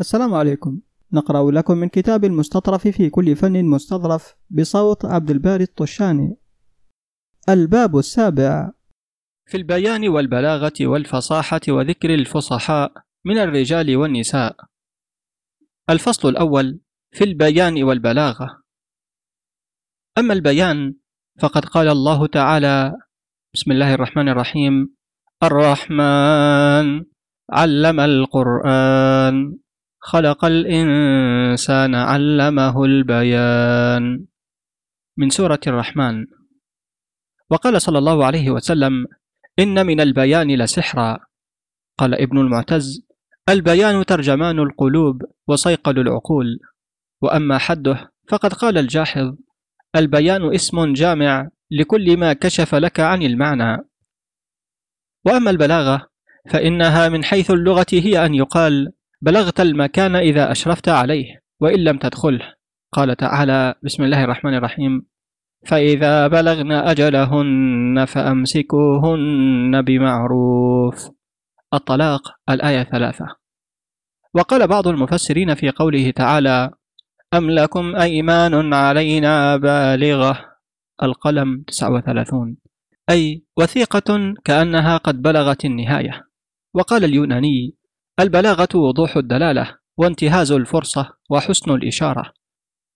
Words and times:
السلام 0.00 0.34
عليكم. 0.34 0.80
نقرأ 1.12 1.50
لكم 1.50 1.78
من 1.78 1.88
كتاب 1.88 2.24
المستطرف 2.24 2.88
في 2.88 3.10
كل 3.10 3.36
فن 3.36 3.64
مستظرف 3.64 4.34
بصوت 4.50 5.04
عبد 5.04 5.30
الباري 5.30 5.64
الطشاني. 5.64 6.36
الباب 7.48 7.98
السابع. 7.98 8.70
في 9.46 9.56
البيان 9.56 10.08
والبلاغة 10.08 10.72
والفصاحة 10.80 11.60
وذكر 11.68 12.14
الفصحاء 12.14 12.92
من 13.24 13.38
الرجال 13.38 13.96
والنساء. 13.96 14.56
الفصل 15.90 16.28
الأول 16.28 16.80
في 17.12 17.24
البيان 17.24 17.82
والبلاغة. 17.82 18.62
أما 20.18 20.34
البيان 20.34 20.94
فقد 21.40 21.64
قال 21.64 21.88
الله 21.88 22.26
تعالى 22.26 22.92
بسم 23.54 23.72
الله 23.72 23.94
الرحمن 23.94 24.28
الرحيم. 24.28 24.96
الرحمن 25.42 27.04
علم 27.50 28.00
القرآن. 28.00 29.65
خلق 30.06 30.44
الإنسان 30.44 31.94
علمه 31.94 32.84
البيان. 32.84 34.26
من 35.16 35.30
سورة 35.30 35.60
الرحمن. 35.66 36.26
وقال 37.50 37.82
صلى 37.82 37.98
الله 37.98 38.24
عليه 38.24 38.50
وسلم 38.50 39.06
إن 39.58 39.86
من 39.86 40.00
البيان 40.00 40.58
لسحرا. 40.58 41.18
قال 41.98 42.14
ابن 42.14 42.38
المعتز 42.38 43.06
البيان 43.48 44.06
ترجمان 44.06 44.58
القلوب 44.58 45.22
وصيقل 45.46 45.98
العقول. 45.98 46.58
وأما 47.22 47.58
حده 47.58 48.12
فقد 48.28 48.52
قال 48.52 48.78
الجاحظ 48.78 49.34
البيان 49.96 50.54
اسم 50.54 50.92
جامع 50.92 51.48
لكل 51.70 52.16
ما 52.16 52.32
كشف 52.32 52.74
لك 52.74 53.00
عن 53.00 53.22
المعنى. 53.22 53.78
وأما 55.24 55.50
البلاغة 55.50 56.08
فإنها 56.50 57.08
من 57.08 57.24
حيث 57.24 57.50
اللغة 57.50 57.86
هي 57.92 58.26
أن 58.26 58.34
يقال 58.34 58.92
بلغت 59.22 59.60
المكان 59.60 60.16
إذا 60.16 60.52
أشرفت 60.52 60.88
عليه 60.88 61.40
وإن 61.60 61.84
لم 61.84 61.98
تدخله. 61.98 62.54
قال 62.92 63.16
تعالى 63.16 63.74
بسم 63.82 64.02
الله 64.02 64.24
الرحمن 64.24 64.54
الرحيم. 64.54 65.06
فإذا 65.66 66.28
بلغن 66.28 66.72
أجلهن 66.72 68.04
فأمسكوهن 68.08 69.82
بمعروف. 69.82 71.10
الطلاق 71.74 72.20
الآية 72.50 72.82
ثلاثة. 72.82 73.26
وقال 74.34 74.66
بعض 74.66 74.88
المفسرين 74.88 75.54
في 75.54 75.70
قوله 75.70 76.10
تعالى 76.10 76.70
أم 77.34 77.50
لكم 77.50 77.96
أيمان 77.96 78.74
علينا 78.74 79.56
بالغة؟ 79.56 80.38
القلم 81.02 81.64
39 81.66 82.56
أي 83.10 83.44
وثيقة 83.58 84.34
كأنها 84.44 84.96
قد 84.96 85.22
بلغت 85.22 85.64
النهاية. 85.64 86.26
وقال 86.74 87.04
اليوناني 87.04 87.76
البلاغة 88.20 88.68
وضوح 88.74 89.16
الدلالة 89.16 89.78
وانتهاز 89.96 90.52
الفرصة 90.52 91.16
وحسن 91.30 91.70
الإشارة. 91.70 92.32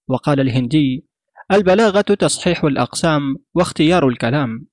وقال 0.09 0.41
الهندي 0.41 1.07
البلاغة 1.53 2.01
تصحيح 2.01 2.65
الأقسام 2.65 3.37
واختيار 3.55 4.09
الكلام. 4.09 4.67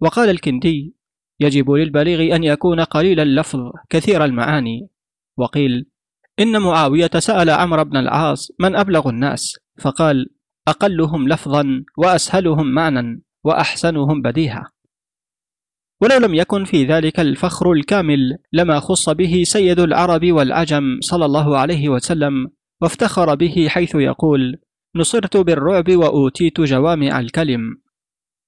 وقال 0.00 0.30
الكندي 0.30 0.94
يجب 1.40 1.70
للبليغ 1.70 2.36
أن 2.36 2.44
يكون 2.44 2.80
قليل 2.80 3.20
اللفظ 3.20 3.60
كثير 3.90 4.24
المعاني. 4.24 4.88
وقيل 5.36 5.90
إن 6.40 6.62
معاوية 6.62 7.10
سأل 7.18 7.50
عمرو 7.50 7.84
بن 7.84 7.96
العاص 7.96 8.50
من 8.60 8.76
أبلغ 8.76 9.08
الناس 9.08 9.58
فقال 9.80 10.26
أقلهم 10.68 11.28
لفظا 11.28 11.84
وأسهلهم 11.98 12.74
معنى 12.74 13.22
وأحسنهم 13.44 14.22
بديهة 14.22 14.77
ولو 16.00 16.18
لم 16.18 16.34
يكن 16.34 16.64
في 16.64 16.84
ذلك 16.84 17.20
الفخر 17.20 17.72
الكامل 17.72 18.38
لما 18.52 18.80
خص 18.80 19.10
به 19.10 19.42
سيد 19.44 19.80
العرب 19.80 20.32
والعجم 20.32 20.98
صلى 21.00 21.24
الله 21.24 21.58
عليه 21.58 21.88
وسلم 21.88 22.32
وافتخر 22.82 23.34
به 23.34 23.66
حيث 23.68 23.94
يقول 23.94 24.58
نصرت 24.96 25.36
بالرعب 25.36 25.90
وأوتيت 25.90 26.60
جوامع 26.60 27.20
الكلم 27.20 27.60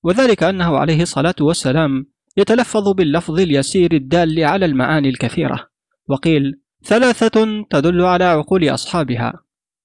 وذلك 0.05 0.43
أنه 0.43 0.79
عليه 0.79 1.03
الصلاة 1.03 1.35
والسلام 1.41 2.07
يتلفظ 2.37 2.89
باللفظ 2.89 3.41
اليسير 3.41 3.93
الدال 3.93 4.45
على 4.45 4.67
المعاني 4.67 5.09
الكثيرة 5.09 5.69
وقيل 6.09 6.61
ثلاثة 6.85 7.65
تدل 7.71 8.01
على 8.01 8.25
عقول 8.25 8.69
أصحابها 8.69 9.33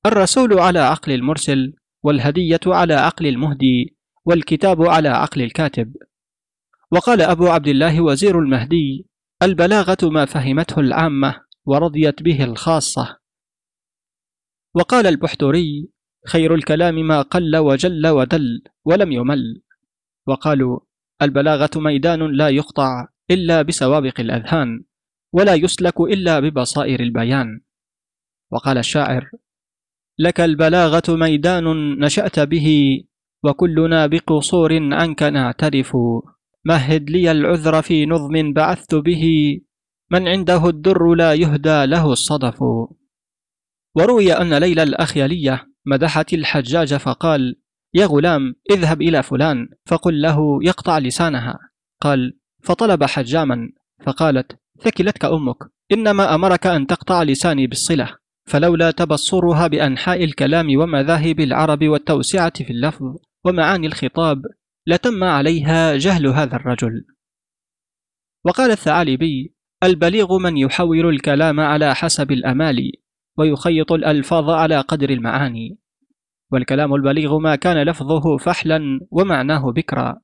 الرسول 0.06 0.60
على 0.60 0.80
عقل 0.80 1.12
المرسل 1.12 1.74
والهدية 2.04 2.60
على 2.68 2.94
عقل 2.94 3.28
المهدي 3.28 3.96
والكتاب 4.26 4.82
على 4.82 5.10
عقل 5.10 5.42
الكاتب 5.42 5.94
وقال 6.96 7.22
أبو 7.22 7.48
عبد 7.48 7.68
الله 7.68 8.02
وزير 8.02 8.40
المهدي 8.40 9.08
البلاغة 9.44 9.98
ما 10.04 10.26
فهمته 10.26 10.80
العامة 10.80 11.42
ورضيت 11.66 12.24
به 12.24 12.44
الخاصة. 12.44 13.18
وقال 14.76 15.08
البحتري 15.08 15.90
خير 16.28 16.56
الكلام 16.56 16.96
ما 16.96 17.22
قل 17.22 17.58
وجل 17.58 18.08
ودل 18.08 18.64
ولم 18.86 19.12
يمل. 19.12 19.62
وقالوا 20.28 20.80
البلاغة 21.22 21.70
ميدان 21.76 22.32
لا 22.32 22.50
يقطع 22.50 23.08
إلا 23.32 23.62
بسوابق 23.62 24.20
الأذهان 24.20 24.84
ولا 25.34 25.54
يسلك 25.54 26.02
إلا 26.02 26.40
ببصائر 26.40 27.00
البيان. 27.00 27.62
وقال 28.52 28.78
الشاعر 28.78 29.32
لك 30.20 30.42
البلاغة 30.42 31.04
ميدان 31.16 32.00
نشأت 32.00 32.40
به 32.40 33.00
وكلنا 33.44 34.08
بقصور 34.08 34.94
عنك 34.94 35.24
نعترف. 35.24 35.98
مهد 36.66 37.10
لي 37.10 37.32
العذر 37.32 37.82
في 37.82 38.06
نظم 38.06 38.54
بعثت 38.54 38.96
به. 38.96 39.24
من 40.12 40.28
عنده 40.28 40.70
الدر 40.70 41.14
لا 41.14 41.34
يهدى 41.34 41.86
له 41.86 42.12
الصدف. 42.12 42.64
وروي 43.96 44.34
أن 44.34 44.54
ليلى 44.54 44.84
الأخيلية 44.84 45.68
مدحت 45.86 46.34
الحجاج 46.34 46.94
فقال 46.94 47.56
يا 47.94 48.06
غلام 48.06 48.56
اذهب 48.72 49.02
إلى 49.02 49.24
فلان 49.24 49.68
فقل 49.86 50.22
له 50.22 50.60
يقطع 50.64 50.98
لسانها. 50.98 51.60
قال 52.02 52.38
فطلب 52.64 53.04
حجاما 53.04 53.70
فقالت 54.06 54.60
ثكلتك 54.82 55.26
أمك 55.26 55.58
إنما 55.92 56.36
أمرك 56.36 56.68
أن 56.68 56.88
تقطع 56.88 57.24
لساني 57.24 57.68
بالصلة 57.68 58.18
فلولا 58.46 58.92
تبصرها 58.92 59.68
بأنحاء 59.68 60.24
الكلام 60.24 60.68
ومذاهب 60.80 61.40
العرب 61.40 61.84
والتوسعة 61.84 62.64
في 62.64 62.70
اللفظ 62.70 63.16
ومعاني 63.46 63.88
الخطاب 63.88 64.42
لتم 64.88 65.24
عليها 65.24 65.96
جهل 65.96 66.28
هذا 66.28 66.56
الرجل. 66.56 67.06
وقال 68.46 68.72
الثعالبي 68.72 69.54
البليغ 69.84 70.38
من 70.38 70.58
يحول 70.58 71.10
الكلام 71.10 71.60
على 71.60 71.96
حسب 71.96 72.32
الأمال 72.32 72.92
ويخيط 73.38 73.92
الألفاظ 73.92 74.50
على 74.50 74.82
قدر 74.82 75.10
المعاني. 75.10 75.78
والكلام 76.52 76.96
البليغ 76.96 77.38
ما 77.38 77.56
كان 77.56 77.84
لفظه 77.84 78.38
فحلا 78.38 79.00
ومعناه 79.12 79.72
بكرا. 79.72 80.22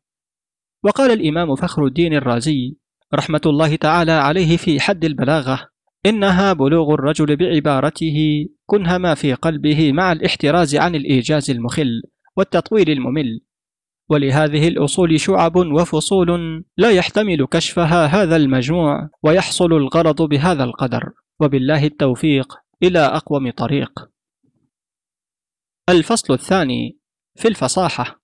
وقال 0.84 1.12
الإمام 1.12 1.56
فخر 1.56 1.86
الدين 1.86 2.14
الرازي 2.14 2.78
رحمة 3.14 3.42
الله 3.46 3.76
تعالى 3.76 4.12
عليه 4.12 4.58
في 4.58 4.80
حد 4.80 5.06
البلاغة 5.06 5.70
إنها 6.06 6.54
بلوغ 6.54 6.94
الرجل 6.94 7.36
بعبارته 7.36 8.48
كنه 8.66 8.98
ما 8.98 9.14
في 9.14 9.34
قلبه 9.34 9.92
مع 9.92 10.12
الاحتراز 10.12 10.76
عن 10.76 10.96
الإيجاز 10.96 11.52
المخل 11.52 12.02
والتطويل 12.38 12.90
الممل. 12.90 13.42
ولهذه 14.12 14.68
الأصول 14.68 15.20
شعب 15.20 15.56
وفصول 15.56 16.64
لا 16.78 16.92
يحتمل 16.92 17.46
كشفها 17.46 18.06
هذا 18.06 18.36
المجموع 18.36 19.10
ويحصل 19.24 19.74
الغرض 19.74 20.22
بهذا 20.22 20.64
القدر. 20.64 21.14
وبالله 21.40 21.86
التوفيق 21.86 22.54
إلى 22.84 23.00
أقوم 23.00 23.52
طريق. 23.52 24.10
الفصل 25.90 26.34
الثاني 26.34 27.00
في 27.36 27.48
الفصاحة. 27.48 28.22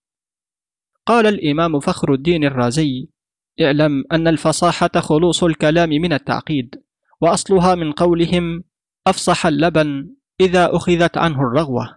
قال 1.05 1.27
الإمام 1.27 1.79
فخر 1.79 2.13
الدين 2.13 2.43
الرازي 2.43 3.09
اعلم 3.61 4.03
أن 4.11 4.27
الفصاحة 4.27 4.89
خلوص 4.99 5.43
الكلام 5.43 5.89
من 5.89 6.13
التعقيد 6.13 6.75
وأصلها 7.21 7.75
من 7.75 7.91
قولهم 7.91 8.63
أفصح 9.07 9.45
اللبن 9.45 10.15
إذا 10.41 10.75
أخذت 10.75 11.17
عنه 11.17 11.41
الرغوة 11.41 11.96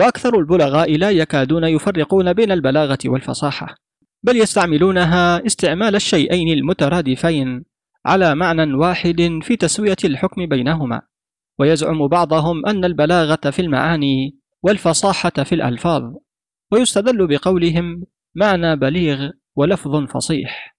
وأكثر 0.00 0.38
البلغاء 0.38 0.96
لا 0.96 1.10
يكادون 1.10 1.64
يفرقون 1.64 2.32
بين 2.32 2.52
البلاغة 2.52 2.98
والفصاحة 3.04 3.74
بل 4.22 4.36
يستعملونها 4.36 5.46
استعمال 5.46 5.94
الشيئين 5.94 6.58
المترادفين 6.58 7.64
على 8.06 8.34
معنى 8.34 8.74
واحد 8.74 9.38
في 9.42 9.56
تسوية 9.56 9.96
الحكم 10.04 10.46
بينهما. 10.46 11.02
ويزعم 11.58 12.08
بعضهم 12.08 12.66
أن 12.66 12.84
البلاغة 12.84 13.50
في 13.50 13.62
المعاني 13.62 14.38
والفصاحة 14.62 15.30
في 15.30 15.54
الألفاظ 15.54 16.14
ويستدل 16.72 17.26
بقولهم 17.26 18.04
معنى 18.34 18.76
بليغ 18.76 19.30
ولفظ 19.56 20.04
فصيح. 20.04 20.76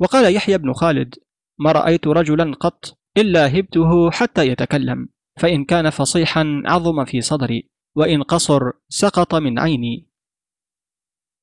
وقال 0.00 0.34
يحيى 0.34 0.58
بن 0.58 0.72
خالد 0.72 1.14
ما 1.58 1.72
رأيت 1.72 2.06
رجلا 2.06 2.54
قط 2.54 2.98
إلا 3.16 3.58
هبته 3.58 4.10
حتى 4.10 4.48
يتكلم 4.48 5.08
فإن 5.36 5.64
كان 5.64 5.90
فصيحا 5.90 6.62
عظم 6.66 7.04
في 7.04 7.20
صدري. 7.20 7.75
وإن 7.96 8.22
قصر 8.22 8.60
سقط 8.88 9.34
من 9.34 9.58
عيني. 9.58 10.08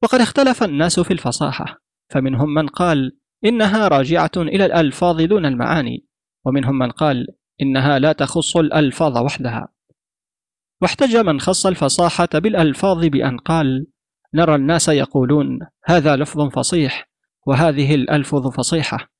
وقد 0.03 0.21
اختلف 0.21 0.63
الناس 0.63 0.99
في 0.99 1.13
الفصاحة 1.13 1.81
فمنهم 2.09 2.53
من 2.53 2.67
قال 2.67 3.17
إنها 3.45 3.87
راجعة 3.87 4.31
إلى 4.37 4.65
الألفاظ 4.65 5.21
دون 5.21 5.45
المعاني 5.45 6.07
ومنهم 6.45 6.77
من 6.77 6.91
قال 6.91 7.27
إنها 7.61 7.99
لا 7.99 8.13
تخص 8.13 8.57
الألفاظ 8.57 9.17
وحدها. 9.17 9.67
واحتج 10.81 11.17
من 11.17 11.39
خص 11.39 11.65
الفصاحة 11.65 12.29
بالألفاظ 12.33 13.05
بأن 13.05 13.37
قال 13.37 13.87
نرى 14.33 14.55
الناس 14.55 14.89
يقولون 14.89 15.59
هذا 15.85 16.15
لفظ 16.15 16.49
فصيح 16.49 17.09
وهذه 17.47 17.95
الألفظ 17.95 18.47
فصيحة 18.47 19.11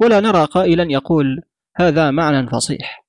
ولا 0.00 0.20
نرى 0.20 0.44
قائلا 0.44 0.86
يقول 0.92 1.42
هذا 1.76 2.10
معنى 2.10 2.50
فصيح. 2.50 3.07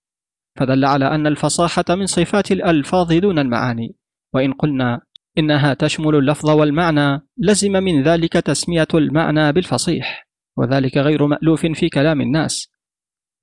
فدل 0.60 0.86
على 0.86 1.06
أن 1.16 1.28
الفصاحة 1.28 1.86
من 1.90 2.06
صفات 2.06 2.52
الألفاظ 2.52 3.14
دون 3.14 3.40
المعاني 3.40 3.96
وإن 4.34 4.54
قلنا 4.54 5.02
إنها 5.38 5.74
تشمل 5.74 6.16
اللفظ 6.16 6.50
والمعنى 6.50 7.22
لزم 7.38 7.72
من 7.72 8.04
ذلك 8.04 8.34
تسمية 8.34 8.88
المعنى 8.94 9.52
بالفصيح 9.52 10.28
وذلك 10.58 10.98
غير 10.98 11.28
مألوف 11.28 11.66
في 11.66 11.90
كلام 11.90 12.22
الناس. 12.22 12.72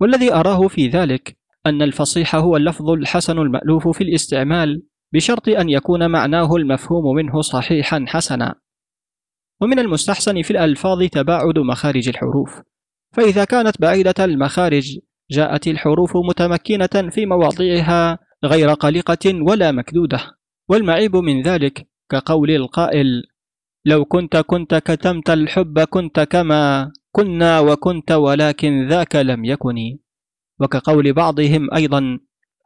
والذي 0.00 0.34
أراه 0.34 0.68
في 0.68 0.88
ذلك 0.88 1.36
أن 1.66 1.82
الفصيح 1.82 2.34
هو 2.34 2.56
اللفظ 2.56 2.90
الحسن 2.90 3.38
المألوف 3.38 3.88
في 3.88 4.04
الاستعمال 4.04 4.82
بشرط 5.14 5.48
أن 5.48 5.68
يكون 5.68 6.10
معناه 6.10 6.56
المفهوم 6.56 7.16
منه 7.16 7.40
صحيحا 7.40 8.04
حسنا. 8.08 8.54
ومن 9.60 9.78
المستحسن 9.78 10.42
في 10.42 10.50
الألفاظ 10.50 11.02
تباعد 11.02 11.58
مخارج 11.58 12.08
الحروف 12.08 12.60
فإذا 13.12 13.44
كانت 13.44 13.80
بعيدة 13.80 14.24
المخارج 14.24 14.98
جاءت 15.30 15.68
الحروف 15.68 16.16
متمكنة 16.16 17.10
في 17.10 17.26
مواضعها 17.26 18.18
غير 18.44 18.72
قلقة 18.72 19.42
ولا 19.42 19.72
مكدودة 19.72 20.20
والمعيب 20.68 21.16
من 21.16 21.42
ذلك 21.42 21.88
كقول 22.10 22.50
القائل 22.50 23.22
لو 23.84 24.04
كنت 24.04 24.36
كنت 24.36 24.74
كتمت 24.74 25.30
الحب 25.30 25.80
كنت 25.80 26.20
كما 26.20 26.92
كنا 27.12 27.60
وكنت 27.60 28.12
ولكن 28.12 28.88
ذاك 28.88 29.16
لم 29.16 29.44
يكن 29.44 29.98
وكقول 30.60 31.12
بعضهم 31.12 31.74
أيضا 31.74 32.18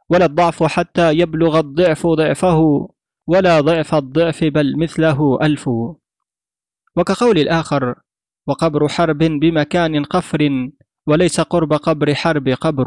ولا 0.09 0.25
الضعف 0.25 0.63
حتى 0.63 1.11
يبلغ 1.11 1.59
الضعف 1.59 2.07
ضعفه 2.07 2.87
ولا 3.27 3.61
ضعف 3.61 3.95
الضعف 3.95 4.43
بل 4.43 4.79
مثله 4.79 5.39
ألف 5.41 5.69
وكقول 6.97 7.37
الآخر 7.37 7.95
وقبر 8.47 8.87
حرب 8.87 9.17
بمكان 9.17 10.03
قفر 10.03 10.69
وليس 11.07 11.41
قرب 11.41 11.73
قبر 11.73 12.15
حرب 12.15 12.49
قبر. 12.49 12.85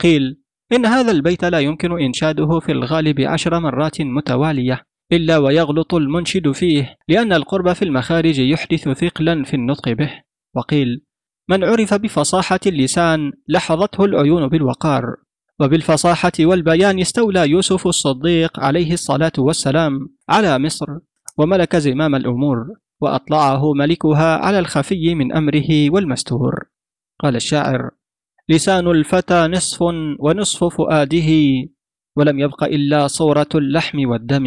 قيل 0.00 0.42
إن 0.72 0.86
هذا 0.86 1.10
البيت 1.10 1.44
لا 1.44 1.60
يمكن 1.60 2.00
إنشاده 2.00 2.60
في 2.60 2.72
الغالب 2.72 3.20
عشر 3.20 3.60
مرات 3.60 4.00
متوالية 4.00 4.82
إلا 5.12 5.38
ويغلط 5.38 5.94
المنشد 5.94 6.50
فيه 6.52 6.96
لأن 7.08 7.32
القرب 7.32 7.72
في 7.72 7.84
المخارج 7.84 8.38
يحدث 8.38 8.88
ثقلا 8.88 9.44
في 9.44 9.54
النطق 9.54 9.88
به. 9.88 10.22
وقيل 10.56 11.04
من 11.48 11.64
عرف 11.64 11.94
بفصاحة 11.94 12.60
اللسان 12.66 13.32
لحظته 13.48 14.04
العيون 14.04 14.48
بالوقار 14.48 15.04
وبالفصاحة 15.60 16.32
والبيان 16.40 17.00
استولى 17.00 17.50
يوسف 17.50 17.86
الصديق 17.86 18.60
عليه 18.60 18.92
الصلاة 18.92 19.32
والسلام 19.38 20.08
على 20.28 20.58
مصر 20.58 20.86
وملك 21.38 21.76
زمام 21.76 22.14
الأمور. 22.14 22.56
وأطلعه 23.00 23.72
ملكها 23.72 24.36
على 24.36 24.58
الخفي 24.58 25.14
من 25.14 25.32
أمره 25.32 25.90
والمستور. 25.90 26.70
قال 27.20 27.36
الشاعر 27.36 27.90
لسان 28.48 28.86
الفتى 28.86 29.46
نصف 29.46 29.82
ونصف 30.20 30.64
فؤاده 30.64 31.30
ولم 32.16 32.38
يبق 32.38 32.64
إلا 32.64 33.06
صورة 33.06 33.48
اللحم 33.54 34.08
والدم. 34.08 34.46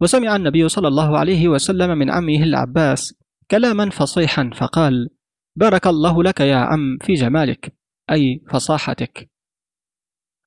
وسمع 0.00 0.36
النبي 0.36 0.68
صلى 0.68 0.88
الله 0.88 1.18
عليه 1.18 1.48
وسلم 1.48 1.98
من 1.98 2.10
عمه 2.10 2.42
العباس 2.42 3.14
كلاما 3.50 3.90
فصيحا 3.90 4.50
فقال 4.54 5.08
بارك 5.56 5.86
الله 5.86 6.22
لك 6.22 6.40
يا 6.40 6.56
عم 6.56 6.98
في 7.00 7.14
جمالك 7.14 7.76
أي 8.10 8.42
فصاحتك. 8.50 9.30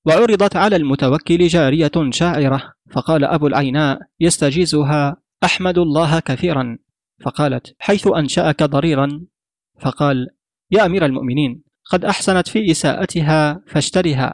وعرضت 0.06 0.56
على 0.56 0.76
المتوكل 0.76 1.48
جارية 1.48 1.92
شاعرة 2.10 2.74
فقال 2.92 3.24
أبو 3.24 3.48
العيناء 3.48 4.00
يستجيزها 4.20 5.18
أحمد 5.44 5.78
الله 5.78 6.20
كثيرا. 6.20 6.78
فقالت 7.26 7.76
حيث 7.80 8.08
أنشأك 8.08 8.64
ضريرا. 8.64 9.26
فقال 9.80 10.28
يا 10.72 10.86
أمير 10.86 11.06
المؤمنين 11.06 11.64
قد 11.92 12.06
أحسنت 12.06 12.48
في 12.48 12.72
إساءتها 12.72 13.64
فاشترها 13.68 14.34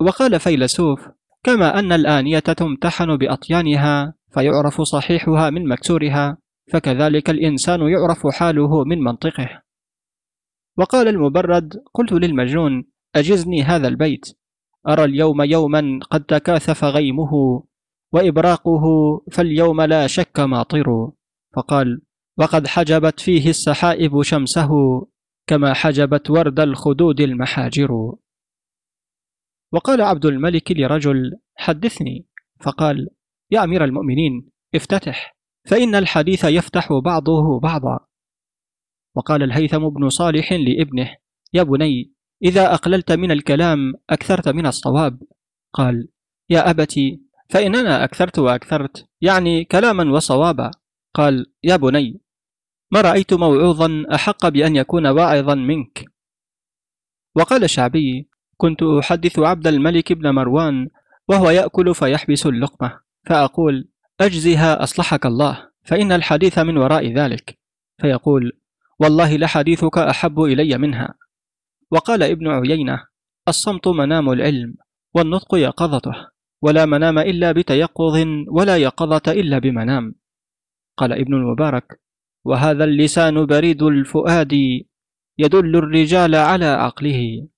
وقال 0.00 0.40
فيلسوف 0.40 1.08
كما 1.42 1.78
أن 1.78 1.92
الآنية 1.92 2.38
تمتحن 2.38 3.16
بأطيانها 3.16 4.14
فيعرف 4.34 4.80
صحيحها 4.80 5.50
من 5.50 5.68
مكسورها 5.68 6.38
فكذلك 6.72 7.30
الإنسان 7.30 7.80
يعرف 7.80 8.26
حاله 8.26 8.84
من 8.84 8.98
منطقه. 8.98 9.62
وقال 10.78 11.08
المبرد 11.08 11.74
قلت 11.94 12.12
للمجنون 12.12 12.84
أجزني 13.16 13.62
هذا 13.62 13.88
البيت 13.88 14.26
أرى 14.88 15.04
اليوم 15.04 15.42
يوما 15.42 16.00
قد 16.10 16.24
تكاثف 16.24 16.84
غيمه 16.84 17.62
وإبراقه 18.16 18.82
فاليوم 19.32 19.80
لا 19.80 20.06
شك 20.06 20.40
ماطر 20.40 21.12
فقال 21.56 22.02
وقد 22.38 22.66
حجبت 22.66 23.20
فيه 23.20 23.50
السحائب 23.50 24.22
شمسه 24.22 24.70
كما 25.46 25.74
حجبت 25.74 26.30
ورد 26.30 26.60
الخدود 26.60 27.20
المحاجر. 27.20 28.16
وقال 29.72 30.00
عبد 30.02 30.26
الملك 30.26 30.72
لرجل 30.72 31.38
حدثني. 31.56 32.26
فقال 32.60 33.08
يا 33.50 33.64
أمير 33.64 33.84
المؤمنين 33.84 34.50
افتتح 34.74 35.36
فإن 35.66 35.94
الحديث 35.94 36.44
يفتح 36.44 36.92
بعضه 37.04 37.60
بعضا. 37.60 37.98
وقال 39.16 39.42
الهيثم 39.42 39.88
بن 39.88 40.08
صالح 40.08 40.52
لابنه 40.52 41.16
يا 41.52 41.62
بني 41.62 42.12
إذا 42.42 42.74
أقللت 42.74 43.12
من 43.12 43.30
الكلام 43.30 43.94
أكثرت 44.10 44.48
من 44.48 44.66
الصواب. 44.66 45.22
قال 45.72 46.08
يا 46.50 46.70
أبتي 46.70 47.25
فإننا 47.48 48.04
أكثرت 48.04 48.38
وأكثرت 48.38 49.06
يعني 49.20 49.64
كلاما 49.64 50.12
وصوابا. 50.12 50.70
قال 51.14 51.46
يا 51.64 51.76
بني 51.76 52.20
ما 52.92 53.00
رأيت 53.00 53.34
موعوظا 53.34 54.04
أحق 54.14 54.48
بأن 54.48 54.76
يكون 54.76 55.06
واعظا 55.06 55.54
منك. 55.54 56.04
وقال 57.36 57.64
الشعبي 57.64 58.28
كنت 58.56 58.82
أحدث 58.82 59.38
عبد 59.38 59.66
الملك 59.66 60.12
بن 60.12 60.30
مروان 60.30 60.88
وهو 61.28 61.50
يأكل 61.50 61.94
فيحبس 61.94 62.46
اللقمة 62.46 63.00
فأقول 63.26 63.88
أجزها 64.20 64.82
أصلحك 64.82 65.26
الله 65.26 65.70
فإن 65.82 66.12
الحديث 66.12 66.58
من 66.58 66.76
وراء 66.76 67.12
ذلك. 67.12 67.58
فيقول 68.00 68.52
والله 68.98 69.36
لحديثك 69.36 69.98
أحب 69.98 70.40
إلي 70.40 70.78
منها. 70.78 71.14
وقال 71.90 72.22
ابن 72.22 72.48
عيينة 72.48 73.06
الصمت 73.48 73.88
منام 73.88 74.30
العلم 74.30 74.74
والنطق 75.14 75.54
يقظته. 75.54 76.35
ولا 76.62 76.86
منام 76.86 77.18
إلا 77.18 77.52
بتيقظ 77.52 78.24
ولا 78.48 78.76
يقظة 78.76 79.32
إلا 79.32 79.58
بمنام. 79.58 80.14
قال 80.96 81.12
ابن 81.12 81.34
المبارك 81.34 82.00
وهذا 82.44 82.84
اللسان 82.84 83.46
بريد 83.46 83.82
الفؤاد 83.82 84.52
يدل 85.38 85.76
الرجال 85.76 86.34
على 86.34 86.66
عقله. 86.66 87.48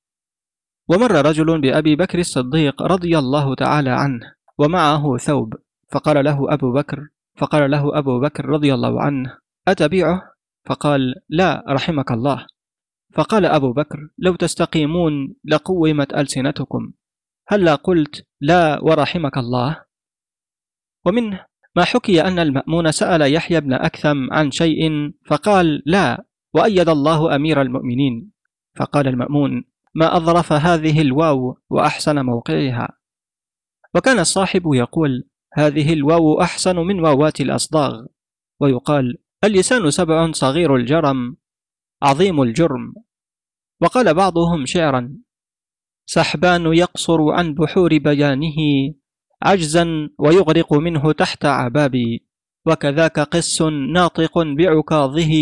ومر 0.89 1.13
رجل 1.27 1.61
بأبي 1.61 1.97
بكر 1.97 2.19
الصديق 2.19 2.83
رضي 2.83 3.19
الله 3.19 3.55
تعالى 3.55 3.91
عنه 3.91 4.21
ومعه 4.59 5.17
ثوب 5.17 5.55
فقال 5.93 6.25
له 6.25 6.55
أبو 6.55 6.73
بكر 6.73 7.09
فقال 7.37 7.71
له 7.71 7.99
أبو 7.99 8.21
بكر 8.21 8.47
رضي 8.47 8.75
الله 8.75 9.03
عنه 9.03 9.39
أتبيعه؟ 9.69 10.23
فقال 10.67 11.15
لا 11.29 11.65
رحمك 11.69 12.13
الله. 12.13 12.47
فقال 13.15 13.47
أبو 13.47 13.73
بكر 13.73 14.09
لو 14.19 14.35
تستقيمون 14.35 15.35
لقومت 15.45 16.15
ألسنتكم. 16.15 16.93
هلا 17.51 17.75
قلت 17.75 18.27
لا 18.41 18.79
ورحمك 18.83 19.39
الله. 19.39 19.85
ومنه 21.07 21.47
ما 21.77 21.85
حكي 21.85 22.23
أن 22.23 22.39
المأمون 22.39 22.93
سأل 22.93 23.35
يحيى 23.35 23.61
بن 23.61 23.73
أكثم 23.73 24.33
عن 24.33 24.51
شيء 24.51 25.13
فقال 25.27 25.83
لا 25.87 26.25
وأيد 26.55 26.89
الله 26.89 27.35
أمير 27.35 27.63
المؤمنين. 27.63 28.33
فقال 28.77 29.09
المأمون 29.09 29.65
ما 29.95 30.17
أظرف 30.17 30.53
هذه 30.53 31.01
الواو 31.01 31.59
وأحسن 31.71 32.25
موقعها. 32.25 32.89
وكان 33.95 34.19
الصاحب 34.19 34.63
يقول 34.75 35.29
هذه 35.55 35.93
الواو 35.93 36.41
أحسن 36.41 36.77
من 36.77 37.01
واوات 37.01 37.41
الأصداغ. 37.41 38.07
ويقال 38.61 39.19
اللسان 39.45 39.91
سبع 39.91 40.33
صغير 40.33 40.77
الجرم 40.77 41.37
عظيم 42.03 42.43
الجرم. 42.43 42.95
وقال 43.81 44.15
بعضهم 44.15 44.67
شعرا 44.67 45.19
سحبان 46.11 46.73
يقصر 46.73 47.31
عن 47.31 47.55
بحور 47.55 47.99
بيانه 47.99 48.57
عجزا 49.43 50.09
ويغرق 50.19 50.73
منه 50.73 51.13
تحت 51.13 51.45
عبابي 51.45 52.27
وكذاك 52.67 53.21
قس 53.21 53.63
ناطق 53.93 54.39
بعكاظه 54.39 55.33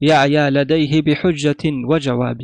يعيا 0.00 0.50
لديه 0.50 1.02
بحجة 1.02 1.64
وجواب 1.88 2.40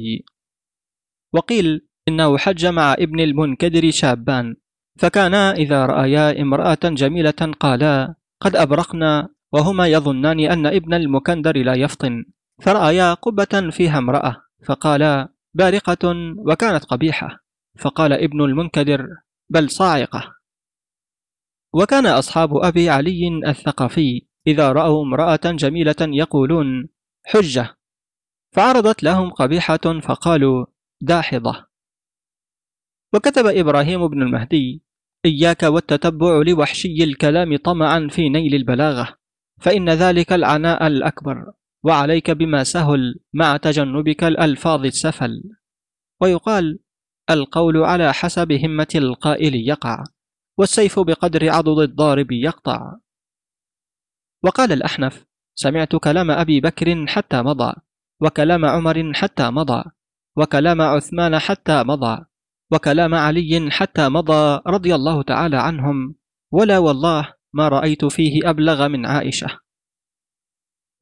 وقيل 1.33 1.87
إنه 2.09 2.39
حج 2.39 2.67
مع 2.67 2.93
ابن 2.93 3.21
المنكدر 3.21 3.91
شابان 3.91 4.55
فكانا 4.99 5.53
إذا 5.53 5.87
رأيا 5.87 6.43
امرأة 6.43 6.79
جميلة 6.85 7.41
قالا 7.61 8.15
قد 8.41 8.57
أبرقنا 8.57 9.29
وهما 9.53 9.87
يظنان 9.87 10.41
أن 10.41 10.67
ابن 10.67 10.95
المكندر 10.95 11.57
لا 11.57 11.75
يفطن. 11.75 12.25
فرأيا 12.63 13.15
قبة 13.15 13.71
فيها 13.71 13.99
امرأة 13.99 14.37
فقالا 14.67 15.29
بارقة 15.55 16.15
وكانت 16.47 16.85
قبيحة. 16.85 17.40
فقال 17.79 18.13
ابن 18.13 18.41
المنكدر 18.41 19.07
بل 19.51 19.71
صاعقة. 19.71 20.35
وكان 21.75 22.07
أصحاب 22.07 22.57
أبي 22.57 22.91
علي 22.91 23.41
الثقفي 23.47 24.27
إذا 24.47 24.73
رأوا 24.73 25.05
امرأة 25.05 25.41
جميلة 25.45 25.97
يقولون 26.01 26.89
حجة. 27.27 27.77
فعرضت 28.53 29.03
لهم 29.03 29.31
قبيحة 29.31 30.01
فقالوا 30.03 30.67
داحضة. 31.01 31.67
وكتب 33.15 33.47
إبراهيم 33.47 34.09
بن 34.09 34.23
المهدي 34.23 34.83
إياك 35.25 35.63
والتتبع 35.63 36.43
لوحشي 36.47 37.05
الكلام 37.05 37.57
طمعا 37.57 38.09
في 38.11 38.29
نيل 38.29 38.55
البلاغة 38.55 39.17
فإن 39.61 39.91
ذلك 39.91 40.33
العناء 40.33 40.87
الأكبر 40.87 41.53
وعليك 41.85 42.31
بما 42.31 42.65
سهل 42.65 43.21
مع 43.33 43.57
تجنبك 43.57 44.25
الألفاظ 44.25 44.85
السفل. 44.85 45.43
ويقال 46.21 46.79
القول 47.31 47.77
على 47.77 48.13
حسب 48.13 48.53
همة 48.53 48.89
القائل 48.95 49.55
يقع 49.55 50.05
والسيف 50.59 51.01
بقدر 51.01 51.51
عضد 51.51 51.79
الضارب 51.79 52.33
يقطع. 52.33 52.97
وقال 54.45 54.73
الأحنف 54.73 55.27
سمعت 55.55 55.97
كلام 55.97 56.31
أبي 56.31 56.61
بكر 56.61 57.07
حتى 57.07 57.43
مضى 57.43 57.75
وكلام 58.21 58.65
عمر 58.65 59.13
حتى 59.15 59.51
مضى 59.51 59.85
وكلام 60.37 60.81
عثمان 60.81 61.39
حتى 61.39 61.83
مضى 61.83 62.25
وكلام 62.73 63.15
علي 63.15 63.71
حتى 63.71 64.09
مضى 64.09 64.63
رضي 64.67 64.95
الله 64.95 65.23
تعالى 65.23 65.57
عنهم 65.57 66.15
ولا 66.53 66.79
والله 66.79 67.35
ما 67.53 67.69
رأيت 67.69 68.05
فيه 68.05 68.51
أبلغ 68.51 68.89
من 68.89 69.07
عائشة. 69.07 69.61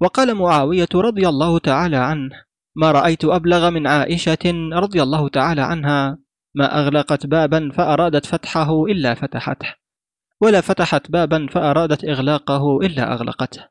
وقال 0.00 0.34
معاوية 0.34 0.88
رضي 0.94 1.28
الله 1.28 1.58
تعالى 1.58 1.96
عنه 1.96 2.47
ما 2.78 2.92
رأيت 2.92 3.24
أبلغ 3.24 3.70
من 3.70 3.86
عائشة 3.86 4.70
رضي 4.72 5.02
الله 5.02 5.28
تعالى 5.28 5.60
عنها 5.60 6.18
ما 6.54 6.80
أغلقت 6.80 7.26
بابا 7.26 7.70
فأرادت 7.74 8.26
فتحه 8.26 8.84
إلا 8.84 9.14
فتحته 9.14 9.74
ولا 10.40 10.60
فتحت 10.60 11.10
بابا 11.10 11.46
فأرادت 11.50 12.04
إغلاقه 12.04 12.78
إلا 12.80 13.12
أغلقته. 13.12 13.68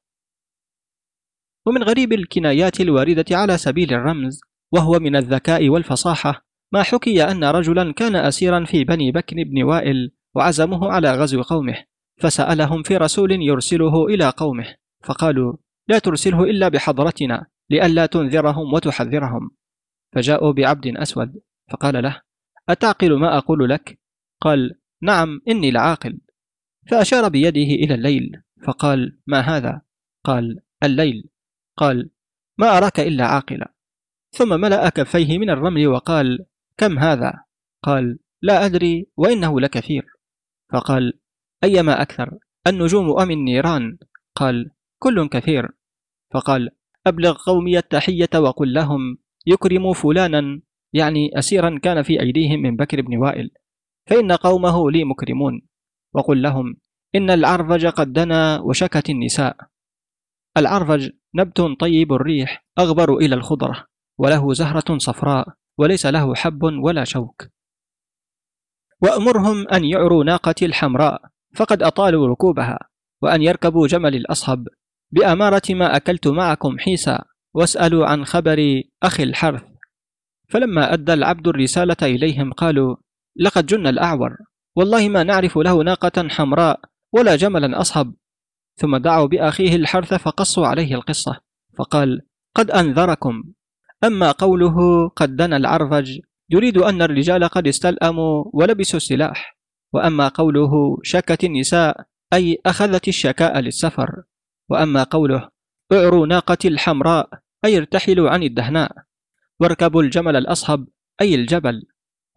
ومن 1.65 1.83
غريب 1.83 2.13
الكنايات 2.13 2.81
الواردة 2.81 3.25
على 3.31 3.57
سبيل 3.57 3.93
الرمز 3.93 4.41
وهو 4.71 4.99
من 4.99 5.15
الذكاء 5.15 5.69
والفصاحة 5.69 6.45
ما 6.73 6.83
حكي 6.83 7.23
أن 7.23 7.43
رجلا 7.43 7.93
كان 7.93 8.15
أسيرا 8.15 8.65
في 8.65 8.83
بني 8.83 9.11
بكر 9.11 9.35
بن 9.35 9.63
وائل 9.63 10.11
وعزمه 10.35 10.91
على 10.91 11.11
غزو 11.11 11.41
قومه 11.41 11.83
فسألهم 12.21 12.83
في 12.83 12.97
رسول 12.97 13.31
يرسله 13.31 14.05
إلى 14.05 14.29
قومه 14.29 14.75
فقالوا 15.03 15.53
لا 15.87 15.99
ترسله 15.99 16.43
إلا 16.43 16.67
بحضرتنا 16.67 17.45
لئلا 17.69 18.05
تنذرهم 18.05 18.73
وتحذرهم 18.73 19.51
فجاءوا 20.15 20.53
بعبد 20.53 20.97
أسود 20.97 21.41
فقال 21.71 22.03
له 22.03 22.21
أتعقل 22.69 23.19
ما 23.19 23.37
أقول 23.37 23.69
لك؟ 23.69 23.99
قال 24.41 24.79
نعم 25.01 25.41
إني 25.47 25.71
لعاقل 25.71 26.19
فأشار 26.89 27.29
بيده 27.29 27.83
إلى 27.83 27.93
الليل 27.93 28.41
فقال 28.67 29.19
ما 29.27 29.39
هذا؟ 29.39 29.81
قال 30.23 30.59
الليل 30.83 31.29
قال 31.77 32.09
ما 32.57 32.77
أراك 32.77 32.99
إلا 32.99 33.25
عاقلا 33.25 33.73
ثم 34.31 34.61
ملأ 34.61 34.89
كفيه 34.89 35.37
من 35.37 35.49
الرمل 35.49 35.87
وقال 35.87 36.45
كم 36.77 36.99
هذا؟ 36.99 37.43
قال 37.83 38.19
لا 38.41 38.65
أدري 38.65 39.07
وإنه 39.17 39.59
لكثير 39.59 40.05
فقال 40.73 41.19
أيما 41.63 42.01
أكثر 42.01 42.37
النجوم 42.67 43.19
أم 43.19 43.31
النيران؟ 43.31 43.97
قال 44.35 44.71
كل 44.99 45.27
كثير 45.27 45.69
فقال 46.33 46.69
أبلغ 47.07 47.37
قومي 47.45 47.77
التحية 47.77 48.29
وقل 48.35 48.73
لهم 48.73 49.17
يكرموا 49.45 49.93
فلانا 49.93 50.61
يعني 50.93 51.39
أسيرا 51.39 51.79
كان 51.83 52.01
في 52.01 52.21
أيديهم 52.21 52.61
من 52.61 52.75
بكر 52.75 53.01
بن 53.01 53.17
وائل 53.17 53.51
فإن 54.09 54.31
قومه 54.31 54.91
لي 54.91 55.03
مكرمون. 55.03 55.61
وقل 56.13 56.41
لهم 56.41 56.77
إن 57.15 57.29
العرفج 57.29 57.85
قد 57.85 58.13
دنا 58.13 58.59
وشكت 58.59 59.09
النساء. 59.09 59.57
العرفج 60.57 61.09
نبت 61.35 61.61
طيب 61.79 62.13
الريح 62.13 62.65
أغبر 62.79 63.17
إلى 63.17 63.35
الخضرة 63.35 63.87
وله 64.17 64.53
زهرة 64.53 64.97
صفراء 64.97 65.47
وليس 65.77 66.05
له 66.05 66.35
حب 66.35 66.63
ولا 66.63 67.03
شوك. 67.03 67.47
وأمرهم 69.01 69.67
أن 69.67 69.85
يعروا 69.85 70.23
ناقتي 70.23 70.65
الحمراء 70.65 71.21
فقد 71.55 71.83
أطالوا 71.83 72.27
ركوبها 72.27 72.79
وأن 73.21 73.41
يركبوا 73.41 73.87
جمل 73.87 74.15
الأصهب 74.15 74.67
بأمارة 75.11 75.61
ما 75.69 75.95
أكلت 75.95 76.27
معكم 76.27 76.79
حيسا 76.79 77.23
واسألوا 77.53 78.05
عن 78.05 78.25
خبر 78.25 78.81
أخي 79.03 79.23
الحرث. 79.23 79.63
فلما 80.49 80.93
أدى 80.93 81.13
العبد 81.13 81.47
الرسالة 81.47 81.97
إليهم 82.01 82.53
قالوا 82.53 82.95
لقد 83.39 83.65
جن 83.65 83.87
الأعور. 83.87 84.37
والله 84.75 85.09
ما 85.09 85.23
نعرف 85.23 85.57
له 85.57 85.83
ناقة 85.83 86.27
حمراء 86.27 86.79
ولا 87.13 87.35
جملا 87.35 87.81
أصهب. 87.81 88.13
ثم 88.75 88.97
دعوا 88.97 89.27
بأخيه 89.27 89.75
الحرث 89.75 90.13
فقصوا 90.13 90.67
عليه 90.67 90.95
القصة. 90.95 91.39
فقال 91.77 92.21
قد 92.55 92.71
أنذركم. 92.71 93.43
أما 94.03 94.31
قوله 94.31 95.09
قد 95.09 95.35
دنا 95.35 95.57
العرفج 95.57 96.19
يريد 96.49 96.77
أن 96.77 97.01
الرجال 97.01 97.43
قد 97.43 97.67
استلأموا 97.67 98.43
ولبسوا 98.53 98.97
السلاح. 98.97 99.57
وأما 99.93 100.27
قوله 100.27 100.97
شكت 101.03 101.43
النساء 101.43 102.05
أي 102.33 102.57
أخذت 102.65 103.07
الشكاء 103.07 103.59
للسفر. 103.59 104.23
وأما 104.69 105.03
قوله 105.03 105.49
اعروا 105.91 106.27
ناقتي 106.27 106.67
الحمراء 106.67 107.29
أي 107.65 107.77
ارتحلوا 107.77 108.29
عن 108.29 108.43
الدهناء. 108.43 108.91
واركبوا 109.59 110.01
الجمل 110.01 110.35
الأصهب 110.35 110.87
أي 111.21 111.35
الجبل. 111.35 111.83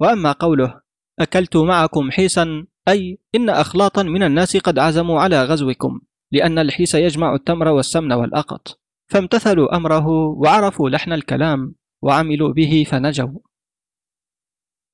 وأما 0.01 0.33
قوله 0.33 0.81
أكلت 1.19 1.57
معكم 1.57 2.11
حيسا 2.11 2.67
أي 2.89 3.19
إن 3.35 3.51
أخلاطا 3.51 4.03
من 4.03 4.23
الناس 4.23 4.57
قد 4.57 4.79
عزموا 4.79 5.21
على 5.21 5.45
غزوكم 5.45 6.01
لأن 6.33 6.59
الحيس 6.59 6.95
يجمع 6.95 7.35
التمر 7.35 7.69
والسمن 7.69 8.13
والأقط. 8.13 8.81
فامتثلوا 9.09 9.77
أمره 9.77 10.09
وعرفوا 10.09 10.91
لحن 10.91 11.13
الكلام 11.13 11.75
وعملوا 12.03 12.53
به 12.53 12.85
فنجوا. 12.89 13.39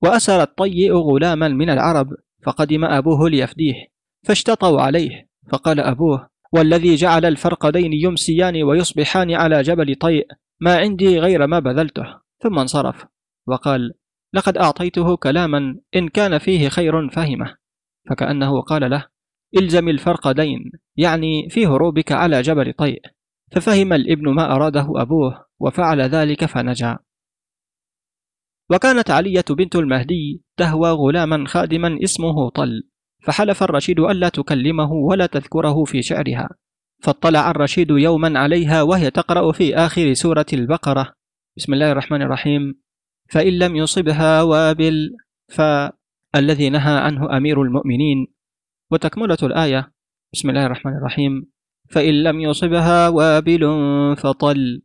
وأسر 0.02 0.42
الطيء 0.42 0.94
غلاما 0.94 1.48
من 1.48 1.70
العرب 1.70 2.08
فقدم 2.42 2.84
أبوه 2.84 3.30
ليفديه 3.30 3.74
فاشتطوا 4.24 4.80
عليه 4.80 5.28
فقال 5.52 5.80
أبوه 5.80 6.28
والذي 6.52 6.94
جعل 6.94 7.24
الفرقدين 7.24 7.92
يمسيان 7.92 8.62
ويصبحان 8.62 9.34
على 9.34 9.62
جبل 9.62 9.94
طيء 9.94 10.26
ما 10.60 10.76
عندي 10.76 11.18
غير 11.18 11.46
ما 11.46 11.58
بذلته. 11.58 12.20
ثم 12.42 12.58
انصرف. 12.58 13.04
وقال 13.46 13.92
لقد 14.34 14.58
أعطيته 14.58 15.16
كلاما 15.16 15.80
إن 15.96 16.08
كان 16.08 16.38
فيه 16.38 16.68
خير 16.68 17.10
فهمه. 17.10 17.56
فكأنه 18.10 18.60
قال 18.60 18.90
له 18.90 19.06
إلزم 19.56 19.88
الفرقدين 19.88 20.72
يعني 20.96 21.48
في 21.50 21.66
هروبك 21.66 22.12
على 22.12 22.42
جبل 22.42 22.72
طيء. 22.72 23.02
ففهم 23.52 23.92
الابن 23.92 24.34
ما 24.34 24.54
أراده 24.54 24.86
أبوه 24.96 25.46
وفعل 25.60 26.00
ذلك 26.00 26.44
فنجا. 26.44 26.98
وكانت 28.70 29.10
علية 29.10 29.44
بنت 29.50 29.76
المهدي 29.76 30.42
تهوى 30.56 30.90
غلاما 30.90 31.46
خادما 31.48 31.98
اسمه 32.04 32.50
طل. 32.50 32.88
فحلف 33.26 33.62
الرشيد 33.62 34.00
ألا 34.00 34.28
تكلمه 34.28 34.92
ولا 34.92 35.26
تذكره 35.26 35.84
في 35.84 36.02
شعرها 36.02 36.48
فاطلع 37.02 37.50
الرشيد 37.50 37.90
يوما 37.90 38.38
عليها 38.38 38.82
وهي 38.82 39.10
تقرأ 39.10 39.52
في 39.52 39.76
آخر 39.76 40.12
سورة 40.12 40.46
البقرة. 40.52 41.12
بسم 41.56 41.74
الله 41.74 41.92
الرحمن 41.92 42.22
الرحيم. 42.22 42.80
فإن 43.30 43.58
لم 43.58 43.76
يصبها 43.76 44.42
وابل 44.42 45.10
فالذي 45.48 46.70
نهى 46.70 46.98
عنه 46.98 47.36
أمير 47.36 47.62
المؤمنين. 47.62 48.26
وتكملة 48.90 49.38
الآية. 49.42 49.92
بسم 50.32 50.50
الله 50.50 50.66
الرحمن 50.66 50.96
الرحيم. 50.96 51.46
فإن 51.90 52.22
لم 52.22 52.40
يصبها 52.40 53.08
وابل 53.08 53.62
فطل. 54.16 54.82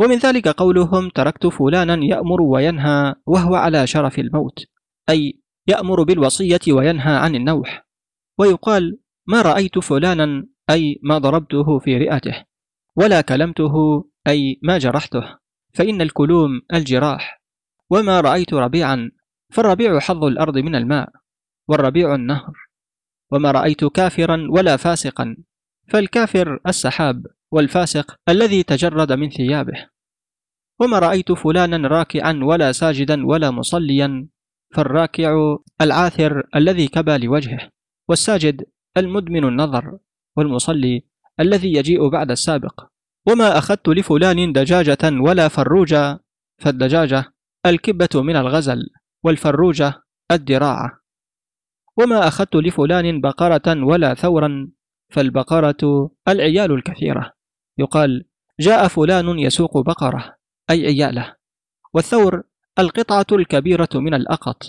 ومن 0.00 0.16
ذلك 0.16 0.48
قولهم 0.48 1.08
تركت 1.08 1.46
فلانا 1.46 2.04
يأمر 2.04 2.42
وينهى 2.42 3.14
وهو 3.26 3.54
على 3.54 3.86
شرف 3.86 4.18
الموت. 4.18 4.64
أي 5.08 5.43
يأمر 5.66 6.02
بالوصية 6.02 6.60
وينهى 6.68 7.16
عن 7.16 7.34
النوح. 7.34 7.86
ويقال 8.38 8.98
ما 9.26 9.42
رأيت 9.42 9.78
فلانا 9.78 10.46
أي 10.70 11.00
ما 11.02 11.18
ضربته 11.18 11.78
في 11.78 11.96
رئته 11.96 12.44
ولا 12.96 13.20
كلمته 13.20 14.04
أي 14.26 14.60
ما 14.62 14.78
جرحته 14.78 15.38
فإن 15.74 16.00
الكلوم 16.00 16.50
الجراح. 16.74 17.42
وما 17.90 18.20
رأيت 18.20 18.54
ربيعا 18.54 19.10
فالربيع 19.52 20.00
حظ 20.00 20.24
الأرض 20.24 20.58
من 20.58 20.74
الماء 20.74 21.08
والربيع 21.68 22.14
النهر. 22.14 22.52
وما 23.32 23.50
رأيت 23.50 23.84
كافرا 23.84 24.46
ولا 24.50 24.76
فاسقا 24.76 25.36
فالكافر 25.88 26.60
السحاب 26.66 27.26
والفاسق 27.52 28.16
الذي 28.28 28.62
تجرد 28.62 29.12
من 29.12 29.30
ثيابه. 29.30 29.88
وما 30.80 30.98
رأيت 30.98 31.32
فلانا 31.32 31.88
راكعا 31.88 32.40
ولا 32.42 32.72
ساجدا 32.72 33.26
ولا 33.26 33.50
مصليا 33.50 34.28
فالراكع 34.74 35.56
العاثر 35.80 36.42
الذي 36.56 36.88
كبى 36.88 37.18
لوجهه 37.18 37.70
والساجد 38.08 38.64
المدمن 38.96 39.44
النظر 39.44 39.98
والمصلي 40.36 41.02
الذي 41.40 41.72
يجيء 41.72 42.08
بعد 42.08 42.30
السابق. 42.30 42.86
وما 43.28 43.58
أخذت 43.58 43.88
لفلان 43.88 44.52
دجاجة 44.52 45.20
ولا 45.20 45.48
فروجا 45.48 46.18
فالدجاجة 46.58 47.24
الكبة 47.66 48.22
من 48.22 48.36
الغزل 48.36 48.90
والفروجة 49.24 50.02
الدراعة 50.30 51.00
وما 51.96 52.28
أخذت 52.28 52.56
لفلان 52.56 53.20
بقرة 53.20 53.84
ولا 53.84 54.14
ثورا 54.14 54.68
فالبقرة 55.12 56.10
العيال 56.28 56.72
الكثيرة. 56.72 57.32
يقال 57.78 58.24
جاء 58.60 58.88
فلان 58.88 59.38
يسوق 59.38 59.78
بقرة 59.78 60.36
أي 60.70 60.86
عياله. 60.86 61.36
والثور 61.94 62.42
القطعة 62.78 63.26
الكبيرة 63.32 63.88
من 63.94 64.14
الأقط. 64.14 64.62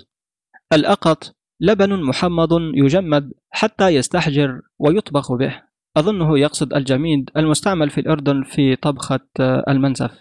الأقط 0.73 1.35
لبن 1.61 2.03
محمض 2.03 2.49
يجمد 2.75 3.31
حتى 3.49 3.87
يستحجر 3.89 4.61
ويطبخ 4.79 5.33
به. 5.33 5.61
أظنه 5.97 6.39
يقصد 6.39 6.73
الجميد 6.73 7.29
المستعمل 7.37 7.89
في 7.89 8.01
الأردن 8.01 8.43
في 8.43 8.75
طبخة 8.75 9.19
المنسف 9.39 10.11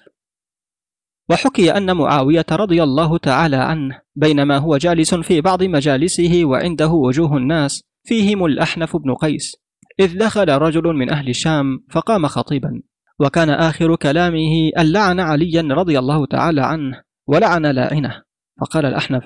وحكي 1.31 1.77
أن 1.77 1.97
معاوية 1.97 2.47
رضي 2.53 2.83
الله 2.83 3.19
تعالى 3.19 3.57
عنه 3.57 4.01
بينما 4.17 4.59
هو 4.59 4.77
جالس 4.77 5.15
في 5.15 5.41
بعض 5.41 5.63
مجالسه 5.63 6.41
وعنده 6.45 6.89
وجوه 6.89 7.37
الناس 7.37 7.83
فيهم 8.05 8.45
الأحنف 8.45 8.97
بن 8.97 9.15
قيس. 9.15 9.57
إذ 10.01 10.19
دخل 10.19 10.49
رجل 10.49 10.83
من 10.83 11.11
أهل 11.11 11.29
الشام 11.29 11.85
فقام 11.91 12.27
خطيبا. 12.27 12.83
وكان 13.21 13.51
آخر 13.51 13.97
كلامه 13.97 14.71
أن 14.79 14.93
لعن 14.93 15.21
عليا 15.21 15.63
رضي 15.63 15.99
الله 15.99 16.27
تعالى 16.27 16.63
عنه 16.63 17.03
ولعن 17.27 17.67
لاعنه 17.67 18.23
فقال 18.61 18.87
الأحنف 18.87 19.25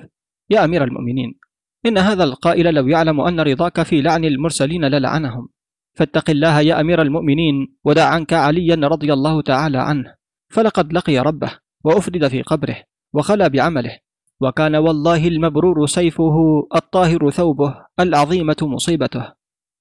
يا 0.51 0.65
أمير 0.65 0.85
المؤمنين 0.85 1.39
إن 1.87 1.99
هذا 1.99 2.25
القائل 2.25 2.75
لو 2.75 2.89
يعلم 2.89 3.21
أن 3.21 3.41
رضاك 3.41 3.83
في 3.83 4.03
لعن 4.03 4.25
المرسلين 4.25 4.85
للعنهم. 4.85 5.49
فاتق 5.95 6.31
الله 6.31 6.61
يا 6.61 6.81
أمير 6.81 7.03
المؤمنين 7.03 7.77
ودع 7.85 8.05
عنك 8.05 8.33
عليا 8.33 8.75
رضي 8.75 9.13
الله 9.13 9.43
تعالى 9.43 9.79
عنه. 9.79 10.15
فلقد 10.49 10.93
لقي 10.93 11.19
ربه 11.19 11.59
وأفرد 11.85 12.29
في 12.29 12.43
قبره 12.43 12.77
وخلى 13.13 13.49
بعمله. 13.49 13.99
وكان 14.41 14.77
والله 14.77 15.29
المبرور 15.29 15.87
سيفه 15.87 16.67
الطاهر 16.75 17.31
ثوبه 17.31 17.87
العظيمة 18.01 18.57
مصيبته. 18.63 19.33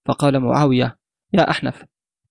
فقال 0.06 0.40
معاوية 0.40 0.98
يا 1.34 1.50
أحنف 1.50 1.84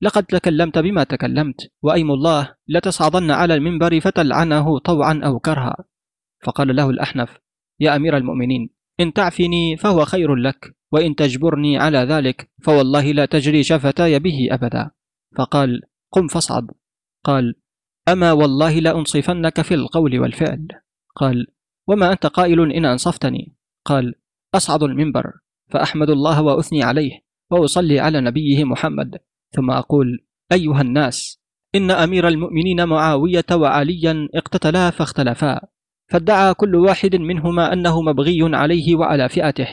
لقد 0.03 0.25
تكلمت 0.25 0.79
بما 0.79 1.05
تكلمت 1.05 1.71
وأيم 1.83 2.11
الله 2.11 2.55
لتصعدن 2.69 3.31
على 3.31 3.55
المنبر 3.55 4.01
فتلعنه 4.01 4.79
طوعا 4.79 5.21
أو 5.25 5.39
كرها. 5.39 5.77
فقال 6.45 6.77
له 6.77 6.91
الأحنف 6.91 7.39
يا 7.81 7.97
أمير 7.97 8.17
المؤمنين 8.17 8.71
إن 9.01 9.13
تعفني 9.13 9.77
فهو 9.77 10.05
خير 10.05 10.35
لك 10.35 10.77
وإن 10.93 11.15
تجبرني 11.17 11.79
على 11.79 11.99
ذلك 11.99 12.51
فوالله 12.63 13.13
لا 13.13 13.25
تجري 13.25 13.63
شفتاي 13.63 14.19
به 14.19 14.49
أبدا. 14.51 14.91
فقال 15.37 15.81
قم 16.13 16.27
فاصعد. 16.27 16.67
قال 17.25 17.55
أما 18.09 18.33
والله 18.33 18.79
لأنصفنك 18.79 19.61
في 19.61 19.75
القول 19.75 20.19
والفعل. 20.19 20.69
قال 21.15 21.47
وما 21.89 22.13
أنت 22.13 22.27
قائل 22.27 22.73
إن 22.73 22.85
أنصفتني؟ 22.85 23.57
قال 23.85 24.15
أصعد 24.55 24.83
المنبر 24.83 25.33
فأحمد 25.71 26.11
الله 26.11 26.43
وأثني 26.43 26.83
عليه 26.83 27.21
وأصلي 27.51 28.01
على 28.01 28.21
نبيه 28.21 28.65
محمد. 28.65 29.19
ثم 29.57 29.71
أقول 29.71 30.27
أيها 30.53 30.81
الناس 30.81 31.41
إن 31.75 31.91
أمير 31.91 32.29
المؤمنين 32.29 32.89
معاوية 32.89 33.45
وعليا 33.53 34.29
اقتتلا 34.35 34.91
فاختلفا 34.91 35.61
فادعى 36.09 36.55
كل 36.55 36.75
واحد 36.75 37.17
منهما 37.17 37.73
أنه 37.73 38.03
مبغي 38.03 38.57
عليه 38.57 38.97
وعلى 38.97 39.29
فئته 39.29 39.69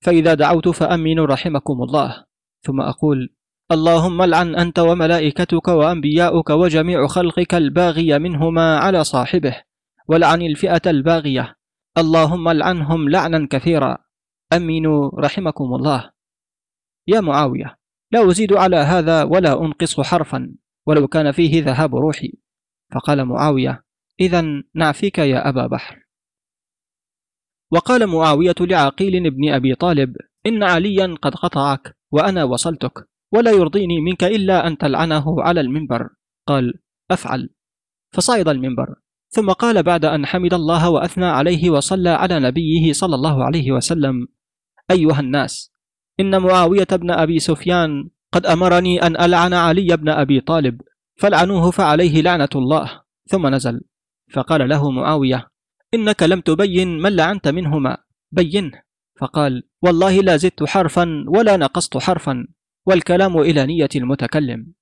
فإذا 0.00 0.34
دعوت 0.34 0.68
فأمنوا 0.68 1.26
رحمكم 1.26 1.82
الله. 1.82 2.24
ثم 2.62 2.80
أقول 2.80 3.34
اللهم 3.72 4.22
لعن 4.22 4.54
أنت 4.56 4.78
وملائكتك 4.78 5.68
وأنبياؤك 5.68 6.50
وجميع 6.50 7.06
خلقك 7.06 7.54
الباغي 7.54 8.18
منهما 8.18 8.78
على 8.78 9.04
صاحبه 9.04 9.62
ولعن 10.08 10.42
الفئة 10.42 10.90
الباغية. 10.90 11.56
اللهم 11.98 12.48
لعنهم 12.48 13.08
لعنا 13.08 13.48
كثيرا. 13.50 13.98
أمنوا 14.52 15.10
رحمكم 15.20 15.74
الله. 15.74 16.10
يا 17.06 17.20
معاوية. 17.20 17.77
لا 18.12 18.30
أزيد 18.30 18.52
على 18.52 18.76
هذا 18.76 19.22
ولا 19.22 19.64
أنقص 19.64 20.00
حرفا 20.00 20.54
ولو 20.86 21.08
كان 21.08 21.32
فيه 21.32 21.62
ذهاب 21.62 21.96
روحي. 21.96 22.32
فقال 22.94 23.24
معاوية 23.24 23.84
إذا 24.20 24.44
نعفيك 24.74 25.18
يا 25.18 25.48
أبا 25.48 25.66
بحر. 25.66 26.08
وقال 27.72 28.06
معاوية 28.06 28.54
لعقيل 28.60 29.30
بن 29.30 29.52
أبي 29.52 29.74
طالب 29.74 30.16
إن 30.46 30.62
عليا 30.62 31.14
قد 31.22 31.34
قطعك 31.34 31.96
وأنا 32.10 32.44
وصلتك 32.44 33.08
ولا 33.32 33.50
يرضيني 33.50 34.00
منك 34.00 34.24
إلا 34.24 34.66
أن 34.66 34.78
تلعنه 34.78 35.42
على 35.42 35.60
المنبر. 35.60 36.08
قال 36.46 36.74
أفعل. 37.10 37.54
فصعد 38.12 38.48
المنبر. 38.48 38.94
ثم 39.30 39.50
قال 39.50 39.82
بعد 39.82 40.04
أن 40.04 40.26
حمد 40.26 40.54
الله 40.54 40.90
وأثنى 40.90 41.26
عليه 41.26 41.70
وصلى 41.70 42.08
على 42.08 42.40
نبيه 42.40 42.92
صلى 42.92 43.14
الله 43.14 43.44
عليه 43.44 43.72
وسلم 43.72 44.28
أيها 44.90 45.20
الناس 45.20 45.72
إن 46.20 46.42
معاوية 46.42 46.86
بن 46.92 47.10
أبي 47.10 47.38
سفيان 47.38 48.10
قد 48.32 48.46
أمرني 48.46 49.02
أن 49.02 49.20
ألعن 49.20 49.54
علي 49.54 49.96
بن 49.96 50.08
أبي 50.08 50.40
طالب 50.40 50.80
فلعنوه 51.16 51.70
فعليه 51.70 52.22
لعنة 52.22 52.48
الله 52.54 53.00
ثم 53.26 53.46
نزل. 53.46 53.80
فقال 54.32 54.68
له 54.68 54.90
معاوية 54.90 55.48
إنك 55.94 56.22
لم 56.22 56.40
تبين 56.40 56.98
من 56.98 57.16
لعنت 57.16 57.48
منهما 57.48 57.96
بينه 58.32 58.82
فقال 59.20 59.62
والله 59.82 60.20
لا 60.20 60.36
زدت 60.36 60.64
حرفا 60.64 61.24
ولا 61.28 61.56
نقصت 61.56 61.98
حرفا 61.98 62.46
والكلام 62.86 63.38
إلى 63.38 63.66
نية 63.66 63.88
المتكلم. 63.96 64.72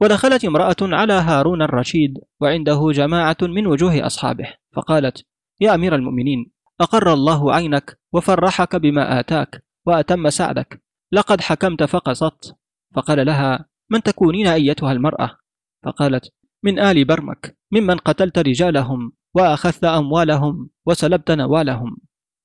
ودخلت 0.00 0.44
امرأة 0.44 0.76
على 0.82 1.12
هارون 1.12 1.62
الرشيد 1.62 2.14
وعنده 2.40 2.90
جماعة 2.90 3.36
من 3.42 3.66
وجوه 3.66 4.06
أصحابه. 4.06 4.54
فقالت 4.72 5.24
يا 5.60 5.74
أمير 5.74 5.94
المؤمنين 5.94 6.50
أقر 6.80 7.12
الله 7.12 7.54
عينك 7.54 7.98
وفرحك 8.12 8.76
بما 8.76 9.20
آتاك 9.20 9.64
وأتم 9.86 10.30
سعدك. 10.30 10.82
لقد 11.12 11.40
حكمت 11.40 11.82
فقصت 11.82 12.56
فقال 12.94 13.26
لها 13.26 13.68
من 13.90 14.02
تكونين 14.02 14.46
أيتها 14.46 14.92
المرأة؟ 14.92 15.36
فقالت 15.84 16.32
من 16.62 16.78
آل 16.78 17.04
برمك 17.04 17.58
ممن 17.72 17.96
قتلت 17.96 18.38
رجالهم 18.38 19.12
وأخذت 19.34 19.84
أموالهم 19.84 20.70
وسلبت 20.86 21.30
نوالهم. 21.30 21.96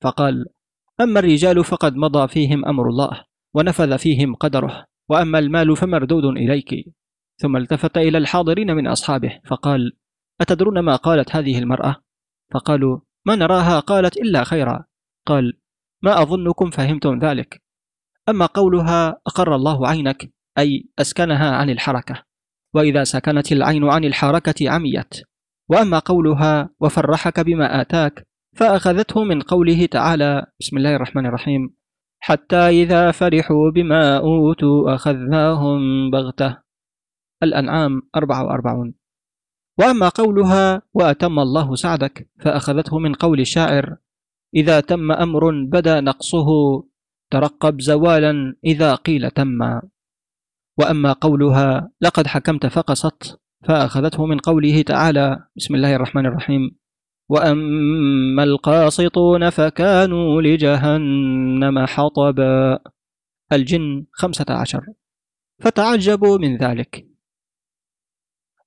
فقال 0.01 0.45
أما 1.01 1.19
الرجال 1.19 1.63
فقد 1.63 1.95
مضى 1.95 2.27
فيهم 2.27 2.65
أمر 2.65 2.89
الله 2.89 3.23
ونفذ 3.53 3.97
فيهم 3.97 4.35
قدره 4.35 4.85
وأما 5.09 5.39
المال 5.39 5.77
فمردود 5.77 6.25
إليك. 6.25 6.93
ثم 7.37 7.57
التفت 7.57 7.97
إلى 7.97 8.17
الحاضرين 8.17 8.71
من 8.71 8.87
أصحابه 8.87 9.39
فقال 9.45 9.97
أتدرون 10.41 10.79
ما 10.79 10.95
قالت 10.95 11.35
هذه 11.35 11.59
المرأة؟ 11.59 11.95
فقالوا 12.53 12.99
ما 13.25 13.35
نراها 13.35 13.79
قالت 13.79 14.17
إلا 14.17 14.43
خيرا. 14.43 14.85
قال 15.25 15.53
ما 16.03 16.21
أظنكم 16.21 16.69
فهمتم 16.69 17.19
ذلك. 17.19 17.61
أما 18.29 18.45
قولها 18.45 19.21
أقر 19.27 19.55
الله 19.55 19.87
عينك 19.87 20.33
أي 20.57 20.89
أسكنها 20.99 21.55
عن 21.55 21.69
الحركة. 21.69 22.23
وإذا 22.73 23.03
سكنت 23.03 23.51
العين 23.51 23.83
عن 23.83 24.03
الحركة 24.03 24.69
عميت. 24.69 25.13
وأما 25.69 25.99
قولها 25.99 26.69
وفرحك 26.79 27.39
بما 27.39 27.81
آتاك 27.81 28.27
فأخذته 28.55 29.23
من 29.23 29.41
قوله 29.41 29.85
تعالى 29.85 30.45
بسم 30.59 30.77
الله 30.77 30.95
الرحمن 30.95 31.25
الرحيم 31.25 31.75
حتى 32.19 32.55
إذا 32.55 33.11
فرحوا 33.11 33.71
بما 33.71 34.17
أوتوا 34.17 34.95
أخذناهم 34.95 36.11
بغتة. 36.11 36.69
الأنعام 37.43 38.01
44 38.15 38.93
وأما 39.79 40.09
قولها 40.09 40.81
وأتم 40.93 41.39
الله 41.39 41.75
سعدك 41.75 42.29
فأخذته 42.39 42.99
من 42.99 43.13
قول 43.13 43.39
الشاعر 43.39 43.97
إذا 44.55 44.79
تم 44.79 45.11
أمر 45.11 45.65
بدا 45.65 46.01
نقصه 46.01 46.47
ترقب 47.31 47.81
زوالا 47.81 48.55
إذا 48.65 48.95
قيل 48.95 49.31
تم. 49.31 49.79
وأما 50.77 51.13
قولها 51.13 51.91
لقد 52.01 52.27
حكمت 52.27 52.65
فقصت 52.65 53.39
فأخذته 53.63 54.25
من 54.25 54.37
قوله 54.37 54.81
تعالى 54.81 55.43
بسم 55.57 55.75
الله 55.75 55.95
الرحمن 55.95 56.25
الرحيم. 56.25 56.75
وأما 57.29 58.43
القاسطون 58.43 59.49
فكانوا 59.49 60.41
لجهنم 60.41 61.85
حطبا. 61.85 62.79
الجن 63.51 64.05
خمسة 64.11 64.45
عشر. 64.49 64.85
فتعجبوا 65.59 66.37
من 66.37 66.57
ذلك. 66.57 67.05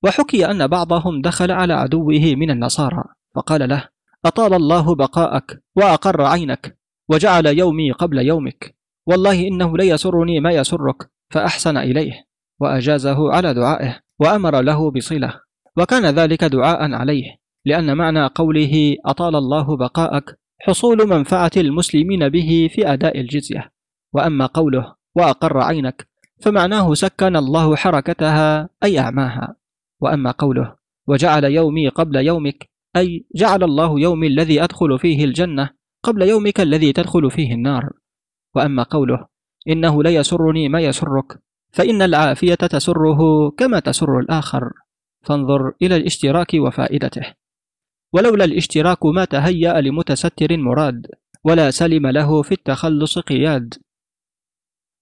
وحكي 0.03 0.51
أن 0.51 0.67
بعضهم 0.67 1.21
دخل 1.21 1.51
على 1.51 1.73
عدوه 1.73 2.35
من 2.35 2.51
النصارى 2.51 3.03
فقال 3.35 3.69
له 3.69 3.92
أطال 4.25 4.53
الله 4.53 4.95
بقاءك 4.95 5.63
وأقر 5.75 6.21
عينك 6.21 6.77
وجعل 7.09 7.45
يومي 7.45 7.91
قبل 7.91 8.17
يومك. 8.17 8.75
والله 9.07 9.47
إنه 9.47 9.77
ليسرني 9.77 10.39
ما 10.39 10.51
يسرك 10.51 11.09
فأحسن 11.29 11.77
إليه 11.77 12.25
وأجازه 12.59 13.33
على 13.33 13.53
دعائه 13.53 13.99
وأمر 14.19 14.61
له 14.61 14.91
بصلة. 14.91 15.39
وكان 15.77 16.05
ذلك 16.05 16.43
دعاء 16.43 16.93
عليه 16.93 17.37
لأن 17.65 17.97
معنى 17.97 18.25
قوله 18.25 18.95
أطال 19.05 19.35
الله 19.35 19.77
بقاءك 19.77 20.39
حصول 20.61 21.07
منفعة 21.07 21.51
المسلمين 21.57 22.29
به 22.29 22.69
في 22.73 22.93
أداء 22.93 23.19
الجزية. 23.19 23.71
وأما 24.13 24.45
قوله 24.45 24.95
وأقر 25.15 25.57
عينك 25.57 26.07
فمعناه 26.41 26.93
سكن 26.93 27.35
الله 27.35 27.75
حركتها 27.75 28.69
أي 28.83 28.99
أعماها. 28.99 29.55
وأما 30.01 30.31
قوله 30.31 30.75
وجعل 31.07 31.43
يومي 31.43 31.89
قبل 31.89 32.15
يومك 32.15 32.72
أي 32.95 33.25
جعل 33.35 33.63
الله 33.63 33.99
يومي 33.99 34.27
الذي 34.27 34.63
أدخل 34.63 34.99
فيه 34.99 35.23
الجنة 35.25 35.69
قبل 36.03 36.21
يومك 36.21 36.59
الذي 36.59 36.93
تدخل 36.93 37.31
فيه 37.31 37.53
النار. 37.53 37.89
وأما 38.55 38.83
قوله 38.83 39.27
إنه 39.67 40.03
لا 40.03 40.09
يسرني 40.09 40.69
ما 40.69 40.79
يسرك 40.79 41.39
فإن 41.71 42.01
العافية 42.01 42.55
تسره 42.55 43.49
كما 43.49 43.79
تسر 43.79 44.19
الآخر. 44.19 44.71
فانظر 45.23 45.73
إلى 45.81 45.95
الاشتراك 45.95 46.53
وفائدته. 46.53 47.33
ولولا 48.13 48.45
الاشتراك 48.45 49.05
ما 49.05 49.25
تهيأ 49.25 49.81
لمتستر 49.81 50.57
مراد 50.57 51.07
ولا 51.43 51.71
سلم 51.71 52.07
له 52.07 52.41
في 52.41 52.51
التخلص 52.51 53.19
قياد. 53.19 53.73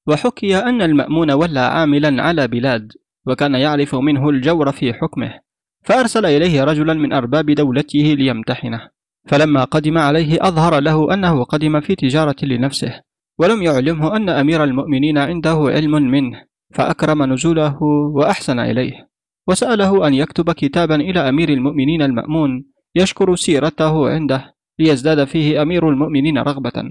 وحكي 0.07 0.57
أن 0.57 0.81
المأمون 0.81 1.31
ولى 1.31 1.59
عاملا 1.59 2.23
على 2.23 2.47
بلاد 2.47 2.93
وكان 3.27 3.55
يعرف 3.55 3.95
منه 3.95 4.29
الجور 4.29 4.71
في 4.71 4.93
حكمه. 4.93 5.39
فأرسل 5.83 6.25
إليه 6.25 6.63
رجلا 6.63 6.93
من 6.93 7.13
أرباب 7.13 7.51
دولته 7.51 8.15
ليمتحنه 8.19 8.89
فلما 9.27 9.63
قدم 9.63 9.97
عليه 9.97 10.37
أظهر 10.41 10.79
له 10.79 11.13
أنه 11.13 11.43
قدم 11.43 11.81
في 11.81 11.95
تجارة 11.95 12.35
لنفسه 12.43 13.01
ولم 13.39 13.61
يعلمه 13.61 14.15
أن 14.15 14.29
أمير 14.29 14.63
المؤمنين 14.63 15.17
عنده 15.17 15.57
علم 15.67 15.91
منه 15.91 16.43
فأكرم 16.73 17.33
نزوله 17.33 17.83
وأحسن 18.15 18.59
إليه. 18.59 19.09
وسأله 19.47 20.07
أن 20.07 20.13
يكتب 20.13 20.51
كتابا 20.51 20.95
إلى 20.95 21.29
أمير 21.29 21.49
المؤمنين 21.49 22.01
المأمون 22.01 22.65
يشكر 22.95 23.35
سيرته 23.35 24.09
عنده 24.09 24.55
ليزداد 24.79 25.23
فيه 25.23 25.61
أمير 25.61 25.89
المؤمنين 25.89 26.37
رغبة. 26.37 26.83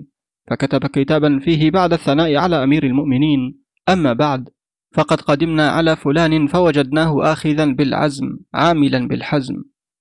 فكتب 0.50 0.86
كتابا 0.86 1.38
فيه 1.38 1.70
بعد 1.70 1.92
الثناء 1.92 2.36
على 2.36 2.64
أمير 2.64 2.84
المؤمنين 2.84 3.62
أما 3.88 4.12
بعد 4.12 4.48
فقد 4.92 5.20
قدمنا 5.20 5.70
على 5.70 5.96
فلان 5.96 6.46
فوجدناه 6.46 7.32
آخذا 7.32 7.64
بالعزم 7.64 8.38
عاملا 8.54 9.08
بالحزم. 9.08 9.54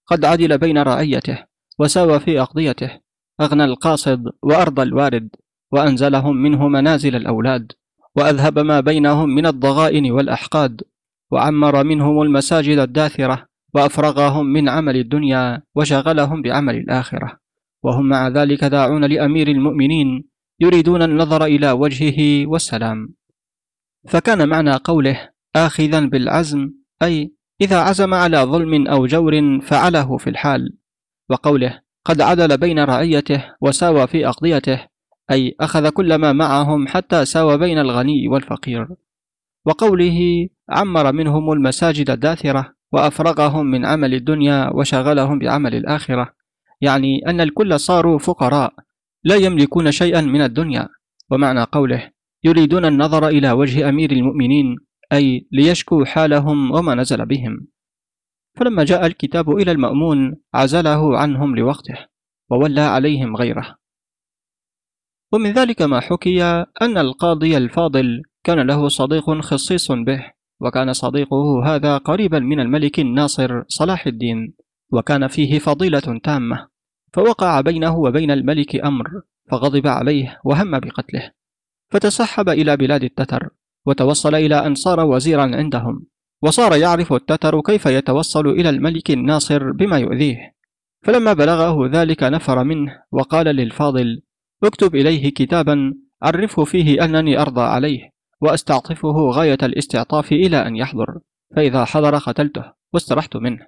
قد 0.08 0.25
عدل 0.25 0.58
بين 0.58 0.78
رعيته 0.78 1.38
وساوى 1.80 2.19
في 2.19 2.41
أقضيته. 2.41 2.91
أغنى 3.41 3.63
القاصد 3.63 4.23
وأرضى 4.43 4.82
الوارد 4.82 5.30
وأنزلهم 5.71 6.36
منه 6.36 6.67
منازل 6.67 7.15
الأولاد. 7.15 7.71
وأذهب 8.15 8.60
ما 8.60 8.80
بينهم 8.80 9.30
من 9.30 9.45
الضغائن 9.45 10.12
والأحقاد. 10.12 10.82
وعمر 11.32 11.84
منهم 11.84 12.21
المساجد 12.21 12.78
الداثرة 12.78 13.45
وأفرغهم 13.73 14.45
من 14.45 14.69
عمل 14.69 14.95
الدنيا 14.95 15.62
وشغلهم 15.75 16.41
بعمل 16.41 16.75
الآخرة. 16.75 17.39
وهم 17.84 18.10
مع 18.10 18.28
ذلك 18.28 18.63
داعون 18.63 19.06
لأمير 19.06 19.47
المؤمنين 19.47 20.30
يريدون 20.60 21.02
النظر 21.02 21.45
إلى 21.45 21.71
وجهه 21.71 22.47
والسلام. 22.47 23.18
فكان 24.07 24.49
معنى 24.49 24.75
قوله 24.75 25.29
آخذا 25.55 25.99
بالعزم 25.99 26.71
أي 27.03 27.33
إذا 27.62 27.79
عزم 27.79 28.13
على 28.13 28.38
ظلم 28.38 28.88
أو 28.88 29.05
جور 29.05 29.59
فعله 29.62 30.17
في 30.17 30.29
الحال 30.29 30.77
وقوله 31.29 31.81
قد 32.05 32.21
عدل 32.21 32.57
بين 32.57 32.79
رعيته 32.79 33.45
وساوى 33.62 34.07
في 34.07 34.27
أقضيته 34.27 34.88
أي 35.31 35.55
أخذ 35.59 35.89
كل 35.89 36.15
ما 36.15 36.33
معهم 36.33 36.88
حتى 36.88 37.25
ساوى 37.25 37.57
بين 37.57 37.79
الغني 37.79 38.27
والفقير. 38.27 38.88
وقوله 39.65 40.49
عمر 40.69 41.12
منهم 41.12 41.51
المساجد 41.51 42.09
الداثرة 42.09 42.73
وأفرغهم 42.91 43.65
من 43.65 43.85
عمل 43.85 44.13
الدنيا 44.13 44.69
وشغلهم 44.73 45.39
بعمل 45.39 45.75
الآخرة 45.75 46.33
يعني 46.81 47.21
أن 47.27 47.41
الكل 47.41 47.79
صاروا 47.79 48.19
فقراء 48.19 48.73
لا 49.23 49.35
يملكون 49.35 49.91
شيئا 49.91 50.21
من 50.21 50.41
الدنيا. 50.41 50.88
ومعنى 51.31 51.63
قوله 51.63 52.12
يريدون 52.43 52.86
النظر 52.86 53.28
إلى 53.28 53.52
وجه 53.52 53.89
أمير 53.89 54.12
المؤمنين 54.12 54.75
أي 55.13 55.47
ليشكوا 55.52 56.06
حالهم 56.06 56.71
وما 56.71 56.95
نزل 56.95 57.25
بهم. 57.25 57.67
فلما 58.58 58.84
جاء 58.84 59.06
الكتاب 59.06 59.49
إلى 59.49 59.71
المأمون 59.71 60.36
عزله 60.54 61.17
عنهم 61.17 61.56
لوقته 61.56 62.06
وولى 62.52 62.82
عليهم 62.82 63.36
غيره. 63.36 63.75
ومن 65.32 65.52
ذلك 65.52 65.82
ما 65.82 65.99
حكي 65.99 66.43
أن 66.82 66.97
القاضي 66.97 67.58
الفاضل 67.58 68.21
كان 68.43 68.67
له 68.67 68.88
صديق 68.88 69.41
خصيص 69.41 69.91
به 69.91 70.32
وكان 70.62 70.93
صديقه 70.93 71.65
هذا 71.65 71.97
قريبا 71.97 72.39
من 72.39 72.60
الملك 72.60 72.99
الناصر 72.99 73.63
صلاح 73.67 74.08
الدين 74.08 74.54
وكان 74.91 75.28
فيه 75.28 75.60
فضيلة 75.60 76.19
تامة 76.23 76.67
فوقع 77.13 77.62
بينه 77.62 77.97
وبين 77.97 78.32
الملك 78.32 78.75
أمر 78.75 79.06
فغضب 79.52 79.88
عليه 79.88 80.39
وهم 80.43 80.80
بقتله. 80.80 81.32
فتسحب 81.91 82.49
إلى 82.49 82.78
بلاد 82.78 83.04
التتر 83.04 83.49
وتوصل 83.86 84.36
إلى 84.36 84.65
أن 84.65 84.75
صار 84.75 84.99
وزيرا 84.99 85.41
عندهم 85.41 86.06
وصار 86.41 86.75
يعرف 86.75 87.13
التتر 87.13 87.62
كيف 87.62 87.86
يتوصل 87.86 88.47
إلى 88.47 88.69
الملك 88.69 89.12
الناصر 89.12 89.71
بما 89.71 89.97
يؤذيه. 89.97 90.56
فلما 91.04 91.34
بلغه 91.34 91.88
ذلك 91.88 92.23
نفر 92.23 92.63
منه 92.63 93.04
وقال 93.12 93.45
للفاضل 93.45 94.21
اكتب 94.63 94.95
إليه 94.95 95.30
كتابا 95.34 95.93
عرفه 96.21 96.63
فيه 96.63 97.06
أنني 97.06 97.41
أرضى 97.41 97.62
عليه 97.62 98.10
وأستعطفه 98.41 99.30
غاية 99.30 99.58
الاستعطاف 99.63 100.32
إلى 100.32 100.67
أن 100.67 100.75
يحضر 100.75 101.19
فإذا 101.56 101.86
حضر 101.86 102.17
قتلته 102.17 102.63
واسترحت 102.93 103.36
منه. 103.36 103.67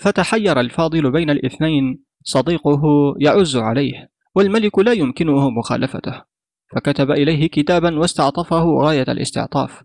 فتحير 0.00 0.60
الفاضل 0.60 1.12
بين 1.12 1.30
الاثنين 1.30 2.04
صديقه 2.22 2.82
يعز 3.18 3.56
عليه 3.56 4.10
والملك 4.34 4.78
لا 4.78 4.92
يمكنه 4.92 5.50
مخالفته. 5.50 6.33
فكتب 6.72 7.10
إليه 7.10 7.48
كتابا 7.48 7.98
واستعطفه 7.98 8.64
غاية 8.64 9.02
الاستعطاف 9.08 9.82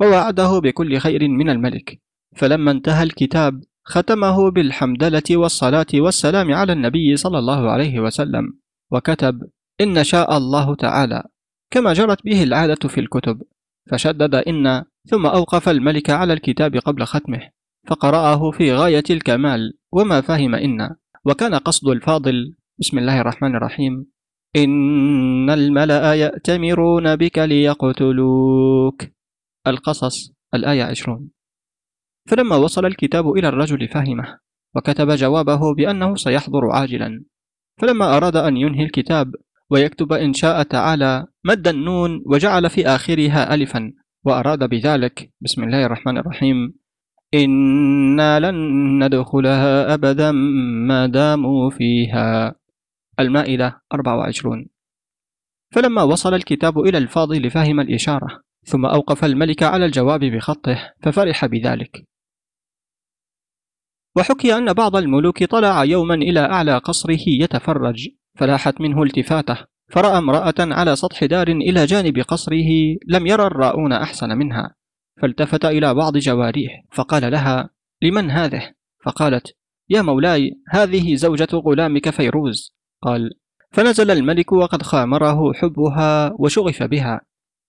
ووعده 0.00 0.58
بكل 0.58 0.98
خير 0.98 1.28
من 1.28 1.50
الملك. 1.50 2.00
فلما 2.36 2.70
انتهى 2.70 3.02
الكتاب 3.02 3.64
ختمه 3.84 4.50
بالحمدلة 4.50 5.22
والصلاة 5.30 5.86
والسلام 5.94 6.54
على 6.54 6.72
النبي 6.72 7.16
صلى 7.16 7.38
الله 7.38 7.70
عليه 7.70 8.00
وسلم 8.00 8.58
وكتب 8.90 9.40
إن 9.80 10.04
شاء 10.04 10.36
الله 10.36 10.74
تعالى. 10.74 11.22
كما 11.70 11.92
جرت 11.92 12.24
به 12.24 12.42
العادة 12.42 12.88
في 12.88 13.00
الكتب. 13.00 13.42
فشدد 13.90 14.34
إن 14.34 14.84
ثم 15.06 15.26
أوقف 15.26 15.68
الملك 15.68 16.10
على 16.10 16.32
الكتاب 16.32 16.76
قبل 16.76 17.04
ختمه 17.04 17.40
فقرأه 17.86 18.50
في 18.50 18.72
غاية 18.72 19.04
الكمال 19.10 19.78
وما 19.92 20.20
فهم 20.20 20.54
إن. 20.54 20.96
وكان 21.24 21.54
قصد 21.54 21.88
الفاضل. 21.88 22.54
بسم 22.78 22.98
الله 22.98 23.20
الرحمن 23.20 23.56
الرحيم. 23.56 24.06
إن 24.56 25.50
الملأ 25.50 26.14
يأتمرون 26.14 27.16
بك 27.16 27.38
ليقتلوك. 27.38 29.02
القصص 29.66 30.32
الآية 30.54 30.82
عشرون. 30.82 31.30
فلما 32.28 32.56
وصل 32.56 32.86
الكتاب 32.86 33.30
إلى 33.30 33.48
الرجل 33.48 33.88
فهمه 33.88 34.38
وكتب 34.76 35.10
جوابه 35.10 35.74
بأنه 35.74 36.14
سيحضر 36.14 36.70
عاجلا. 36.70 37.24
فلما 37.80 38.16
أراد 38.16 38.36
أن 38.36 38.56
ينهي 38.56 38.84
الكتاب 38.84 39.34
ويكتب 39.70 40.12
إن 40.12 40.32
شاء 40.32 40.62
تعالى 40.62 41.26
مد 41.44 41.68
النون 41.68 42.22
وجعل 42.26 42.70
في 42.70 42.86
آخرها 42.86 43.54
ألفا 43.54 43.92
وأراد 44.24 44.68
بذلك 44.68 45.32
بسم 45.40 45.64
الله 45.64 45.86
الرحمن 45.86 46.18
الرحيم 46.18 46.74
إنا 47.34 48.40
لن 48.40 48.56
ندخلها 49.04 49.94
أبدا 49.94 50.32
ما 50.88 51.06
داموا 51.06 51.70
فيها. 51.70 52.59
المائدة 53.20 53.82
24 53.94 54.66
فلما 55.74 56.02
وصل 56.02 56.34
الكتاب 56.34 56.78
إلى 56.78 56.98
الفاضل 56.98 57.50
فهم 57.50 57.80
الإشارة 57.80 58.42
ثم 58.64 58.86
أوقف 58.86 59.24
الملك 59.24 59.62
على 59.62 59.84
الجواب 59.86 60.20
بخطه 60.20 60.92
ففرح 61.02 61.46
بذلك. 61.46 62.04
وحكي 64.16 64.54
أن 64.54 64.72
بعض 64.72 64.96
الملوك 64.96 65.44
طلع 65.44 65.84
يوما 65.84 66.14
إلى 66.14 66.40
أعلى 66.40 66.78
قصره 66.78 67.20
يتفرج 67.26 68.08
فلاحت 68.38 68.80
منه 68.80 69.02
التفاتة 69.02 69.56
فرأى 69.90 70.18
امرأة 70.18 70.54
على 70.58 70.96
سطح 70.96 71.24
دار 71.24 71.48
إلى 71.48 71.84
جانب 71.86 72.18
قصره 72.18 72.96
لم 73.06 73.26
يرى 73.26 73.46
الراؤون 73.46 73.92
أحسن 73.92 74.28
منها 74.38 74.74
فالتفت 75.22 75.64
إلى 75.64 75.94
بعض 75.94 76.16
جواريه 76.16 76.68
فقال 76.92 77.32
لها 77.32 77.70
لمن 78.02 78.30
هذه؟ 78.30 78.72
فقالت 79.04 79.56
يا 79.88 80.02
مولاي 80.02 80.60
هذه 80.68 81.14
زوجة 81.14 81.48
غلامك 81.52 82.10
فيروز. 82.10 82.79
قال 83.02 83.30
فنزل 83.72 84.10
الملك 84.10 84.52
وقد 84.52 84.82
خامره 84.82 85.52
حبها 85.52 86.32
وشغف 86.38 86.82
بها 86.82 87.20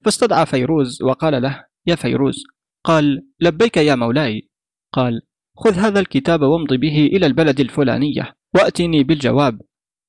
فاستدعى 0.05 0.45
فيروز 0.45 1.01
وقال 1.01 1.41
له 1.41 1.65
يا 1.87 1.95
فيروز 1.95 2.43
قال 2.83 3.27
لبيك 3.39 3.77
يا 3.77 3.95
مولاي 3.95 4.49
قال 4.93 5.21
خذ 5.55 5.73
هذا 5.73 5.99
الكتاب 5.99 6.41
وامض 6.41 6.73
به 6.73 7.05
إلى 7.05 7.25
البلد 7.25 7.59
الفلانية 7.59 8.33
وأتني 8.55 9.03
بالجواب 9.03 9.61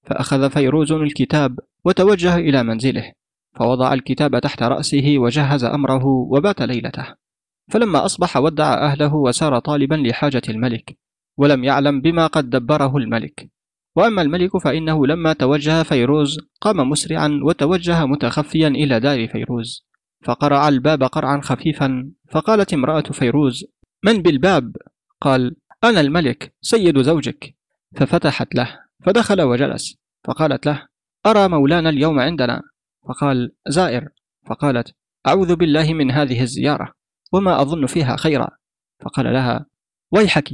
فأخذ 0.03 0.51
فيروز 0.51 0.93
الكتاب 0.93 1.59
وتوجه 1.85 2.37
إلى 2.37 2.63
منزله 2.63 3.13
فوضع 3.55 3.95
الكتاب 3.95 4.39
تحت 4.39 4.63
رأسه 4.63 5.15
وجهز 5.19 5.65
أمره 5.65 6.07
وبات 6.07 6.63
ليلته. 6.63 7.15
فلما 7.71 8.05
أصبح 8.05 8.37
ودع 8.37 8.75
أهله 8.75 9.15
وسار 9.15 9.59
طالبا 9.59 9.95
لحاجة 9.95 10.43
الملك 10.49 10.99
ولم 11.39 11.65
يعلم 11.65 12.01
بما 12.01 12.27
قد 12.27 12.51
دبره 12.51 12.97
الملك. 12.97 13.51
وأما 13.97 14.23
الملك 14.23 14.57
فإنه 14.57 15.07
لما 15.07 15.33
توجه 15.33 15.83
فيروز 15.83 16.39
قام 16.61 16.91
مسرعا 16.91 17.41
وتوجه 17.43 18.07
متخفيا 18.07 18.69
إلى 18.69 19.01
دار 19.01 19.29
فيروز. 19.29 19.87
فقرع 20.25 20.69
الباب 20.69 21.03
قرعا 21.03 21.41
خفيفا 21.41 22.11
فقالت 22.31 22.75
امرأة 22.75 23.01
فيروز 23.01 23.65
من 24.05 24.23
بالباب؟ 24.23 24.77
قال 25.21 25.57
أنا 25.85 26.01
الملك 26.01 26.55
سيد 26.61 27.03
زوجك. 27.03 27.57
ففتحت 27.97 28.55
له 28.55 28.81
فدخل 29.05 29.43
وجلس 29.43 29.97
فقالت 30.25 30.67
له 30.67 30.87
أرى 31.27 31.49
مولانا 31.49 31.89
اليوم 31.89 32.19
عندنا. 32.19 32.63
فقال 33.09 33.53
زائر. 33.69 34.09
فقالت 34.47 34.95
أعوذ 35.27 35.57
بالله 35.57 35.95
من 35.95 36.11
هذه 36.11 36.43
الزيارة 36.43 36.93
وما 37.33 37.63
أظن 37.63 37.87
فيها 37.87 38.17
خيرا. 38.17 38.49
فقال 39.01 39.33
لها 39.33 39.67
ويحك 40.13 40.51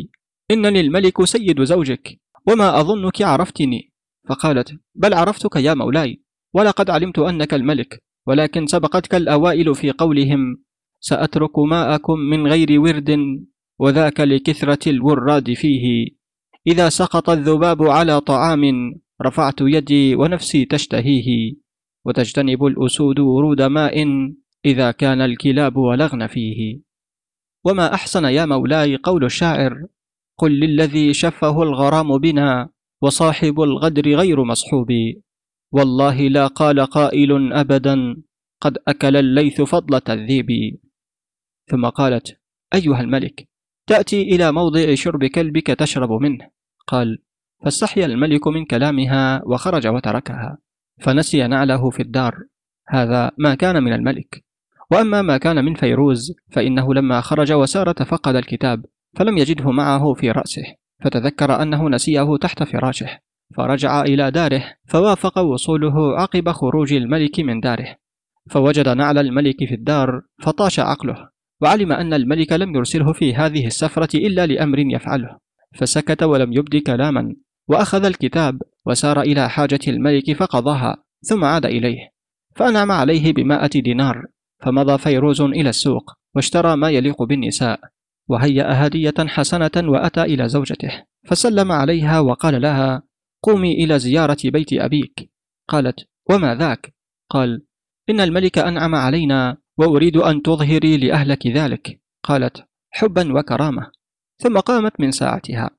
إنني 0.51 0.81
الملك 0.81 1.24
سيد 1.24 1.64
زوجك. 1.64 2.20
وما 2.48 2.80
أظنك 2.80 3.22
عرفتني؟ 3.22 3.92
فقالت 4.28 4.72
بل 4.94 5.14
عرفتك 5.14 5.56
يا 5.56 5.74
مولاي 5.74 6.22
ولقد 6.54 6.90
علمت 6.90 7.18
أنك 7.18 7.54
الملك 7.54 8.02
ولكن 8.26 8.66
سبقتك 8.66 9.14
الأوائل 9.14 9.74
في 9.74 9.90
قولهم. 9.90 10.62
سأترك 11.00 11.58
ماءكم 11.58 12.18
من 12.18 12.46
غير 12.46 12.80
ورد 12.80 13.18
وذاك 13.78 14.20
لكثرة 14.20 14.88
الوراد 14.88 15.52
فيه. 15.52 16.08
إذا 16.66 16.88
سقط 16.88 17.30
الذباب 17.30 17.82
على 17.82 18.20
طعام 18.20 18.62
رفعت 19.22 19.61
يدي 19.61 20.16
ونفسي 20.16 20.64
تشتهيه. 20.64 21.54
وتجتنب 22.04 22.64
الأسود 22.64 23.18
ورود 23.20 23.62
ماء 23.62 24.06
إذا 24.64 24.90
كان 24.90 25.20
الكلاب 25.20 25.76
ولغن 25.76 26.26
فيه. 26.26 26.80
وما 27.64 27.94
أحسن 27.94 28.24
يا 28.24 28.46
مولاي 28.46 28.96
قول 28.96 29.24
الشاعر 29.24 29.87
قل 30.38 30.61
للذي 30.61 31.14
شفه 31.14 31.62
الغرام 31.62 32.18
بنا 32.18 32.68
وصاحب 33.03 33.61
الغدر 33.61 34.14
غير 34.14 34.44
مصحوب. 34.44 34.88
والله 35.72 36.20
لا 36.29 36.46
قال 36.46 36.81
قائل 36.81 37.53
أبدا 37.53 38.16
قد 38.61 38.79
أكل 38.88 39.16
الليث 39.16 39.61
فضلة 39.61 40.03
الذيب 40.09 40.79
ثم 41.70 41.87
قالت 41.87 42.40
أيها 42.74 43.01
الملك 43.01 43.48
تأتي 43.87 44.22
إلى 44.22 44.53
موضع 44.53 44.94
شرب 44.94 45.24
كلبك 45.24 45.66
تشرب 45.66 46.11
منه. 46.22 46.51
قال 46.87 47.18
فاستحيا 47.64 48.07
الملك 48.07 48.46
من 48.46 48.64
كلامها 48.64 49.42
وخرج 49.46 49.87
وتركها 49.87 50.59
فنسي 51.01 51.46
نعله 51.46 51.90
في 51.90 52.03
الدار. 52.03 52.35
هذا 52.88 53.31
ما 53.38 53.55
كان 53.55 53.83
من 53.83 53.92
الملك. 53.92 54.44
وأما 54.90 55.22
ما 55.22 55.38
كان 55.38 55.64
من 55.64 55.74
فيروز 55.74 56.33
فإنه 56.51 56.94
لما 56.94 57.20
خرج 57.20 57.53
وسار 57.53 57.92
تفقد 57.92 58.35
الكتاب. 58.35 58.85
فلم 59.18 59.38
يجده 59.38 59.70
معه 59.70 60.14
في 60.14 60.31
رأسه 60.31 60.62
فتذكر 61.04 61.62
أنه 61.62 61.88
نسيه 61.88 62.37
تحت 62.40 62.62
فراشه 62.62 63.18
فرجع 63.57 64.02
إلى 64.02 64.31
داره 64.31 64.64
فوافق 64.88 65.38
وصوله 65.38 66.20
عقب 66.20 66.48
خروج 66.48 66.92
الملك 66.92 67.40
من 67.40 67.61
داره. 67.61 67.96
فوجد 68.50 68.88
نعل 68.88 69.18
الملك 69.18 69.57
في 69.68 69.74
الدار 69.74 70.22
فطاش 70.42 70.81
عقله 70.81 71.28
وعلم 71.62 71.92
أن 71.92 72.14
الملك 72.14 72.52
لم 72.52 72.76
يرسله 72.76 73.12
في 73.12 73.35
هذه 73.35 73.66
السفرة 73.66 74.16
إلا 74.16 74.46
لأمر 74.46 74.78
يفعله. 74.78 75.38
فسكت 75.74 76.22
ولم 76.22 76.52
يبد 76.52 76.76
كلاما 76.76 77.35
وأخذ 77.68 78.04
الكتاب 78.04 78.62
وسار 78.87 79.20
إلى 79.20 79.48
حاجة 79.48 79.81
الملك 79.88 80.33
فقضاها 80.33 80.96
ثم 81.22 81.44
عاد 81.44 81.66
إليه. 81.66 82.11
فأنعم 82.57 82.92
عليه 82.92 83.33
بمائة 83.33 83.81
دينار 83.81 84.24
فمضى 84.62 84.98
فيروز 84.98 85.40
إلى 85.40 85.68
السوق 85.68 86.12
واشترى 86.35 86.76
ما 86.76 86.90
يليق 86.90 87.22
بالنساء. 87.22 87.81
وهيأ 88.29 88.87
هدية 88.87 89.14
حسنة 89.19 89.71
وأتى 89.77 90.23
إلى 90.23 90.49
زوجته 90.49 91.05
فسلم 91.27 91.73
عليها 91.73 92.21
وقال 92.21 92.62
لها 92.62 93.03
قومي 93.43 93.85
إلى 93.85 93.99
زيارة 93.99 94.37
بيت 94.45 94.73
أبيك. 94.73 95.31
قالت 95.69 96.09
وما 96.31 96.55
ذاك؟ 96.55 96.95
قال 97.31 97.62
إن 98.11 98.21
الملك 98.21 98.59
أنعم 98.59 98.95
علينا 98.95 99.57
وأريد 99.79 100.17
أن 100.17 100.43
تظهري 100.43 100.97
لأهلك 100.97 101.47
ذلك. 101.47 102.01
قالت 102.23 102.64
حبا 102.91 103.38
وكرامة. 103.38 103.91
ثم 104.38 104.59
قامت 104.59 105.01
من 105.01 105.11
ساعتها 105.11 105.71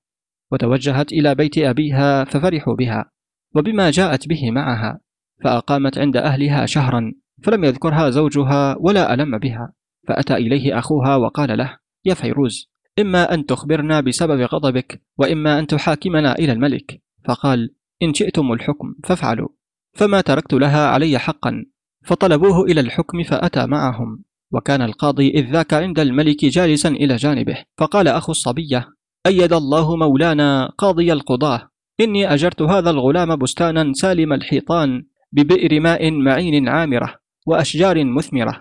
وتوجهت 0.52 1.14
إلى 1.14 1.36
بيت 1.36 1.58
أبيها 1.58 2.24
ففرحوا 2.24 2.76
بها 2.76 3.12
وبما 3.56 3.92
جاءت 3.92 4.28
به 4.28 4.52
معها 4.52 5.00
فأقامت 5.44 5.98
عند 5.98 6.18
أهلها 6.18 6.66
شهرا 6.66 7.14
فلم 7.44 7.64
يذكرها 7.64 8.10
زوجها 8.10 8.76
ولا 8.80 9.14
ألم 9.14 9.38
بها 9.38 9.74
فأتى 10.08 10.34
إليه 10.34 10.80
أخوها 10.80 11.16
وقال 11.16 11.58
له 11.58 11.78
يا 12.06 12.14
فيروز 12.14 12.70
إما 13.00 13.34
أن 13.34 13.46
تخبرنا 13.46 14.02
بسبب 14.02 14.42
غضبك 14.42 15.02
وإما 15.18 15.60
أن 15.60 15.68
تحاكمنا 15.68 16.36
إلى 16.36 16.52
الملك. 16.52 17.02
فقال 17.26 17.74
إن 18.04 18.14
شئتم 18.14 18.52
الحكم 18.52 18.96
فافعلوا. 19.04 19.50
فما 19.94 20.22
تركت 20.22 20.54
لها 20.54 20.88
علي 20.88 21.20
حقا 21.20 21.66
فطلبوه 22.06 22.64
إلى 22.64 22.82
الحكم 22.82 23.24
فأتى 23.24 23.66
معهم. 23.66 24.24
وكان 24.52 24.82
القاضي 24.82 25.30
إذ 25.30 25.52
ذاك 25.52 25.74
عند 25.74 26.00
الملك 26.00 26.46
جالسا 26.46 26.90
إلى 26.90 27.16
جانبه. 27.16 27.64
فقال 27.78 28.08
أخو 28.08 28.32
الصبية 28.32 28.88
أيد 29.26 29.54
الله 29.54 29.96
مولانا 29.96 30.74
قاضي 30.78 31.14
القضاة 31.14 31.70
إني 32.00 32.34
أجرت 32.34 32.62
هذا 32.62 32.90
الغلام 32.90 33.36
بستانا 33.36 33.94
سالم 33.94 34.34
الحيطان 34.34 35.06
ببئر 35.32 35.80
ماء 35.80 36.12
معين 36.12 36.70
عامرة 36.70 37.16
وأشجار 37.46 38.06
مثمرة 38.06 38.60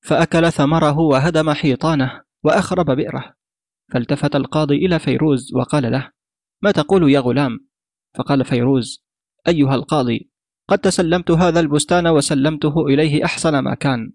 فأكل 0.00 0.52
ثمره 0.52 0.98
وهدم 0.98 1.50
حيطانه. 1.50 2.25
وأخرب 2.46 2.90
بئره. 2.90 3.34
فالتفت 3.92 4.36
القاضي 4.36 4.76
إلى 4.76 4.98
فيروز 4.98 5.54
وقال 5.54 5.92
له 5.92 6.10
ما 6.62 6.70
تقول 6.70 7.10
يا 7.10 7.20
غلام؟ 7.20 7.68
فقال 8.14 8.44
فيروز 8.44 9.06
أيها 9.48 9.74
القاضي 9.74 10.30
قد 10.68 10.78
تسلمت 10.78 11.30
هذا 11.30 11.60
البستان 11.60 12.06
وسلمته 12.06 12.86
إليه 12.86 13.24
أحسن 13.24 13.58
ما 13.58 13.74
كان. 13.74 14.12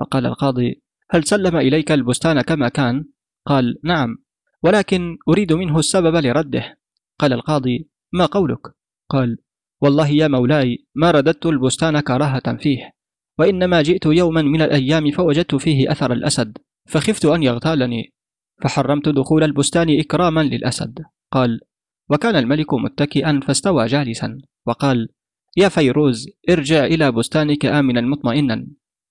فقال 0.00 0.26
القاضي 0.26 0.82
هل 1.10 1.24
سلم 1.24 1.56
إليك 1.56 1.92
البستان 1.92 2.40
كما 2.40 2.68
كان؟ 2.68 3.04
قال 3.46 3.78
نعم 3.84 4.18
ولكن 4.62 5.18
أريد 5.28 5.52
منه 5.52 5.78
السبب 5.78 6.16
لرده. 6.16 6.78
قال 7.18 7.32
القاضي 7.32 7.88
ما 8.12 8.26
قولك؟ 8.26 8.60
قال 9.08 9.38
والله 9.80 10.08
يا 10.08 10.28
مولاي 10.28 10.86
ما 10.94 11.10
رددت 11.10 11.46
البستان 11.46 12.00
كراهة 12.00 12.56
فيه 12.56 12.92
وإنما 13.38 13.82
جئت 13.82 14.06
يوما 14.06 14.42
من 14.42 14.62
الأيام 14.62 15.10
فوجدت 15.10 15.54
فيه 15.54 15.92
أثر 15.92 16.12
الأسد. 16.12 16.58
فخفت 16.88 17.24
أن 17.24 17.42
يغتالني 17.42 18.12
فحرمت 18.62 19.08
دخول 19.08 19.44
البستان 19.44 19.98
إكراما 20.00 20.40
للأسد. 20.40 20.98
قال 21.32 21.60
وكان 22.10 22.36
الملك 22.36 22.74
متكئا 22.74 23.40
فاستوى 23.46 23.86
جالسا 23.86 24.38
وقال 24.66 25.08
يا 25.56 25.68
فيروز 25.68 26.28
ارجع 26.50 26.84
إلى 26.84 27.12
بستانك 27.12 27.66
آمنا 27.66 28.00
مطمئنا. 28.00 28.66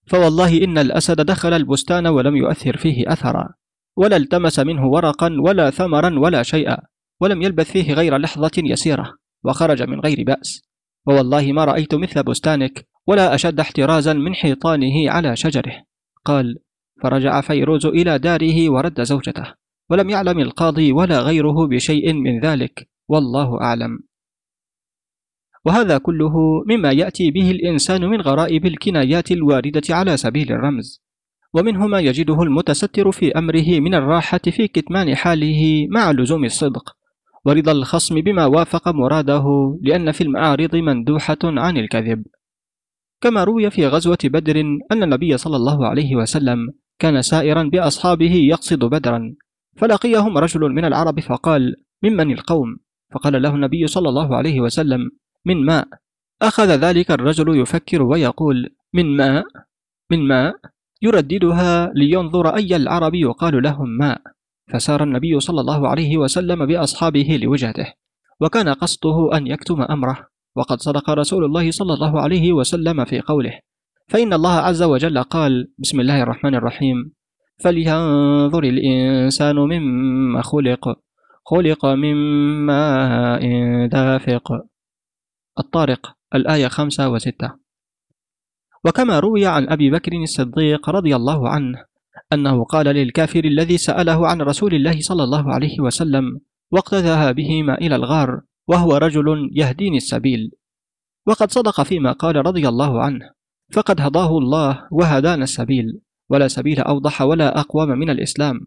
فوالله 0.08 0.64
إن 0.64 0.78
الأسد 0.78 1.22
دخل 1.22 1.54
البستان 1.54 2.08
ولم 2.08 2.36
يؤثر 2.36 2.78
فيه 2.78 3.14
أثرا 3.14 3.50
ولا 3.98 4.18
التمس 4.18 4.60
منه 4.60 4.88
ورقا 4.88 5.38
ولا 5.40 5.70
ثمرا 5.70 6.20
ولا 6.20 6.44
شيئا 6.44 6.78
ولم 7.22 7.42
يلبث 7.42 7.72
فيه 7.72 7.94
غير 7.94 8.18
لحظة 8.18 8.52
يسيرة 8.58 9.14
وخرج 9.44 9.84
من 9.84 10.00
غير 10.00 10.24
بأس. 10.24 10.62
ووالله 11.08 11.52
ما 11.52 11.66
رأيت 11.66 11.96
مثل 11.96 12.24
بستانك 12.24 12.88
ولا 13.08 13.36
أشد 13.36 13.60
احترازا 13.60 14.14
من 14.14 14.36
حيطانه 14.36 15.12
على 15.12 15.36
شجره. 15.36 15.84
قال 16.26 16.58
فرجع 17.04 17.42
فيروز 17.42 17.86
إلى 17.86 18.20
داره 18.20 18.70
ورد 18.70 19.04
زوجته 19.04 19.54
ولم 19.90 20.10
يعلم 20.10 20.40
القاضي 20.40 20.92
ولا 20.92 21.20
غيره 21.20 21.68
بشيء 21.68 22.14
من 22.14 22.40
ذلك 22.40 22.90
والله 23.08 23.62
أعلم. 23.62 24.00
وهذا 25.66 25.98
كله 25.98 26.64
مما 26.68 26.92
يأتي 26.92 27.32
به 27.32 27.52
الإنسان 27.52 28.02
من 28.02 28.22
غرائب 28.22 28.66
الكنايات 28.66 29.32
الواردة 29.32 29.96
على 29.96 30.18
سبيل 30.18 30.52
الرمز 30.52 31.04
ومنه 31.54 31.88
ما 31.88 32.00
يجده 32.00 32.42
المتستر 32.42 33.12
في 33.12 33.32
أمره 33.32 33.80
من 33.80 33.94
الراحة 33.96 34.38
في 34.38 34.68
كتمان 34.68 35.16
حاله 35.16 35.88
مع 35.90 36.12
لزوم 36.12 36.46
الصدق 36.46 36.96
ورضا 37.46 37.72
الخصم 37.72 38.16
بما 38.22 38.46
وافق 38.46 38.88
مراده 38.88 39.46
لأن 39.82 40.12
في 40.12 40.22
المعارض 40.22 40.76
مندوحة 40.76 41.38
عن 41.44 41.78
الكذب. 41.78 42.24
كما 43.22 43.44
روي 43.44 43.70
في 43.70 43.88
غزوة 43.88 44.18
بدر 44.24 44.62
أن 44.92 45.04
النبي 45.04 45.38
صلى 45.38 45.56
الله 45.56 45.88
عليه 45.88 46.16
وسلم 46.16 46.74
كان 47.00 47.22
سائرا 47.22 47.64
بأصحابه 47.64 48.34
يقصد 48.36 48.86
بدرا 48.86 49.36
فلقيهم 49.78 50.38
رجل 50.38 50.62
من 50.62 50.86
العرب 50.86 51.20
فقال 51.20 51.76
ممن 52.04 52.32
القوم؟ 52.32 52.78
فقال 53.14 53.42
له 53.42 53.56
النبي 53.56 53.88
صلى 53.88 54.10
الله 54.10 54.36
عليه 54.36 54.62
وسلم 54.62 55.10
من 55.46 55.66
ماء 55.66 55.88
أخذ 56.42 56.68
ذلك 56.68 57.12
الرجل 57.12 57.62
يفكر 57.62 58.04
ويقول 58.04 58.76
من 58.94 59.18
ماء 59.18 59.46
من 60.12 60.28
ماء 60.28 60.56
يرددها 61.02 61.92
لينظر 61.96 62.56
أي 62.56 62.76
العرب 62.76 63.16
يقال 63.16 63.64
لهم 63.64 63.90
ماء 63.90 64.22
فسار 64.74 65.04
النبي 65.04 65.40
صلى 65.40 65.62
الله 65.62 65.88
عليه 65.88 66.18
وسلم 66.18 66.66
بأصحابه 66.66 67.40
لوجهته 67.44 67.94
وكان 68.42 68.70
قصده 68.70 69.30
أن 69.34 69.48
يكتم 69.48 69.82
أمره. 69.82 70.28
وقد 70.58 70.82
صدق 70.82 71.10
رسول 71.10 71.46
الله 71.46 71.72
صلى 71.72 71.94
الله 71.94 72.22
عليه 72.22 72.54
وسلم 72.54 73.06
في 73.06 73.22
قوله 73.22 73.60
فإن 74.08 74.34
الله 74.34 74.54
عز 74.54 74.84
وجل 74.84 75.24
قال 75.24 75.72
بسم 75.78 76.00
الله 76.00 76.24
الرحمن 76.24 76.56
الرحيم 76.56 77.12
فلينظر 77.60 78.64
الإنسان 78.64 79.56
مما 79.56 80.42
خلق 80.42 81.00
خلق 81.46 81.86
من 81.86 82.16
ماء 82.66 83.44
دافق. 83.88 84.52
الطارق 85.60 86.16
الآية 86.36 86.68
خمسة 86.68 87.10
وستة. 87.10 87.52
وكما 88.86 89.20
روي 89.20 89.46
عن 89.46 89.70
أبي 89.70 89.92
بكر 89.92 90.12
الصديق 90.24 90.90
رضي 90.90 91.16
الله 91.16 91.50
عنه 91.50 91.86
أنه 92.34 92.64
قال 92.64 92.86
للكافر 92.86 93.46
الذي 93.46 93.78
سأله 93.78 94.28
عن 94.28 94.42
رسول 94.42 94.74
الله 94.74 95.02
صلى 95.02 95.24
الله 95.24 95.54
عليه 95.54 95.80
وسلم 95.80 96.40
وقت 96.72 96.94
ذهابهما 96.94 97.78
إلى 97.78 97.96
الغار 97.96 98.42
وهو 98.68 98.98
رجل 98.98 99.50
يهديني 99.54 99.98
السبيل. 99.98 100.52
وقد 101.28 101.52
صدق 101.52 101.82
فيما 101.82 102.12
قال 102.12 102.36
رضي 102.36 102.68
الله 102.68 103.02
عنه. 103.02 103.37
فقد 103.72 104.02
هداه 104.02 104.38
الله 104.38 104.88
وهدانا 104.92 105.44
السبيل 105.44 106.02
ولا 106.30 106.48
سبيل 106.48 106.80
أوضح 106.80 107.22
ولا 107.22 107.60
أقوم 107.60 107.90
من 107.90 108.10
الإسلام. 108.10 108.60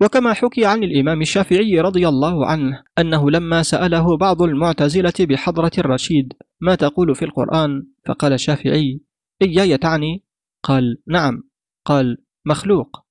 وكما 0.00 0.32
حكي 0.32 0.66
عن 0.66 0.82
الإمام 0.82 1.20
الشافعي 1.20 1.80
رضي 1.80 2.08
الله 2.08 2.46
عنه 2.46 2.82
أنه 2.98 3.30
لما 3.30 3.62
سأله 3.62 4.16
بعض 4.16 4.42
المعتزلة 4.42 5.12
بحضرة 5.20 5.70
الرشيد 5.78 6.32
ما 6.60 6.74
تقول 6.74 7.14
في 7.14 7.24
القرآن 7.24 7.86
فقال 8.06 8.32
الشافعي 8.32 9.00
إياي 9.42 9.78
تعني؟ 9.78 10.24
قال 10.62 11.02
نعم. 11.06 11.42
قال 11.84 12.18
مخلوق. 12.46 13.04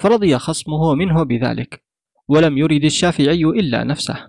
فرضي 0.00 0.38
خصمه 0.38 0.94
منه 0.94 1.22
بذلك 1.22 1.84
ولم 2.28 2.58
يرد 2.58 2.84
الشافعي 2.84 3.44
إلا 3.44 3.84
نفسه. 3.84 4.26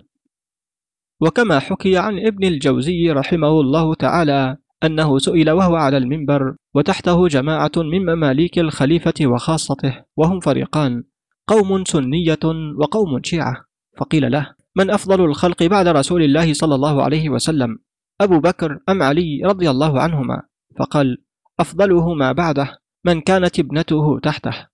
وكما 1.20 1.58
حكي 1.58 1.98
عن 1.98 2.26
ابن 2.26 2.46
الجوزي 2.46 3.10
رحمه 3.10 3.60
الله 3.60 3.94
تعالى 3.94 4.56
أنه 4.84 5.18
سئل 5.18 5.50
وهو 5.50 5.76
على 5.76 5.96
المنبر 5.96 6.56
وتحته 6.74 7.28
جماعة 7.28 7.72
من 7.76 8.06
مماليك 8.06 8.58
الخليفة 8.58 9.14
وخاصته 9.22 10.04
وهم 10.16 10.40
فريقان 10.40 11.04
قوم 11.46 11.84
سنية 11.84 12.44
وقوم 12.78 13.22
شيعة. 13.22 13.64
فقيل 13.96 14.32
له 14.32 14.54
من 14.76 14.90
أفضل 14.90 15.24
الخلق 15.24 15.62
بعد 15.62 15.88
رسول 15.88 16.22
الله 16.22 16.52
صلى 16.52 16.74
الله 16.74 17.02
عليه 17.02 17.28
وسلم 17.28 17.78
أبو 18.20 18.40
بكر 18.40 18.78
أم 18.88 19.02
علي 19.02 19.40
رضي 19.44 19.70
الله 19.70 20.00
عنهما 20.00 20.42
فقال 20.78 21.18
أفضله 21.60 22.14
ما 22.14 22.32
بعده 22.32 22.78
من 23.04 23.20
كانت 23.20 23.58
ابنته 23.58 24.18
تحته. 24.18 24.66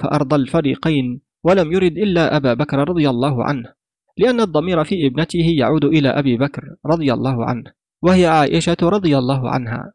فأرضى 0.00 0.36
الفريقين 0.36 1.20
ولم 1.44 1.72
يرد 1.72 1.98
إلا 1.98 2.36
أبا 2.36 2.54
بكر 2.54 2.78
رضي 2.88 3.10
الله 3.10 3.44
عنه 3.44 3.72
لأن 4.18 4.40
الضمير 4.40 4.84
في 4.84 5.06
ابنته 5.06 5.46
يعود 5.58 5.84
إلى 5.84 6.08
أبي 6.08 6.36
بكر 6.36 6.76
رضي 6.86 7.12
الله 7.12 7.44
عنه. 7.44 7.81
وهي 8.02 8.26
عائشة 8.26 8.76
رضي 8.82 9.18
الله 9.18 9.50
عنها 9.50 9.92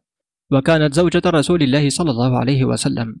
وكانت 0.52 0.94
زوجة 0.94 1.22
رسول 1.26 1.62
الله 1.62 1.88
صلى 1.88 2.10
الله 2.10 2.38
عليه 2.38 2.64
وسلم. 2.64 3.20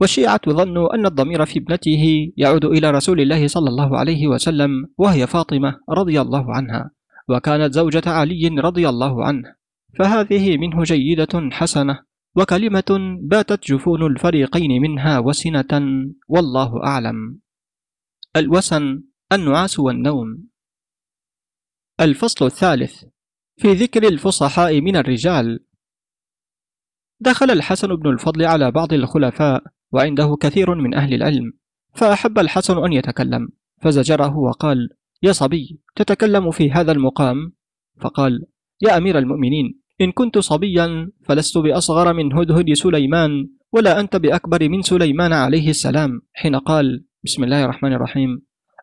والشيعة 0.00 0.40
ظنوا 0.48 0.94
أن 0.94 1.06
الضمير 1.06 1.46
في 1.46 1.58
ابنته 1.58 2.32
يعود 2.36 2.64
إلى 2.64 2.90
رسول 2.90 3.20
الله 3.20 3.48
صلى 3.48 3.68
الله 3.68 3.98
عليه 3.98 4.26
وسلم 4.26 4.70
وهي 4.98 5.26
فاطمة 5.26 5.80
رضي 5.90 6.20
الله 6.20 6.54
عنها 6.54 6.90
وكانت 7.28 7.74
زوجة 7.74 8.02
علي 8.06 8.48
رضي 8.48 8.88
الله 8.88 9.24
عنه. 9.24 9.54
فهذه 9.98 10.58
منه 10.58 10.82
جيدة 10.82 11.50
حسنة 11.52 11.98
وكلمة 12.36 13.18
باتت 13.22 13.72
جفون 13.72 14.06
الفريقين 14.06 14.82
منها 14.82 15.18
وسنة 15.18 15.82
والله 16.28 16.84
أعلم. 16.84 17.38
الوسن 18.36 19.02
النعاس 19.32 19.78
والنوم. 19.78 20.44
الفصل 22.00 22.46
الثالث. 22.46 23.04
في 23.60 23.72
ذكر 23.72 24.08
الفصحاء 24.08 24.80
من 24.80 24.96
الرجال. 24.96 25.60
دخل 27.20 27.50
الحسن 27.50 27.96
بن 27.96 28.10
الفضل 28.10 28.44
على 28.44 28.70
بعض 28.70 28.92
الخلفاء 28.92 29.62
وعنده 29.92 30.36
كثير 30.40 30.74
من 30.74 30.94
أهل 30.94 31.14
العلم 31.14 31.52
فأحب 31.94 32.38
الحسن 32.38 32.84
أن 32.84 32.92
يتكلم 32.92 33.48
فزجره 33.82 34.36
وقال 34.38 34.88
يا 35.22 35.32
صبي 35.32 35.80
تتكلم 35.96 36.50
في 36.50 36.70
هذا 36.70 36.92
المقام؟ 36.92 37.52
فقال 38.00 38.46
يا 38.80 38.96
أمير 38.96 39.18
المؤمنين 39.18 39.80
إن 40.00 40.12
كنت 40.12 40.38
صبيا 40.38 41.10
فلست 41.24 41.58
بأصغر 41.58 42.12
من 42.12 42.32
هدهد 42.32 42.72
سليمان 42.72 43.48
ولا 43.72 44.00
أنت 44.00 44.16
بأكبر 44.16 44.68
من 44.68 44.82
سليمان 44.82 45.32
عليه 45.32 45.70
السلام. 45.70 46.22
حين 46.32 46.56
قال 46.56 47.04
بسم 47.24 47.44
الله 47.44 47.64
الرحمن 47.64 47.92
الرحيم 47.92 48.42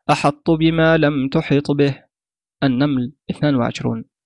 أحط 0.10 0.52
بما 0.52 0.98
لم 0.98 1.30
تحط 1.30 1.72
به 1.72 2.04
النمل 2.63 3.13
22 3.30 4.16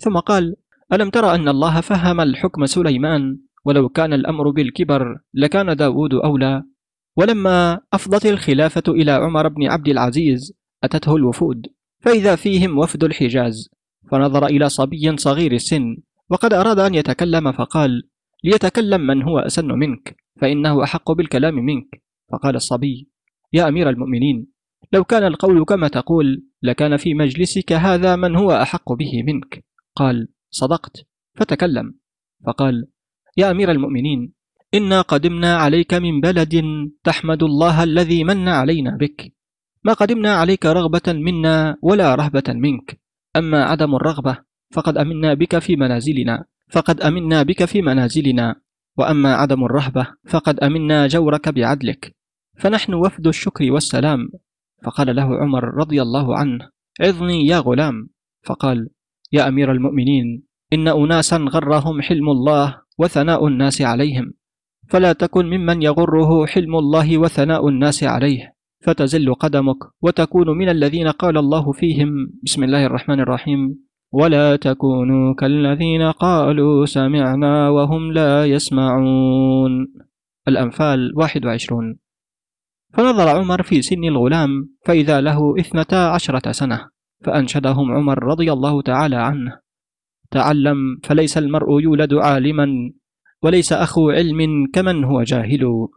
ثم 0.00 0.18
قال 0.18 0.56
ألم 0.92 1.10
ترى 1.10 1.34
أن 1.34 1.48
الله 1.48 1.80
فهم 1.80 2.20
الحكم 2.20 2.66
سليمان؟ 2.66 3.38
ولو 3.64 3.88
كان 3.88 4.12
الأمر 4.12 4.50
بالكبر 4.50 5.20
لكان 5.34 5.76
داود 5.76 6.14
أولى. 6.14 6.62
ولما 7.16 7.80
أفضت 7.92 8.26
الخلافة 8.26 8.82
إلى 8.88 9.10
عمر 9.12 9.48
بن 9.48 9.66
عبد 9.68 9.88
العزيز 9.88 10.52
أتته 10.84 11.16
الوفود. 11.16 11.66
فإذا 12.00 12.36
فيهم 12.36 12.78
وفد 12.78 13.04
الحجاز. 13.04 13.70
فنظر 14.10 14.46
إلى 14.46 14.68
صبي 14.68 15.16
صغير 15.16 15.52
السن 15.52 15.96
وقد 16.30 16.52
أراد 16.52 16.78
أن 16.78 16.94
يتكلم 16.94 17.52
فقال 17.52 18.02
ليتكلم 18.44 19.00
من 19.00 19.22
هو 19.22 19.38
أسن 19.38 19.68
منك 19.72 20.16
فإنه 20.40 20.84
أحق 20.84 21.12
بالكلام 21.12 21.54
منك. 21.54 22.02
فقال 22.32 22.56
الصبي 22.56 23.08
يا 23.52 23.68
أمير 23.68 23.88
المؤمنين 23.88 24.46
لو 24.92 25.04
كان 25.04 25.24
القول 25.24 25.64
كما 25.64 25.88
تقول 25.88 26.44
لكان 26.62 26.96
في 26.96 27.14
مجلسك 27.14 27.72
هذا 27.72 28.16
من 28.16 28.36
هو 28.36 28.52
أحق 28.52 28.92
به 28.92 29.22
منك. 29.22 29.69
قال 30.00 30.28
صدقت. 30.50 31.04
فتكلم. 31.36 31.94
فقال 32.46 32.88
يا 33.36 33.50
أمير 33.50 33.70
المؤمنين 33.70 34.32
إنا 34.74 35.00
قدمنا 35.00 35.56
عليك 35.56 35.94
من 35.94 36.20
بلد 36.20 36.54
تحمد 37.04 37.42
الله 37.42 37.82
الذي 37.84 38.24
من 38.24 38.48
علينا 38.48 38.96
بك. 38.96 39.32
ما 39.84 39.92
قدمنا 39.92 40.32
عليك 40.34 40.66
رغبة 40.66 41.12
منا 41.12 41.76
ولا 41.82 42.14
رهبة 42.14 42.48
منك. 42.48 43.00
أما 43.36 43.64
عدم 43.64 43.94
الرغبة 43.94 44.36
فقد 44.72 44.98
أمنا 44.98 45.34
بك 45.34 45.58
في 45.58 45.76
منازلنا 45.76 46.44
فقد 46.70 47.00
أمنا 47.00 47.42
بك 47.42 47.64
في 47.64 47.82
منازلنا. 47.82 48.54
وأما 48.98 49.34
عدم 49.34 49.64
الرهبة 49.64 50.06
فقد 50.28 50.60
أمنا 50.60 51.06
جورك 51.06 51.48
بعدلك. 51.48 52.16
فنحن 52.58 52.94
وفد 52.94 53.26
الشكر 53.26 53.72
والسلام. 53.72 54.32
فقال 54.84 55.16
له 55.16 55.28
عمر 55.40 55.64
رضي 55.64 56.02
الله 56.02 56.38
عنه 56.38 56.70
عظني 57.00 57.46
يا 57.46 57.58
غلام. 57.58 58.08
فقال 58.46 58.88
يا 59.32 59.48
أمير 59.48 59.72
المؤمنين 59.72 60.42
إن 60.72 60.88
أناسا 60.88 61.36
غرهم 61.36 62.02
حلم 62.02 62.28
الله 62.30 62.76
وثناء 62.98 63.46
الناس 63.46 63.82
عليهم 63.82 64.32
فلا 64.88 65.12
تكن 65.12 65.46
ممن 65.46 65.82
يغره 65.82 66.46
حلم 66.46 66.76
الله 66.76 67.18
وثناء 67.18 67.68
الناس 67.68 68.04
عليه 68.04 68.54
فتزل 68.80 69.34
قدمك 69.34 69.76
وتكون 70.02 70.48
من 70.58 70.68
الذين 70.68 71.08
قال 71.08 71.38
الله 71.38 71.72
فيهم 71.72 72.10
بسم 72.42 72.64
الله 72.64 72.86
الرحمن 72.86 73.20
الرحيم 73.20 73.90
ولا 74.12 74.56
تكونوا 74.56 75.34
كالذين 75.34 76.02
قالوا 76.02 76.86
سمعنا 76.86 77.68
وهم 77.68 78.12
لا 78.12 78.46
يسمعون. 78.46 79.72
الأنفال 80.48 81.12
21 81.16 81.98
فنظر 82.94 83.28
عمر 83.28 83.62
في 83.62 83.82
سن 83.82 84.04
الغلام 84.04 84.50
فإذا 84.84 85.20
له 85.20 85.60
إثنتا 85.60 86.10
عشرة 86.14 86.52
سنة. 86.52 86.90
فأنشدهم 87.24 87.92
عمر 87.92 88.24
رضي 88.24 88.52
الله 88.52 88.82
تعالى 88.82 89.16
عنه. 89.16 89.60
تعلم 90.30 91.00
فليس 91.04 91.38
المرء 91.38 91.80
يولد 91.80 92.14
عالما 92.14 92.92
وليس 93.42 93.72
أخو 93.72 94.10
علم 94.10 94.66
كمن 94.72 95.04
هو 95.04 95.22
جاهل. 95.22 95.88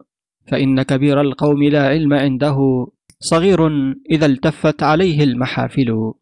فإن 0.46 0.82
كبير 0.82 1.20
القوم 1.20 1.62
لا 1.62 1.86
علم 1.88 2.14
عنده 2.14 2.86
صغير 3.18 3.68
إذا 4.10 4.26
التفت 4.26 4.82
عليه 4.82 5.24
المحافل. 5.24 6.12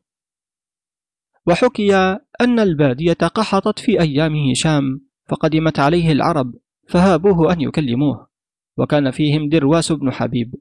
وحكي 1.46 1.96
أن 2.40 2.58
البادية 2.58 3.12
قحطت 3.12 3.78
في 3.78 4.00
أيام 4.00 4.50
هشام 4.50 5.00
فقدمت 5.28 5.78
عليه 5.78 6.12
العرب 6.12 6.54
فهابوه 6.88 7.52
أن 7.52 7.60
يكلموه. 7.60 8.28
وكان 8.76 9.10
فيهم 9.10 9.48
درواس 9.48 9.92
بن 9.92 10.12
حبيب 10.12 10.54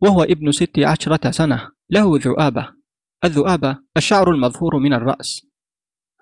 وهو 0.00 0.22
ابن 0.22 0.52
ست 0.52 0.78
عشرة 0.78 1.30
سنة 1.30 1.70
له 1.90 2.18
ذؤابة. 2.18 2.83
الذؤابة 3.24 3.78
الشعر 3.96 4.30
المظهور 4.30 4.78
من 4.78 4.92
الرأس. 4.92 5.46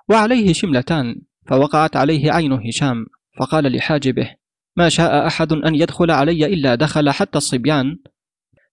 وعليه 0.09 0.53
شملتان 0.53 1.21
فوقعت 1.47 1.97
عليه 1.97 2.33
عين 2.33 2.53
هشام 2.53 3.07
فقال 3.38 3.77
لحاجبه 3.77 4.35
ما 4.77 4.88
شاء 4.88 5.27
أحد 5.27 5.53
أن 5.53 5.75
يدخل 5.75 6.11
علي 6.11 6.47
إلا 6.47 6.75
دخل 6.75 7.11
حتى 7.11 7.38
الصبيان. 7.38 7.99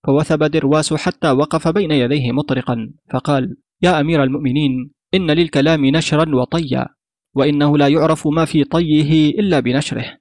فوثب 0.08 0.44
درواس 0.44 0.94
حتى 0.94 1.32
وقف 1.32 1.68
بين 1.68 1.92
يديه 1.92 2.32
مطرقا 2.32 2.92
فقال 3.14 3.58
يا 3.82 4.00
أمير 4.00 4.24
المؤمنين 4.24 4.92
إن 5.14 5.32
للكلام 5.32 5.86
نشرا 5.86 6.36
وطيا 6.36 6.88
وإنه 7.36 7.78
لا 7.78 7.88
يعرف 7.88 8.28
ما 8.28 8.46
في 8.46 8.64
طيه 8.64 9.30
إلا 9.30 9.60
بنشره. 9.60 10.18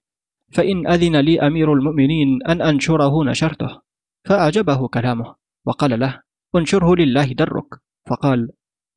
فإن 0.52 0.86
أذن 0.86 1.16
لي 1.16 1.40
أمير 1.40 1.72
المؤمنين 1.72 2.42
أن 2.48 2.62
أنشره 2.62 3.24
نشرته. 3.24 3.80
فأعجبه 4.24 4.88
كلامه 4.88 5.34
وقال 5.66 6.00
له 6.00 6.20
انشره 6.56 6.96
لله 6.96 7.24
درك. 7.32 7.87
فقال 8.08 8.48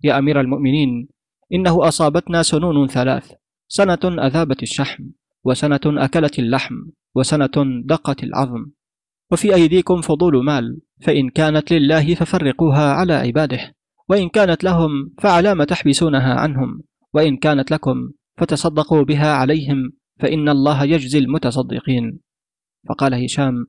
يا 0.03 0.18
أمير 0.18 0.41
المؤمنين 0.41 1.07
إنه 1.53 1.88
أصابتنا 1.88 2.43
سنون 2.43 2.88
ثلاث 2.88 3.32
سنة 3.68 4.26
أذابت 4.28 4.64
الشحم 4.64 5.03
وسنة 5.43 5.80
أكلت 5.86 6.39
اللحم 6.39 6.76
وسنة 7.16 7.82
دقت 7.86 8.24
العظم. 8.24 8.66
وفي 9.32 9.55
أيديكم 9.55 10.01
فضول 10.01 10.45
مال 10.45 10.82
فإن 11.01 11.30
كانت 11.30 11.74
لله 11.74 12.16
ففرقوها 12.16 12.93
على 12.93 13.14
عباده 13.14 13.76
وإن 14.09 14.30
كانت 14.30 14.64
لهم 14.64 15.14
فعلام 15.22 15.64
تحبسونها 15.64 16.34
عنهم 16.34 16.82
وإن 17.14 17.38
كانت 17.38 17.72
لكم 17.72 18.12
فتصدقوا 18.38 19.03
بها 19.03 19.34
عليهم 19.34 19.91
فإن 20.20 20.49
الله 20.49 20.84
يجزي 20.84 21.20
المتصدقين. 21.20 22.20
فقال 22.89 23.24
هشام 23.24 23.66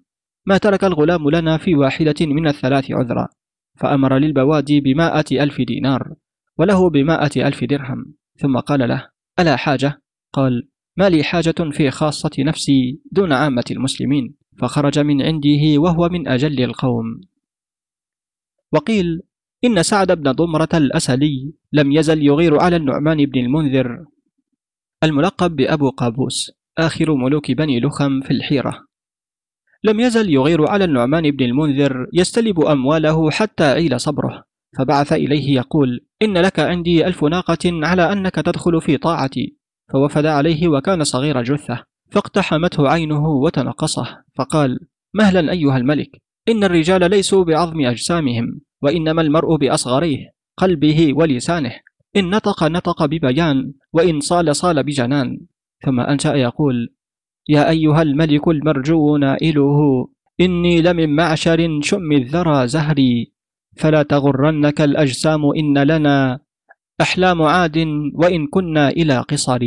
ما 0.47 0.59
ترك 0.59 0.85
الغلام 0.85 1.31
لنا 1.31 1.59
في 1.59 1.75
واحدة 1.75 2.15
من 2.21 2.49
الثلاث 2.49 2.91
عذرا؟ 2.91 3.29
فأمر 3.75 4.19
للبوادي 4.19 4.81
بمائة 4.81 5.43
ألف 5.43 5.61
دينار 5.61 6.15
وله 6.59 6.91
بمائة 6.91 7.49
ألف 7.49 7.65
درهم. 7.65 8.15
ثم 8.37 8.59
قال 8.59 8.89
له 8.89 9.09
ألا 9.39 9.57
حاجة؟ 9.57 10.03
قال 10.33 10.69
ما 10.97 11.09
لي 11.09 11.23
حاجة 11.23 11.71
في 11.73 11.91
خاصة 11.91 12.31
نفسي 12.39 13.01
دون 13.13 13.33
عامة 13.33 13.65
المسلمين. 13.71 14.35
فخرج 14.59 14.99
من 14.99 15.23
عنده 15.23 15.61
وهو 15.77 16.09
من 16.09 16.29
أجل 16.29 16.63
القوم. 16.65 17.21
وقيل 18.73 19.23
إن 19.65 19.83
سعد 19.83 20.13
بن 20.13 20.33
ضمرة 20.33 20.69
الأسلي 20.75 21.53
لم 21.73 21.93
يزل 21.93 22.23
يغير 22.23 22.61
على 22.61 22.77
النعمان 22.77 23.27
بن 23.27 23.41
المنذر 23.41 24.05
الملقب 25.03 25.57
بأبو 25.57 25.91
قابوس 25.91 26.53
آخر 26.79 27.15
ملوك 27.15 27.51
بني 27.51 27.81
لخم 27.81 28.21
في 28.21 28.31
الحيرة. 28.31 28.87
لم 29.85 30.01
يزل 30.01 30.31
يغير 30.31 30.69
على 30.69 30.85
النعمان 30.85 31.31
بن 31.31 31.45
المنذر 31.45 32.07
يستلب 32.13 32.61
أمواله 32.61 33.31
حتى 33.31 33.65
عيل 33.65 34.01
صبره. 34.01 34.45
فبعث 34.79 35.13
إليه 35.13 35.55
يقول 35.57 36.01
إن 36.23 36.39
لك 36.39 36.61
عندي 36.61 37.07
ألف 37.07 37.25
ناقة 37.25 37.59
على 37.65 38.13
أنك 38.13 38.35
تدخل 38.35 38.81
في 38.81 38.97
طاعتي. 38.97 39.57
فوفد 39.93 40.27
عليه 40.27 40.69
وكان 40.69 41.05
صغير 41.05 41.43
جثة 41.43 41.85
فاقتحمته 42.11 42.89
عينه 42.89 43.29
وتنقصه 43.29 44.25
فقال 44.35 44.79
مهلا 45.15 45.53
أيها 45.53 45.77
الملك 45.77 46.11
إن 46.49 46.65
الرجال 46.65 47.11
ليسوا 47.11 47.45
بعظم 47.45 47.87
أجسامهم 47.87 48.61
وإنما 48.83 49.23
المرء 49.23 49.57
بأصغريه 49.57 50.33
قلبه 50.57 51.13
ولسانه 51.17 51.73
إن 52.17 52.31
نطق 52.31 52.65
نطق 52.65 53.05
ببيان 53.05 53.73
وإن 53.93 54.21
صال 54.21 54.57
صال 54.57 54.83
بجنان. 54.83 55.41
ثم 55.85 56.01
أنشأ 56.01 56.35
يقول 56.35 56.95
يا 57.49 57.71
أيها 57.71 58.03
الملك 58.03 58.49
المرجو 58.49 59.17
نائله 59.17 60.09
إني 60.41 60.83
لمن 60.83 61.17
معشر 61.17 61.81
شم 61.83 62.13
الذرى 62.13 62.69
زهري 62.69 63.33
فلا 63.77 64.03
تغرنك 64.03 64.81
الأجسام 64.81 65.43
إن 65.57 65.79
لنا 65.79 66.41
أحلام 67.01 67.43
عاد 67.43 67.79
وإن 68.15 68.47
كنا 68.47 68.89
إلى 68.89 69.19
قصر 69.19 69.63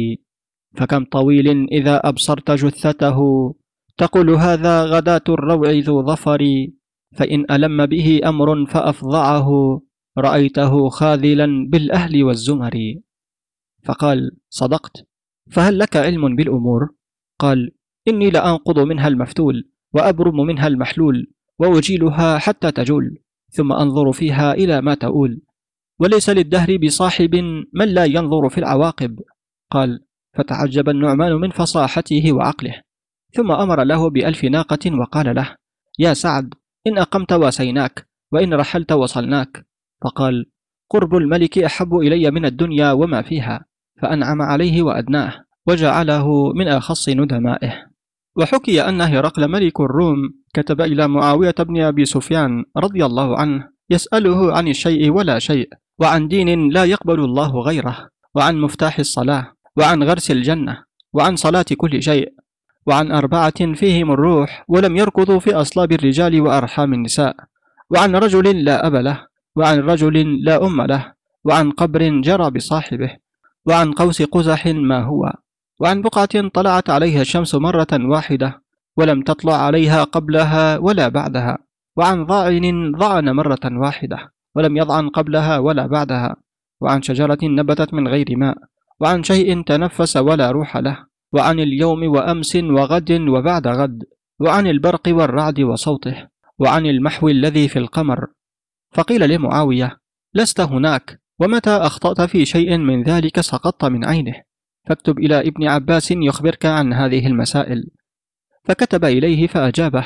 فكم 0.75 1.03
طويل 1.05 1.67
إذا 1.71 2.01
أبصرت 2.03 2.51
جثته 2.51 3.19
تقول 3.97 4.29
هذا 4.29 4.83
غداة 4.85 5.21
الروع 5.29 5.71
ذو 5.71 6.03
ظفر 6.03 6.67
فإن 7.15 7.45
ألم 7.51 7.85
به 7.85 8.21
أمر 8.25 8.65
فأفظعه 8.65 9.49
رأيته 10.17 10.89
خاذلا 10.89 11.47
بالأهل 11.69 12.23
والزمر 12.23 12.95
فقال 13.83 14.31
صدقت 14.49 15.07
فهل 15.51 15.79
لك 15.79 15.97
علم 15.97 16.35
بالأمور؟ 16.35 16.89
قال 17.39 17.71
إني 18.07 18.29
لأنقض 18.29 18.79
منها 18.79 19.07
المفتول 19.07 19.69
وأبرم 19.93 20.37
منها 20.37 20.67
المحلول 20.67 21.27
وأجيلها 21.59 22.37
حتى 22.37 22.71
تجول 22.71 23.19
ثم 23.49 23.71
أنظر 23.71 24.11
فيها 24.11 24.53
إلى 24.53 24.81
ما 24.81 24.95
تؤول. 24.95 25.41
وليس 25.99 26.29
للدهر 26.29 26.77
بصاحب 26.77 27.35
من 27.73 27.85
لا 27.85 28.05
ينظر 28.05 28.49
في 28.49 28.57
العواقب. 28.57 29.19
قال 29.71 30.05
فتعجب 30.33 30.89
النعمان 30.89 31.33
من 31.33 31.49
فصاحته 31.49 32.33
وعقله. 32.33 32.81
ثم 33.33 33.51
أمر 33.51 33.83
له 33.83 34.09
بألف 34.09 34.43
ناقة 34.43 34.99
وقال 34.99 35.35
له 35.35 35.55
يا 35.99 36.13
سعد 36.13 36.53
إن 36.87 36.97
أقمت 36.97 37.33
واسيناك 37.33 38.07
وإن 38.31 38.53
رحلت 38.53 38.91
وصلناك. 38.91 39.65
فقال 40.03 40.45
قرب 40.89 41.15
الملك 41.15 41.59
أحب 41.59 41.95
إلي 41.95 42.31
من 42.31 42.45
الدنيا 42.45 42.91
وما 42.91 43.21
فيها 43.21 43.65
فأنعم 44.01 44.41
عليه 44.41 44.81
وأدناه. 44.81 45.44
وجعله 45.67 46.53
من 46.53 46.67
أخص 46.67 47.09
ندمائه. 47.09 47.95
وحكي 48.35 48.81
أن 48.81 49.01
هرقل 49.01 49.47
ملك 49.47 49.79
الروم 49.79 50.17
كتب 50.53 50.81
إلى 50.81 51.07
معاوية 51.07 51.55
بن 51.59 51.81
أبي 51.81 52.05
سفيان 52.05 52.63
رضي 52.77 53.05
الله 53.05 53.39
عنه 53.39 53.69
يسأله 53.89 54.57
عن 54.57 54.67
الشيء 54.67 55.11
ولا 55.11 55.39
شيء 55.39 55.69
وعن 55.99 56.27
دين 56.27 56.69
لا 56.69 56.83
يقبل 56.83 57.19
الله 57.19 57.59
غيره 57.59 58.09
وعن 58.35 58.57
مفتاح 58.57 58.99
الصلاة 58.99 59.51
وعن 59.77 60.03
غرس 60.03 60.31
الجنة 60.31 60.83
وعن 61.13 61.35
صلاة 61.35 61.65
كل 61.77 62.03
شيء 62.03 62.33
وعن 62.87 63.11
أربعة 63.11 63.73
فيهم 63.73 64.11
الروح 64.11 64.65
ولم 64.67 64.97
يركضوا 64.97 65.39
في 65.39 65.53
أصلاب 65.53 65.91
الرجال 65.91 66.41
وأرحام 66.41 66.93
النساء 66.93 67.35
وعن 67.89 68.15
رجل 68.15 68.63
لا 68.65 68.87
أب 68.87 68.95
له 68.95 69.27
وعن 69.55 69.79
رجل 69.79 70.43
لا 70.43 70.65
أم 70.65 70.81
له 70.81 71.13
وعن 71.43 71.71
قبر 71.71 72.21
جرى 72.21 72.51
بصاحبه 72.51 73.11
وعن 73.65 73.91
قوس 73.91 74.21
قزح 74.21 74.67
ما 74.67 75.03
هو. 75.03 75.33
وعن 75.79 76.01
بقعة 76.01 76.47
طلعت 76.47 76.89
عليها 76.89 77.21
الشمس 77.21 77.55
مرة 77.55 77.87
واحدة 77.93 78.61
ولم 78.97 79.21
تطلع 79.21 79.53
عليها 79.53 80.03
قبلها 80.03 80.77
ولا 80.77 81.07
بعدها 81.07 81.57
وعن 81.97 82.25
ضاعن 82.25 82.91
ضعن 82.91 83.29
مرة 83.29 83.59
واحدة 83.63 84.17
ولم 84.55 84.77
يضعن 84.77 85.09
قبلها 85.09 85.57
ولا 85.57 85.87
بعدها 85.87 86.35
وعن 86.81 87.01
شجرة 87.01 87.37
نبتت 87.43 87.93
من 87.93 88.07
غير 88.07 88.25
ماء 88.37 88.57
وعن 88.99 89.23
شيء 89.23 89.63
تنفس 89.63 90.17
ولا 90.17 90.51
روح 90.51 90.77
له 90.77 91.05
وعن 91.33 91.59
اليوم 91.59 92.15
وأمس 92.15 92.55
وغد 92.55 93.11
وبعد 93.11 93.67
غد 93.67 94.03
وعن 94.39 94.67
البرق 94.67 95.01
والرعد 95.07 95.59
وصوته 95.59 96.27
وعن 96.59 96.85
المحو 96.85 97.27
الذي 97.29 97.67
في 97.67 97.79
القمر. 97.79 98.27
فقيل 98.91 99.29
لمعاوية 99.29 99.97
لست 100.33 100.59
هناك 100.59 101.21
ومتى 101.39 101.69
أخطأت 101.69 102.21
في 102.21 102.45
شيء 102.45 102.77
من 102.77 103.03
ذلك 103.03 103.41
سقطت 103.41 103.85
من 103.85 104.05
عينه؟ 104.05 104.33
فاكتب 104.87 105.19
إلى 105.19 105.39
ابن 105.39 105.67
عباس 105.67 106.11
يخبرك 106.11 106.65
عن 106.65 106.93
هذه 106.93 107.27
المسائل. 107.27 107.87
فكتب 108.63 109.05
إليه 109.05 109.47
فأجابه 109.47 110.05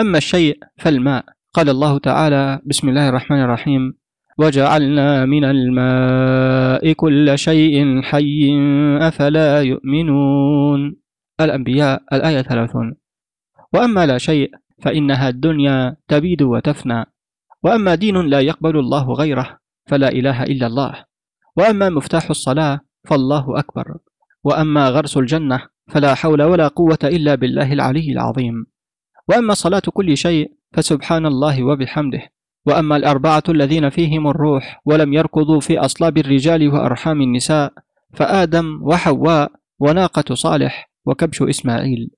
أما 0.00 0.18
الشيء 0.18 0.58
فالماء. 0.78 1.24
قال 1.54 1.68
الله 1.68 1.98
تعالى 1.98 2.60
بسم 2.66 2.88
الله 2.88 3.08
الرحمن 3.08 3.42
الرحيم 3.42 3.94
وجعلنا 4.38 5.24
من 5.24 5.44
الماء 5.44 6.92
كل 6.92 7.38
شيء 7.38 8.02
حي 8.02 8.50
أفلا 9.00 9.62
يؤمنون. 9.62 10.96
الأنبياء 11.40 12.02
الآية 12.12 12.42
30 12.42 12.94
وأما 13.74 14.06
لا 14.06 14.18
شيء 14.18 14.50
فإنها 14.82 15.28
الدنيا 15.28 15.96
تبيد 16.08 16.42
وتفنى. 16.42 17.04
وأما 17.62 17.94
دين 17.94 18.16
لا 18.26 18.40
يقبل 18.40 18.78
الله 18.78 19.12
غيره 19.12 19.58
فلا 19.86 20.08
إله 20.08 20.42
إلا 20.42 20.66
الله. 20.66 21.04
وأما 21.56 21.88
مفتاح 21.88 22.30
الصلاة 22.30 22.80
فالله 23.06 23.58
أكبر. 23.58 23.98
وأما 24.48 24.88
غرس 24.88 25.16
الجنة 25.16 25.62
فلا 25.88 26.14
حول 26.14 26.42
ولا 26.42 26.68
قوة 26.68 26.98
إلا 27.04 27.34
بالله 27.34 27.72
العلي 27.72 28.12
العظيم. 28.12 28.66
وأما 29.28 29.54
صلاة 29.54 29.82
كل 29.92 30.16
شيء 30.16 30.52
فسبحان 30.72 31.26
الله 31.26 31.64
وبحمده. 31.64 32.22
وأما 32.66 32.96
الأربعة 32.96 33.42
الذين 33.48 33.90
فيهم 33.90 34.28
الروح 34.28 34.80
ولم 34.84 35.12
يركضوا 35.12 35.60
في 35.60 35.78
أصلاب 35.78 36.18
الرجال 36.18 36.68
وأرحام 36.68 37.22
النساء 37.22 37.72
فآدم 38.14 38.80
وحواء 38.82 39.52
وناقة 39.78 40.34
صالح 40.34 40.90
وكبش 41.04 41.42
إسماعيل. 41.42 42.10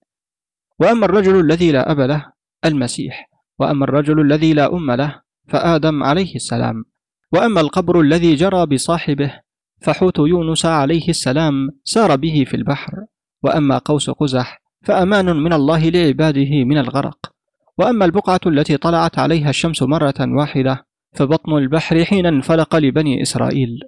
وأما 0.81 1.07
الرجل 1.07 1.41
الذي 1.41 1.73
لا 1.73 1.91
أب 1.91 2.01
له 2.01 2.33
المسيح. 2.65 3.31
وأما 3.59 3.85
الرجل 3.85 4.21
الذي 4.21 4.53
لا 4.53 4.73
أم 4.73 4.91
له 4.91 5.23
فآدم 5.49 6.03
عليه 6.03 6.35
السلام. 6.35 6.85
وأما 7.33 7.61
القبر 7.61 8.01
الذي 8.01 8.35
جرى 8.35 8.67
بصاحبه 8.67 9.41
فحوت 9.83 10.19
يونس 10.19 10.67
عليه 10.67 11.09
السلام 11.09 11.71
سار 11.85 12.17
به 12.17 12.45
في 12.47 12.55
البحر 12.55 12.93
وأما 13.43 13.79
قوس 13.79 14.11
قزح 14.11 14.61
فأمان 14.83 15.37
من 15.37 15.53
الله 15.53 15.89
لعباده 15.89 16.65
من 16.65 16.79
الغرق. 16.79 17.19
وأما 17.79 18.05
البقعة 18.05 18.41
التي 18.47 18.77
طلعت 18.77 19.19
عليها 19.19 19.51
الشمس 19.51 19.83
مرة 19.83 20.15
واحدة 20.21 20.87
فبطن 21.17 21.53
البحر 21.53 22.05
حين 22.05 22.27
انفلق 22.27 22.77
لبني 22.77 23.23
إسرائيل. 23.23 23.81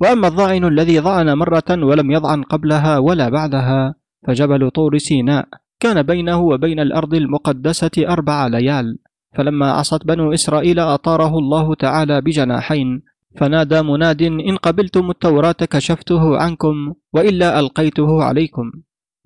وأما 0.00 0.28
الضعن 0.28 0.64
الذي 0.64 0.98
ضعن 0.98 1.32
مرة 1.32 1.70
ولم 1.70 2.10
يضعن 2.10 2.42
قبلها 2.42 2.98
ولا 2.98 3.28
بعدها 3.28 3.94
فجبل 4.26 4.70
طور 4.70 4.98
سيناء 4.98 5.48
كان 5.80 6.02
بينه 6.02 6.40
وبين 6.40 6.80
الأرض 6.80 7.14
المقدسة 7.14 7.90
أربع 7.98 8.46
ليال. 8.46 8.98
فلما 9.36 9.72
عصت 9.72 10.06
بنو 10.06 10.32
إسرائيل 10.32 10.80
أطاره 10.80 11.38
الله 11.38 11.74
تعالى 11.74 12.20
بجناحين 12.20 13.02
فنادى 13.36 13.82
مناد 13.82 14.22
إن 14.22 14.56
قبلتم 14.56 15.10
التوراة 15.10 15.60
كشفته 15.70 16.38
عنكم 16.38 16.94
وإلا 17.12 17.60
ألقيته 17.60 18.22
عليكم. 18.22 18.72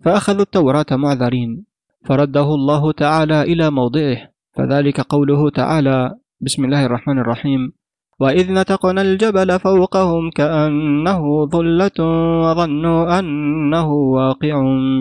فأخذوا 0.04 0.42
التوراة 0.42 0.86
معذرين. 0.90 1.64
فرده 2.04 2.54
الله 2.54 2.92
تعالى 2.92 3.42
إلى 3.42 3.70
موضعه. 3.70 4.18
فذلك 4.56 5.00
قوله 5.00 5.50
تعالى 5.50 6.14
بسم 6.40 6.64
الله 6.64 6.86
الرحمن 6.86 7.18
الرحيم. 7.18 7.72
وإذ 8.20 8.52
نتقنا 8.52 9.02
الجبل 9.02 9.58
فوقهم 9.58 10.30
كأنه 10.30 11.46
ظلة 11.46 11.98
وظنوا 12.42 13.18
أنه 13.18 13.88
واقع 13.92 14.54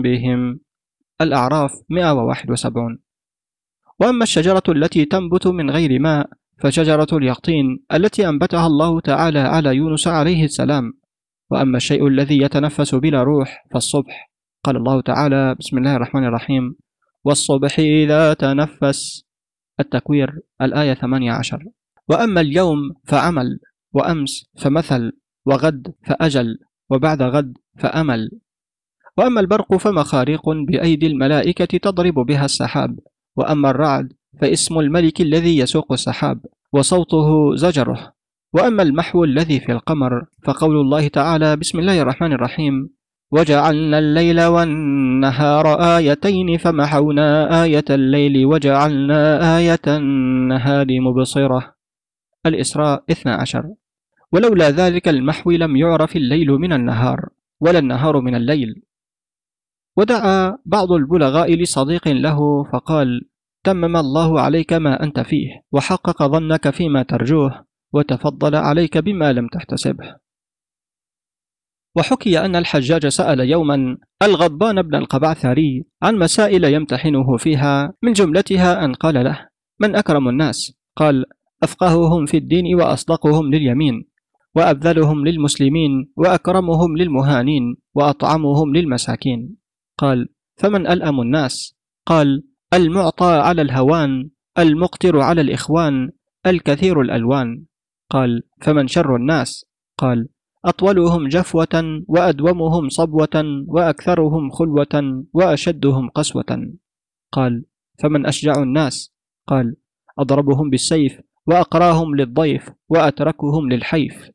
بهم. 0.04 0.60
الأعراف 1.20 1.72
171 1.90 2.98
وأما 4.00 4.22
الشجرة 4.22 4.62
التي 4.68 5.04
تنبت 5.04 5.46
من 5.46 5.70
غير 5.70 5.98
ماء 5.98 6.30
فشجرة 6.58 7.06
اليقطين 7.12 7.84
التي 7.94 8.28
أنبتها 8.28 8.66
الله 8.66 9.00
تعالى 9.00 9.38
على 9.38 9.76
يونس 9.76 10.08
عليه 10.08 10.44
السلام. 10.44 10.92
وأما 11.50 11.76
الشيء 11.76 12.06
الذي 12.06 12.42
يتنفس 12.42 12.94
بلا 12.94 13.22
روح 13.22 13.64
فالصبح. 13.70 14.32
قال 14.64 14.76
الله 14.76 15.00
تعالى 15.00 15.54
بسم 15.54 15.78
الله 15.78 15.96
الرحمن 15.96 16.24
الرحيم. 16.24 16.76
والصبح 17.24 17.78
إذا 17.78 18.34
تنفس. 18.34 19.24
التكوير 19.80 20.40
الآية 20.62 20.94
18 20.94 21.64
وأما 22.08 22.40
اليوم 22.40 22.78
فعمل 23.04 23.58
وأمس 23.92 24.50
فمثل 24.58 25.12
وغد 25.46 25.94
فأجل 26.06 26.58
وبعد 26.90 27.22
غد 27.22 27.58
فأمل. 27.78 28.30
وأما 29.18 29.40
البرق 29.40 29.76
فمخاريق 29.76 30.48
بأيدي 30.48 31.06
الملائكة 31.06 31.78
تضرب 31.78 32.14
بها 32.14 32.44
السحاب. 32.44 32.98
وأما 33.36 33.70
الرعد 33.70 34.12
فاسم 34.40 34.78
الملك 34.78 35.20
الذي 35.20 35.58
يسوق 35.58 35.92
السحاب 35.92 36.40
وصوته 36.72 37.56
زجرة. 37.56 38.12
وأما 38.54 38.82
المحو 38.82 39.24
الذي 39.24 39.60
في 39.60 39.72
القمر 39.72 40.24
فقول 40.44 40.80
الله 40.80 41.08
تعالى 41.08 41.56
بسم 41.56 41.78
الله 41.78 42.00
الرحمن 42.02 42.32
الرحيم. 42.32 42.90
وجعلنا 43.30 43.98
الليل 43.98 44.40
والنهار 44.40 45.66
آيتين 45.96 46.58
فمحونا 46.58 47.62
آية 47.64 47.84
الليل 47.90 48.46
وجعلنا 48.46 49.56
آية 49.58 49.86
النهار 49.86 50.86
مبصرة. 51.00 51.74
الإسراء 52.46 53.04
12 53.10 53.74
ولولا 54.32 54.70
ذلك 54.70 55.08
المحو 55.08 55.50
لم 55.50 55.76
يعرف 55.76 56.16
الليل 56.16 56.48
من 56.48 56.72
النهار 56.72 57.28
ولا 57.60 57.78
النهار 57.78 58.20
من 58.20 58.34
الليل. 58.34 58.82
ودعا 59.96 60.58
بعض 60.64 60.92
البلغاء 60.92 61.54
لصديق 61.54 62.08
له 62.08 62.64
فقال 62.72 63.28
تمم 63.68 63.96
الله 63.96 64.40
عليك 64.40 64.72
ما 64.72 65.02
أنت 65.02 65.20
فيه 65.20 65.62
وحقق 65.72 66.22
ظنك 66.22 66.70
فيما 66.70 67.02
ترجوه 67.02 67.64
وتفضل 67.92 68.54
عليك 68.56 68.98
بما 68.98 69.32
لم 69.32 69.46
تحتسبه 69.48 70.16
وحكي 71.96 72.38
أن 72.38 72.56
الحجاج 72.56 73.06
سأل 73.06 73.40
يوما 73.40 73.96
الغضبان 74.22 74.82
بن 74.82 74.94
القبعثري 74.94 75.84
عن 76.02 76.16
مسائل 76.16 76.64
يمتحنه 76.64 77.36
فيها 77.36 77.92
من 78.02 78.12
جملتها 78.12 78.84
أن 78.84 78.94
قال 78.94 79.14
له 79.14 79.48
من 79.80 79.96
أكرم 79.96 80.28
الناس؟ 80.28 80.72
قال 80.96 81.24
أفقههم 81.62 82.26
في 82.26 82.36
الدين 82.36 82.74
وأصدقهم 82.74 83.54
لليمين 83.54 84.08
وأبذلهم 84.56 85.26
للمسلمين 85.26 86.12
وأكرمهم 86.16 86.96
للمهانين 86.96 87.76
وأطعمهم 87.94 88.76
للمساكين 88.76 89.56
قال 89.98 90.28
فمن 90.56 90.86
ألأم 90.86 91.20
الناس؟ 91.20 91.76
قال 92.06 92.47
المعطى 92.74 93.24
على 93.24 93.62
الهوان 93.62 94.30
المقتر 94.58 95.20
على 95.20 95.40
الإخوان 95.40 96.10
الكثير 96.46 97.00
الألوان 97.00 97.64
قال 98.10 98.42
فمن 98.62 98.88
شر 98.88 99.16
الناس؟ 99.16 99.66
قال 99.98 100.28
أطولهم 100.64 101.28
جفوة 101.28 102.04
وأدومهم 102.08 102.88
صبوة 102.88 103.64
وأكثرهم 103.66 104.50
خلوة 104.50 105.24
وأشدهم 105.32 106.08
قسوة 106.08 106.72
قال 107.32 107.64
فمن 107.98 108.26
أشجع 108.26 108.62
الناس؟ 108.62 109.14
قال 109.46 109.76
أضربهم 110.18 110.70
بالسيف 110.70 111.20
وأقراهم 111.46 112.16
للضيف 112.16 112.70
وأتركهم 112.88 113.68
للحيف 113.72 114.30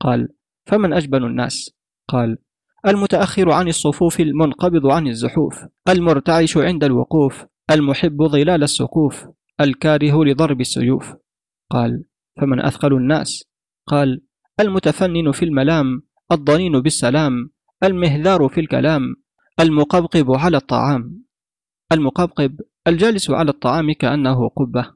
قال 0.00 0.28
فمن 0.66 0.92
أجبن 0.92 1.24
الناس؟ 1.24 1.70
قال 2.08 2.38
المتأخر 2.86 3.50
عن 3.50 3.68
الصفوف 3.68 4.20
المنقبض 4.20 4.86
عن 4.86 5.06
الزحوف 5.08 5.64
المرتعش 5.88 6.56
عند 6.56 6.84
الوقوف 6.84 7.44
المحب 7.70 8.22
ظلال 8.22 8.62
السقوف 8.62 9.26
الكاره 9.60 10.24
لضرب 10.24 10.60
السيوف. 10.60 11.14
قال 11.70 12.04
فمن 12.40 12.60
أثقل 12.60 12.92
الناس؟ 12.94 13.44
قال 13.86 14.22
المتفنن 14.60 15.32
في 15.32 15.44
الملام 15.44 16.02
الضنين 16.32 16.80
بالسلام 16.80 17.50
المهذار 17.84 18.48
في 18.48 18.60
الكلام 18.60 19.02
المقبقب 19.60 20.30
على 20.30 20.56
الطعام. 20.56 21.24
المقبقب 21.92 22.60
الجالس 22.86 23.30
على 23.30 23.50
الطعام 23.50 23.92
كأنه 23.92 24.48
قبة. 24.48 24.94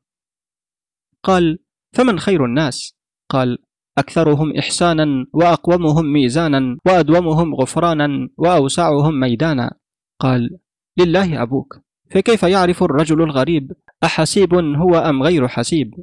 قال 1.22 1.58
فمن 1.96 2.18
خير 2.18 2.44
الناس؟ 2.44 2.94
قال 3.28 3.58
أكثرهم 3.98 4.56
إحسانا 4.56 5.26
وأقومهم 5.32 6.12
ميزانا 6.12 6.78
وأدومهم 6.86 7.54
غفرانا 7.54 8.28
وأوسعهم 8.36 9.20
ميدانا. 9.20 9.78
قال 10.20 10.58
لله 10.98 11.42
أبوك. 11.42 11.87
فكيف 12.10 12.42
يعرف 12.42 12.82
الرجل 12.82 13.22
الغريب؟ 13.22 13.72
أحسيب 14.04 14.54
هو 14.54 14.94
أم 14.94 15.22
غير 15.22 15.48
حسيب 15.48 15.94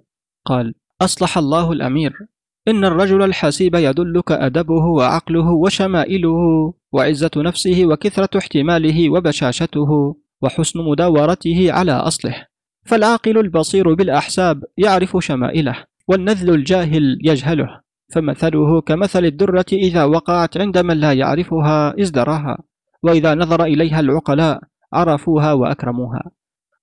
قال 0.46 0.74
أصلح 1.02 1.38
الله 1.38 1.72
الأمير. 1.72 2.14
إن 2.68 2.86
الرجل 2.86 3.24
الحسيب 3.24 3.76
يدلك 3.76 4.32
أدبه 4.32 4.86
وعقله 4.86 5.50
وشمائله 5.52 6.74
وعزة 6.92 7.32
نفسه 7.38 7.86
وكثرة 7.86 8.38
احتماله 8.38 9.10
وبشاشته 9.10 10.16
وحسن 10.42 10.80
مداورته 10.80 11.72
على 11.72 11.92
أصله. 11.92 12.48
فالعاقل 12.86 13.38
البصير 13.38 13.94
بالأحساب 13.94 14.64
يعرف 14.78 15.18
شمائله 15.20 15.84
والنذل 16.08 16.50
الجاهل 16.50 17.18
يجهله. 17.22 17.86
فمثله 18.14 18.82
كمثل 18.82 19.26
الدرة 19.26 19.66
إذا 19.74 20.04
وقعت 20.04 20.58
عند 20.58 20.78
من 20.78 20.98
لا 20.98 21.14
يعرفها 21.14 22.02
ازدراها 22.02 22.58
وإذا 23.04 23.36
نظر 23.36 23.64
إليها 23.64 24.00
العقلاء 24.00 24.60
عرفوها 24.96 25.54
وأكرموها 25.54 26.32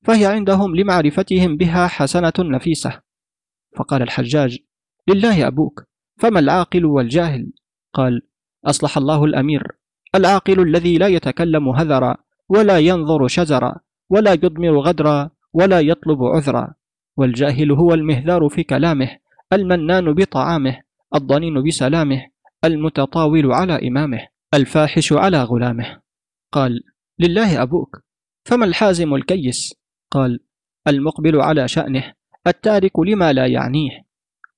فهي 0.02 0.26
عندهم 0.26 0.76
لمعرفتهم 0.76 1.56
بها 1.56 1.86
حسنة 1.86 2.32
نفيسة. 2.38 3.00
فقال 3.76 4.02
الحجاج 4.02 4.58
لله 5.08 5.46
أبوك 5.46 5.84
فما 6.18 6.38
العاقل 6.40 6.84
والجاهل؟ 6.84 7.52
قال 7.94 8.22
أصلح 8.66 8.96
الله 8.96 9.24
الأمير. 9.24 9.66
العاقل 10.14 10.60
الذي 10.60 10.98
لا 10.98 11.08
يتكلم 11.08 11.68
هذرا 11.68 12.16
ولا 12.48 12.78
ينظر 12.78 13.28
شزرا 13.28 13.74
ولا 14.10 14.32
يضمر 14.32 14.80
غدرا 14.80 15.30
ولا 15.52 15.80
يطلب 15.80 16.24
عذرا. 16.24 16.74
والجاهل 17.16 17.72
هو 17.72 17.94
المهذار 17.94 18.48
في 18.48 18.62
كلامه 18.62 19.18
المنان 19.52 20.12
بطعامه 20.12 20.80
الضنين 21.14 21.62
بسلامه 21.62 22.26
المتطاول 22.64 23.52
على 23.52 23.88
إمامه 23.88 24.26
الفاحش 24.54 25.12
على 25.12 25.42
غلامه. 25.42 26.00
قال 26.52 26.80
لله 27.23 27.62
أبوك 27.62 28.03
فما 28.45 28.64
الحازم 28.64 29.14
الكيس؟ 29.14 29.75
قال 30.11 30.41
المقبل 30.89 31.41
على 31.41 31.68
شأنه 31.68 32.12
التارك 32.47 32.99
لما 32.99 33.33
لا 33.33 33.47
يعنيه. 33.47 34.07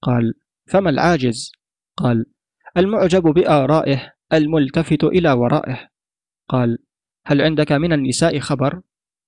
قال 0.02 0.34
فما 0.66 0.90
العاجز؟ 0.90 1.52
قال 1.96 2.26
المعجب 2.76 3.22
بآرائه 3.22 4.12
الملتفت 4.32 5.04
إلى 5.04 5.32
ورائه. 5.32 5.88
قال 6.48 6.78
هل 7.26 7.42
عندك 7.42 7.72
من 7.72 7.92
النساء 7.92 8.38
خبر؟ 8.38 8.80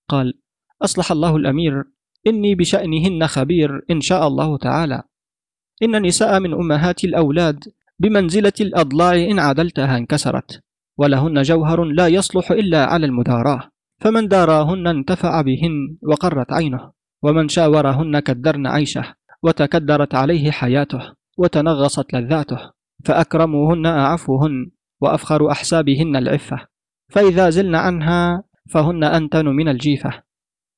قال 0.08 0.38
أصلح 0.82 1.12
الله 1.12 1.36
الأمير 1.36 1.84
إني 2.26 2.54
بشأنهن 2.54 3.26
خبير 3.26 3.84
إن 3.90 4.00
شاء 4.00 4.26
الله 4.26 4.58
تعالى. 4.58 5.02
إن 5.82 5.94
النساء 5.94 6.40
من 6.40 6.52
أمهات 6.52 7.04
الأولاد 7.04 7.64
بمنزلة 7.98 8.52
الأضلاع 8.60 9.14
إن 9.14 9.38
عدلتها 9.38 9.96
انكسرت. 9.96 10.65
ولهن 10.98 11.42
جوهر 11.42 11.84
لا 11.84 12.08
يصلح 12.08 12.50
إلا 12.50 12.84
على 12.84 13.06
المداراة. 13.06 13.70
فمن 14.00 14.28
داراهن 14.28 14.86
انتفع 14.86 15.42
بهن 15.42 15.96
وقرت 16.02 16.52
عينه 16.52 16.92
ومن 17.22 17.48
شاورهن 17.48 18.18
كدرن 18.18 18.66
عيشه 18.66 19.14
وتكدرت 19.42 20.14
عليه 20.14 20.50
حياته 20.50 21.12
وتنغصت 21.38 22.14
لذاته 22.14 22.70
فأكرموهن 23.04 23.86
أعفوهن 23.86 24.70
وأفخر 25.00 25.50
أحسابهن 25.50 26.16
العفة. 26.16 26.66
فإذا 27.08 27.50
زلن 27.50 27.74
عنها 27.74 28.44
فهن 28.70 29.04
أنتن 29.04 29.46
من 29.46 29.68
الجيفة. 29.68 30.22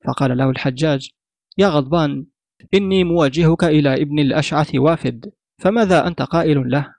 فقال 0.05 0.37
له 0.37 0.49
الحجاج 0.49 1.09
يا 1.57 1.67
غضبان 1.67 2.25
إني 2.73 3.03
موجهك 3.03 3.63
إلى 3.63 4.01
ابن 4.01 4.19
الأشعث 4.19 4.75
وافد 4.75 5.31
فماذا 5.61 6.07
أنت 6.07 6.21
قائل 6.21 6.69
له؟ 6.69 6.95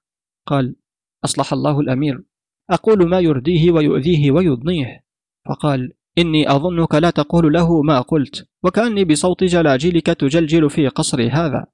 قال 0.47 0.77
أصلح 1.25 1.53
الله 1.53 1.81
الأمير. 1.81 2.23
أقول 2.71 3.09
ما 3.09 3.21
يرديه 3.21 3.71
ويؤذيه 3.71 4.31
ويضنيه. 4.31 5.05
فقال 5.49 5.93
إني 6.18 6.51
أظنك 6.51 6.95
لا 6.95 7.11
تقول 7.11 7.53
له 7.53 7.83
ما 7.83 8.01
قلت 8.01 8.49
وكأني 8.64 9.05
بصوت 9.05 9.45
جلاجلك 9.45 10.07
تجلجل 10.07 10.71
في 10.71 10.89
قصر 10.89 11.29
هذا. 11.33 11.66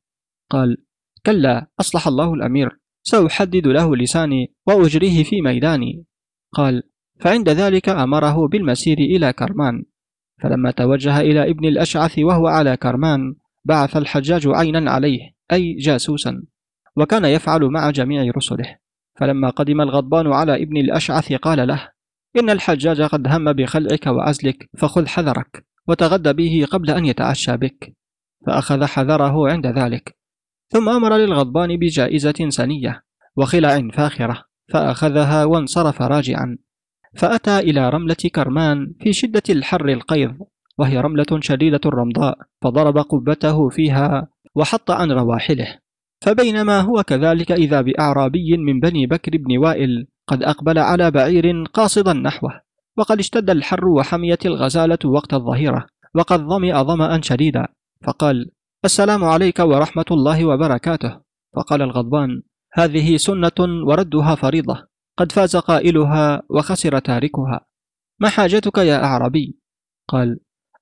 قال 0.50 0.76
كلا 1.26 1.66
أصلح 1.80 2.06
الله 2.08 2.34
الأمير. 2.34 2.80
سأحدد 3.02 3.66
له 3.66 3.96
لساني 3.96 4.54
وأجريه 4.66 5.24
في 5.24 5.40
ميداني. 5.40 6.04
قال 6.52 6.82
فعند 7.20 7.48
ذلك 7.48 7.88
أمره 7.88 8.48
بالمسير 8.48 8.98
إلى 8.98 9.32
كرمان. 9.32 9.84
فلما 10.42 10.70
توجه 10.70 11.20
إلى 11.20 11.50
ابن 11.50 11.68
الأشعث 11.68 12.18
وهو 12.18 12.46
على 12.46 12.76
كرمان 12.76 13.34
بعث 13.64 13.96
الحجاج 13.96 14.48
عينا 14.48 14.90
عليه 14.90 15.20
أي 15.52 15.74
جاسوسا 15.74 16.42
وكان 16.96 17.24
يفعل 17.24 17.64
مع 17.64 17.90
جميع 17.90 18.32
رسله. 18.36 18.85
فلما 19.18 19.50
قدم 19.50 19.80
الغضبان 19.80 20.32
على 20.32 20.62
ابن 20.62 20.76
الأشعث 20.76 21.32
قال 21.32 21.68
له 21.68 21.88
إن 22.38 22.50
الحجاج 22.50 23.02
قد 23.02 23.28
هم 23.28 23.52
بخلعك 23.52 24.06
وعزلك 24.06 24.70
فخذ 24.78 25.06
حذرك 25.06 25.66
وتغدى 25.88 26.32
به 26.32 26.66
قبل 26.70 26.90
أن 26.90 27.04
يتعشى 27.04 27.56
بك. 27.56 27.92
فأخذ 28.46 28.84
حذره 28.84 29.50
عند 29.50 29.66
ذلك. 29.66 30.16
ثم 30.68 30.88
أمر 30.88 31.16
للغضبان 31.16 31.76
بجائزة 31.76 32.48
سنية 32.48 33.02
وخلع 33.36 33.88
فاخرة 33.92 34.44
فأخذها 34.72 35.44
وانصرف 35.44 36.02
راجعا. 36.02 36.58
فأتى 37.16 37.58
إلى 37.58 37.88
رملة 37.90 38.30
كرمان 38.34 38.94
في 39.00 39.12
شدة 39.12 39.42
الحر 39.50 39.88
القيظ 39.88 40.30
وهي 40.78 41.00
رملة 41.00 41.40
شديدة 41.40 41.80
الرمضاء 41.86 42.38
فضرب 42.62 42.98
قبته 42.98 43.68
فيها 43.68 44.28
وحط 44.54 44.90
عن 44.90 45.12
رواحله. 45.12 45.78
فبينما 46.20 46.80
هو 46.80 47.02
كذلك 47.02 47.52
إذا 47.52 47.80
بأعرابي 47.80 48.56
من 48.56 48.80
بني 48.80 49.06
بكر 49.06 49.32
بن 49.36 49.58
وائل 49.58 50.06
قد 50.26 50.42
أقبل 50.42 50.78
على 50.78 51.10
بعير 51.10 51.64
قاصدا 51.64 52.12
نحوه 52.12 52.60
وقد 52.96 53.18
اشتد 53.18 53.50
الحر 53.50 53.88
وحميت 53.88 54.46
الغزالة 54.46 54.98
وقت 55.04 55.34
الظهيرة 55.34 55.86
وقد 56.14 56.40
ظمئ 56.40 56.74
ظمأ 56.84 57.20
شديدا 57.20 57.66
فقال 58.02 58.50
السلام 58.84 59.24
عليك 59.24 59.58
ورحمة 59.58 60.04
الله 60.10 60.44
وبركاته 60.44 61.20
فقال 61.56 61.82
الغضبان 61.82 62.42
هذه 62.72 63.16
سنة 63.16 63.84
وردها 63.88 64.34
فريضة 64.34 64.86
قد 65.16 65.32
فاز 65.32 65.56
قائلها 65.56 66.42
وخسر 66.50 66.98
تاركها 66.98 67.60
ما 68.20 68.28
حاجتك 68.28 68.78
يا 68.78 69.04
أعربي؟ 69.04 69.58
قال 70.08 70.40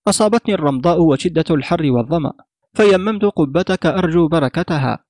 أصابتني 0.08 0.54
الرمضاء 0.54 1.00
وشدة 1.02 1.44
الحر 1.50 1.90
والظمأ 1.90 2.32
فيممت 2.74 3.24
قبتك 3.24 3.86
أرجو 3.86 4.28
بركتها 4.28 5.03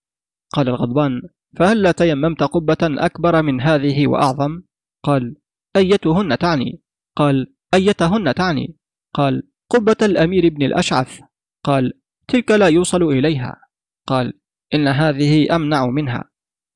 قال 0.52 0.68
الغضبان 0.68 1.22
فهل 1.56 1.82
لا 1.82 1.92
تيممت 1.92 2.42
قبة 2.42 2.78
أكبر 2.82 3.42
من 3.42 3.60
هذه 3.60 4.06
وأعظم؟ 4.06 4.62
قال 5.02 5.36
أيتهن 5.76 6.38
تعني؟ 6.38 6.82
قال 7.16 7.54
أيتهن 7.74 8.34
تعني؟ 8.34 8.76
قال 9.14 9.42
قبة 9.70 9.96
الأمير 10.02 10.48
بن 10.48 10.62
الأشعث؟ 10.62 11.20
قال 11.64 11.92
تلك 12.28 12.50
لا 12.50 12.68
يوصل 12.68 13.02
إليها؟ 13.02 13.60
قال 14.06 14.32
إن 14.74 14.88
هذه 14.88 15.56
أمنع 15.56 15.86
منها؟ 15.86 16.30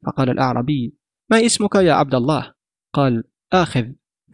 فقال 0.06 0.30
الأعربي 0.30 0.96
ما 1.30 1.46
اسمك 1.46 1.74
يا 1.74 1.92
عبد 1.92 2.14
الله؟ 2.14 2.54
قال 2.92 3.24
آخذ. 3.52 3.84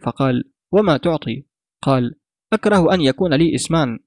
فقال 0.01 0.51
وما 0.71 0.97
تعطي؟ 0.97 1.45
قال 1.81 2.15
أكره 2.53 2.93
أن 2.93 3.01
يكون 3.01 3.33
لي 3.33 3.55
اسمان؟ 3.55 3.99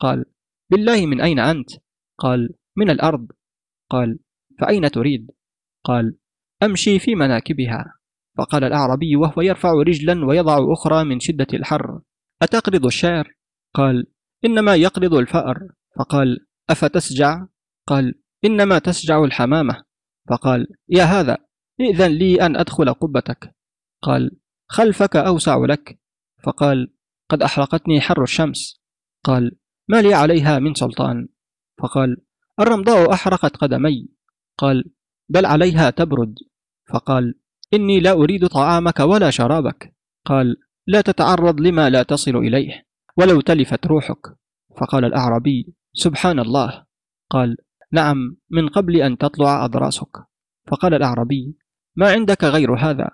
قال 0.00 0.24
بالله 0.70 1.06
من 1.06 1.20
أين 1.20 1.38
أنت؟ 1.38 1.70
قال 2.18 2.54
من 2.76 2.90
الأرض؟ 2.90 3.26
قال 3.90 4.18
فأين 4.60 4.90
تريد؟ 4.90 5.30
قال 5.84 6.16
أمشي 6.62 6.98
في 6.98 7.14
مناكبها. 7.14 7.94
فقال 8.38 8.64
الأعربي 8.64 9.16
وهو 9.16 9.42
يرفع 9.42 9.72
رجلا 9.72 10.26
ويضع 10.26 10.72
أخرى 10.72 11.04
من 11.04 11.20
شدة 11.20 11.46
الحر. 11.54 12.00
أتقرض 12.42 12.86
الشعر؟ 12.86 13.34
قال 13.74 14.06
إنما 14.44 14.74
يقرض 14.74 15.14
الفأر. 15.14 15.68
فقال 15.98 16.46
أفتسجع؟ 16.70 17.46
قال 17.86 18.14
إنما 18.44 18.78
تسجع 18.78 19.24
الحمامة. 19.24 19.84
فقال 20.30 20.66
يا 20.88 21.04
هذا 21.04 21.38
ائذن 21.80 22.10
لي 22.10 22.46
أن 22.46 22.56
أدخل 22.56 22.92
قبتك. 22.92 23.54
قال 24.02 24.30
خلفك 24.68 25.16
أوسع 25.16 25.56
لك. 25.56 25.98
فقال 26.44 26.94
قد 27.28 27.42
أحرقتني 27.42 28.00
حر 28.00 28.22
الشمس. 28.22 28.82
قال 29.24 29.56
ما 29.88 30.02
لي 30.02 30.14
عليها 30.14 30.58
من 30.58 30.74
سلطان. 30.74 31.28
فقال 31.82 32.16
الرمضاء 32.60 33.12
أحرقت 33.12 33.56
قدمي. 33.56 34.08
قال 34.62 34.84
بل 35.28 35.46
عليها 35.46 35.90
تبرد. 35.90 36.34
فقال 36.92 37.34
إني 37.74 38.00
لا 38.00 38.12
أريد 38.12 38.46
طعامك 38.46 39.00
ولا 39.00 39.30
شرابك. 39.30 39.96
قال 40.26 40.56
لا 40.86 41.00
تتعرض 41.00 41.60
لما 41.60 41.90
لا 41.90 42.02
تصل 42.02 42.36
إليه 42.36 42.86
ولو 43.16 43.40
تلفت 43.40 43.86
روحك. 43.86 44.36
فقال 44.80 45.04
الأعرابي 45.04 45.74
سبحان 45.92 46.38
الله. 46.38 46.84
قال 47.30 47.56
نعم 47.92 48.36
من 48.50 48.68
قبل 48.68 48.96
أن 48.96 49.18
تطلع 49.18 49.64
أضراسك. 49.64 50.16
فقال 50.70 50.94
الأعرابي 50.94 51.58
ما 51.96 52.10
عندك 52.12 52.44
غير 52.44 52.74
هذا. 52.74 53.10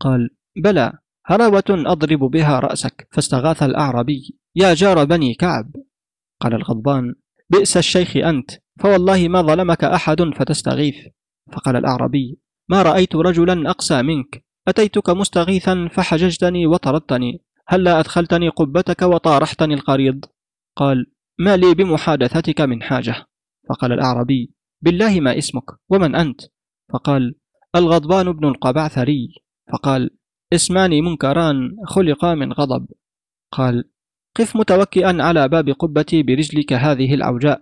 قال 0.00 0.30
بلى 0.56 0.92
هراوة 1.26 1.64
أضرب 1.70 2.18
بها 2.18 2.60
رأسك 2.60 3.08
فاستغاث 3.12 3.62
الأعرابي 3.62 4.38
يا 4.54 4.74
جار 4.74 5.04
بني 5.04 5.34
كعب. 5.34 5.72
قال 6.40 6.54
الغضبان 6.54 7.14
بئس 7.50 7.76
الشيخ 7.76 8.16
أنت 8.16 8.50
فوالله 8.80 9.28
ما 9.28 9.42
ظلمك 9.42 9.84
أحد 9.84 10.22
فتستغيث. 10.36 10.94
فقال 11.52 11.76
الأعرابي 11.76 12.38
ما 12.68 12.82
رأيت 12.82 13.16
رجلا 13.16 13.70
أقسى 13.70 14.02
منك 14.02 14.44
أتيتك 14.68 15.10
مستغيثا 15.10 15.88
فحججتني 15.92 16.66
وطردتني 16.66 17.42
هلا 17.68 18.00
أدخلتني 18.00 18.48
قبتك 18.48 19.02
وطارحتني 19.02 19.74
القريض؟ 19.74 20.24
قال 20.76 21.06
ما 21.38 21.56
لي 21.56 21.74
بمحادثتك 21.74 22.60
من 22.60 22.82
حاجة. 22.82 23.26
فقال 23.68 23.92
الأعرابي 23.92 24.54
بالله 24.82 25.20
ما 25.20 25.38
اسمك 25.38 25.64
ومن 25.88 26.14
أنت؟ 26.14 26.40
فقال 26.92 27.34
الغضبان 27.76 28.32
بن 28.32 28.48
القبعثري. 28.48 29.34
فقال 29.72 30.10
اسمان 30.52 30.90
منكران 30.90 31.76
خلقا 31.86 32.34
من 32.34 32.52
غضب. 32.52 32.86
قال 33.52 33.90
قف 34.36 34.56
متوكئا 34.56 35.22
على 35.22 35.48
باب 35.48 35.70
قبتي 35.70 36.22
برجلك 36.22 36.72
هذه 36.72 37.14
العوجاء 37.14 37.60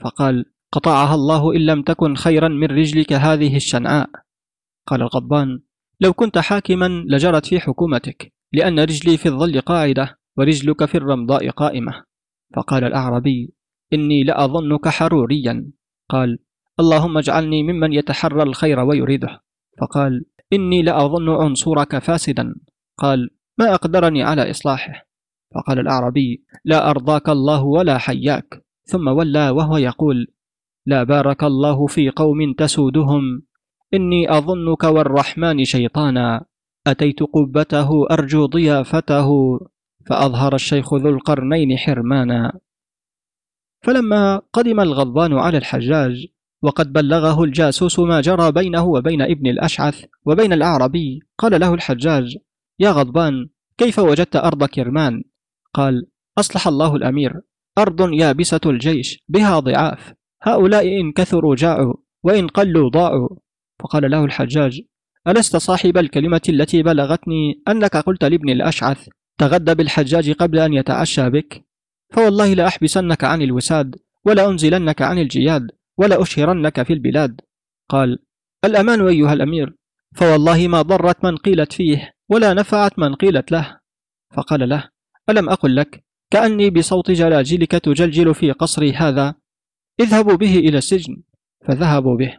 فقال 0.00 0.44
قطعها 0.72 1.14
الله 1.14 1.56
إن 1.56 1.60
لم 1.66 1.82
تكن 1.82 2.14
خيرا 2.14 2.48
من 2.48 2.66
رجلك 2.66 3.12
هذه 3.12 3.56
الشنعاء 3.56 4.10
قال 4.86 5.02
الغضبان 5.02 5.60
لو 6.00 6.12
كنت 6.12 6.38
حاكما 6.38 6.88
لجرت 6.88 7.46
في 7.46 7.60
حكومتك 7.60 8.32
لأن 8.54 8.80
رجلي 8.80 9.16
في 9.16 9.26
الظل 9.26 9.60
قاعدة 9.60 10.18
ورجلك 10.36 10.84
في 10.84 10.94
الرمضاء 10.94 11.50
قائمة. 11.50 12.04
فقال 12.56 12.84
الأعرابي 12.84 13.54
إني 13.92 14.24
لأظنك 14.24 14.88
حروريا. 14.88 15.70
قال 16.10 16.38
اللهم 16.80 17.18
اجعلني 17.18 17.62
ممن 17.62 17.92
يتحرى 17.92 18.42
الخير 18.42 18.80
ويريده. 18.80 19.40
فقال 19.80 20.24
إني 20.52 20.82
لأظن 20.82 21.28
عنصرك 21.28 21.98
فاسدا. 21.98 22.54
قال 22.98 23.30
ما 23.58 23.74
أقدرني 23.74 24.22
على 24.22 24.50
إصلاحه. 24.50 25.08
فقال 25.54 25.78
الأعرابي 25.78 26.44
لا 26.64 26.90
أرضاك 26.90 27.28
الله 27.28 27.64
ولا 27.64 27.98
حياك. 27.98 28.64
ثم 28.84 29.08
ولى 29.08 29.50
وهو 29.50 29.76
يقول 29.76 30.26
لا 30.86 31.02
بارك 31.02 31.44
الله 31.44 31.86
في 31.86 32.10
قوم 32.10 32.52
تسودهم 32.52 33.42
إني 33.94 34.38
أظنك 34.38 34.84
والرحمن 34.84 35.64
شيطانا. 35.64 36.44
أتيت 36.86 37.22
قبته 37.22 38.06
أرجو 38.10 38.46
ضيافته 38.46 39.28
فأظهر 40.06 40.54
الشيخ 40.54 40.94
ذو 40.94 41.08
القرنين 41.08 41.78
حرمانا. 41.78 42.60
فلما 43.82 44.42
قدم 44.52 44.80
الغضبان 44.80 45.32
على 45.32 45.58
الحجاج 45.58 46.26
وقد 46.62 46.92
بلغه 46.92 47.44
الجاسوس 47.44 47.98
ما 47.98 48.20
جرى 48.20 48.52
بينه 48.52 48.84
وبين 48.84 49.22
ابن 49.22 49.46
الأشعث 49.46 50.04
وبين 50.24 50.52
الأعربي 50.52 51.20
قال 51.38 51.60
له 51.60 51.74
الحجاج 51.74 52.36
يا 52.80 52.90
غضبان 52.90 53.48
كيف 53.78 53.98
وجدت 53.98 54.36
أرض 54.36 54.64
كرمان؟ 54.64 55.24
قال 55.74 56.06
أصلح 56.38 56.68
الله 56.68 56.96
الأمير 56.96 57.40
أرض 57.78 58.12
يابسة 58.12 58.60
الجيش 58.66 59.18
بها 59.28 59.58
ضعاف. 59.58 60.12
هؤلاء 60.42 61.00
إن 61.00 61.12
كثروا 61.12 61.56
جاعوا 61.56 61.94
وإن 62.22 62.46
قلوا 62.46 62.90
ضاعوا. 62.90 63.28
فقال 63.80 64.10
له 64.10 64.24
الحجاج 64.24 64.80
ألست 65.28 65.56
صاحب 65.56 65.98
الكلمة 65.98 66.40
التي 66.48 66.82
بلغتني 66.82 67.62
أنك 67.68 67.96
قلت 67.96 68.24
لابن 68.24 68.50
الأشعث 68.50 69.08
تغدى 69.38 69.74
بالحجاج 69.74 70.30
قبل 70.32 70.58
أن 70.58 70.72
يتعشى 70.72 71.30
بك؟ 71.30 71.64
فوالله 72.12 72.54
لأحبسنك 72.54 73.24
عن 73.24 73.42
الوساد 73.42 73.96
ولا 74.24 74.48
أنزلنك 74.48 75.02
عن 75.02 75.18
الجياد 75.18 75.70
ولا 75.96 76.22
أشهرنك 76.22 76.82
في 76.82 76.92
البلاد. 76.92 77.40
قال 77.88 78.18
الأمان 78.64 79.06
أيها 79.06 79.32
الأمير 79.32 79.74
فوالله 80.16 80.68
ما 80.68 80.82
ضرت 80.82 81.24
من 81.24 81.36
قيلت 81.36 81.72
فيه 81.72 82.12
ولا 82.30 82.54
نفعت 82.54 82.98
من 82.98 83.14
قيلت 83.14 83.52
له. 83.52 83.78
فقال 84.34 84.68
له 84.68 84.93
ألم 85.30 85.50
أقل 85.50 85.76
لك؟ 85.76 86.04
كأني 86.30 86.70
بصوت 86.70 87.10
جلاجلك 87.10 87.70
تجلجل 87.70 88.34
في 88.34 88.52
قصري 88.52 88.92
هذا. 88.92 89.34
اذهبوا 90.00 90.34
به 90.34 90.58
إلى 90.58 90.78
السجن. 90.78 91.22
فذهبوا 91.66 92.16
به. 92.16 92.38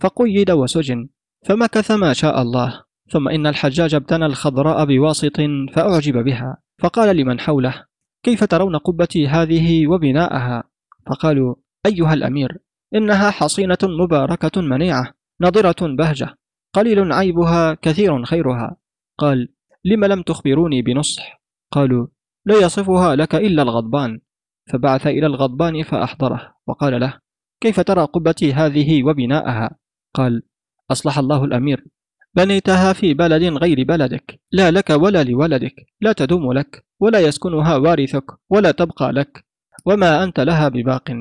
فقيد 0.00 0.50
وسجن. 0.50 1.08
فمكث 1.46 1.90
ما 1.90 2.12
شاء 2.12 2.42
الله. 2.42 2.84
ثم 3.10 3.28
إن 3.28 3.46
الحجاج 3.46 3.94
ابتنى 3.94 4.26
الخضراء 4.26 4.84
بواسط 4.84 5.36
فأعجب 5.72 6.24
بها. 6.24 6.56
فقال 6.78 7.16
لمن 7.16 7.40
حوله؟ 7.40 7.84
كيف 8.22 8.44
ترون 8.44 8.76
قبتي 8.76 9.28
هذه 9.28 9.86
وبناءها؟ 9.86 10.64
فقالوا 11.06 11.54
أيها 11.86 12.14
الأمير 12.14 12.58
إنها 12.94 13.30
حصينة 13.30 13.78
مباركة 13.82 14.60
منيعة 14.60 15.14
نضرة 15.40 15.76
بهجة 15.80 16.34
قليل 16.72 17.12
عيبها 17.12 17.74
كثير 17.74 18.24
خيرها. 18.24 18.76
قال 19.18 19.48
لم 19.84 20.04
لم 20.04 20.22
تخبروني 20.22 20.82
بنصح؟ 20.82 21.42
قالوا 21.70 22.06
لا 22.46 22.54
يصفها 22.54 23.16
لك 23.16 23.34
إلا 23.34 23.62
الغضبان. 23.62 24.20
فبعث 24.72 25.06
إلى 25.06 25.26
الغضبان 25.26 25.82
فأحضره. 25.82 26.54
وقال 26.66 27.00
له 27.00 27.18
كيف 27.60 27.80
ترى 27.80 28.04
قبتي 28.04 28.52
هذه 28.52 29.04
وبناءها؟ 29.04 29.70
قال 30.14 30.42
أصلح 30.90 31.18
الله 31.18 31.44
الأمير. 31.44 31.84
بنيتها 32.34 32.92
في 32.92 33.14
بلد 33.14 33.42
غير 33.42 33.84
بلدك. 33.84 34.40
لا 34.52 34.70
لك 34.70 34.90
ولا 34.90 35.24
لولدك. 35.24 35.74
لا 36.00 36.12
تدوم 36.12 36.52
لك 36.52 36.86
ولا 37.00 37.20
يسكنها 37.20 37.76
وارثك 37.76 38.24
ولا 38.50 38.70
تبقى 38.70 39.12
لك. 39.12 39.44
وما 39.86 40.24
أنت 40.24 40.40
لها 40.40 40.68
بباق. 40.68 41.12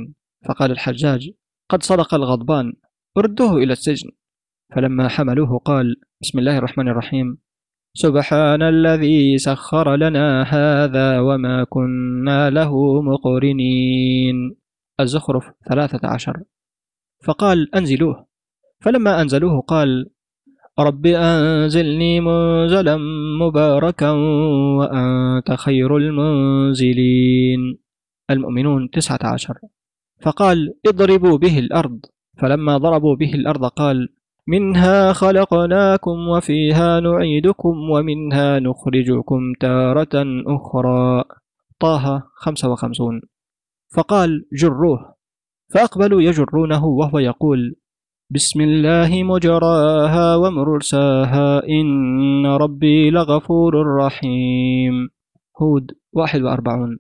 فقال 0.47 0.71
الحجاج 0.71 1.32
قد 1.69 1.84
صدق 1.84 2.13
الغضبان. 2.13 2.74
ردوه 3.17 3.57
إلى 3.57 3.74
السجن. 3.74 4.09
فلما 4.76 5.07
حملوه 5.07 5.59
قال 5.59 5.95
بسم 6.21 6.39
الله 6.39 6.57
الرحمن 6.57 6.88
الرحيم. 6.88 7.38
سبحان 7.96 8.62
الذي 8.62 9.38
سخر 9.38 9.96
لنا 9.96 10.44
هذا 10.44 11.20
وما 11.20 11.64
كنا 11.64 12.50
له 12.50 13.02
مقرنين. 13.02 14.56
الزخرف 15.00 15.44
ثلاثة 15.70 16.08
عشر. 16.08 16.44
فقال 17.24 17.76
أنزلوه. 17.76 18.26
فلما 18.82 19.22
أنزلوه 19.22 19.62
قال 19.62 20.10
رب 20.80 21.06
أنزلني 21.06 22.20
منزلا 22.20 22.98
مباركا 23.41 24.10
وأنت 24.80 25.52
خير 25.52 25.98
المنزلين. 25.98 27.78
المؤمنون 28.30 28.89
تسعة 28.89 29.20
عشر. 29.24 29.58
فقال 30.22 30.74
اضربوا 30.88 31.38
به 31.38 31.60
الأرض. 31.60 32.00
فلما 32.38 32.78
ضربوا 32.78 33.16
به 33.16 33.34
الأرض 33.34 33.66
قال 33.66 34.10
منها 34.48 35.14
خلقناكم 35.14 36.28
وفيها 36.28 37.00
نعيدكم 37.00 37.89
ومنها 37.89 38.60
نخرجكم 38.60 39.54
تارة 39.60 40.44
أخرى. 40.48 41.24
طه 41.80 42.24
خمسة 42.36 42.72
وخمسون. 42.72 43.22
فقال 43.96 44.46
جروه 44.54 45.16
فأقبلوا 45.74 46.22
يجرونه 46.22 46.86
وهو 46.86 47.20
يقول 47.20 47.76
بسم 48.30 48.62
الله 48.62 49.24
مجراها 49.24 50.36
ومرساها 50.36 51.64
إن 51.68 52.46
ربي 52.46 53.10
لغفور 53.10 53.96
رحيم. 53.98 55.10
هود 55.62 55.91
واحد 56.14 56.41
وأربعون. 56.41 57.00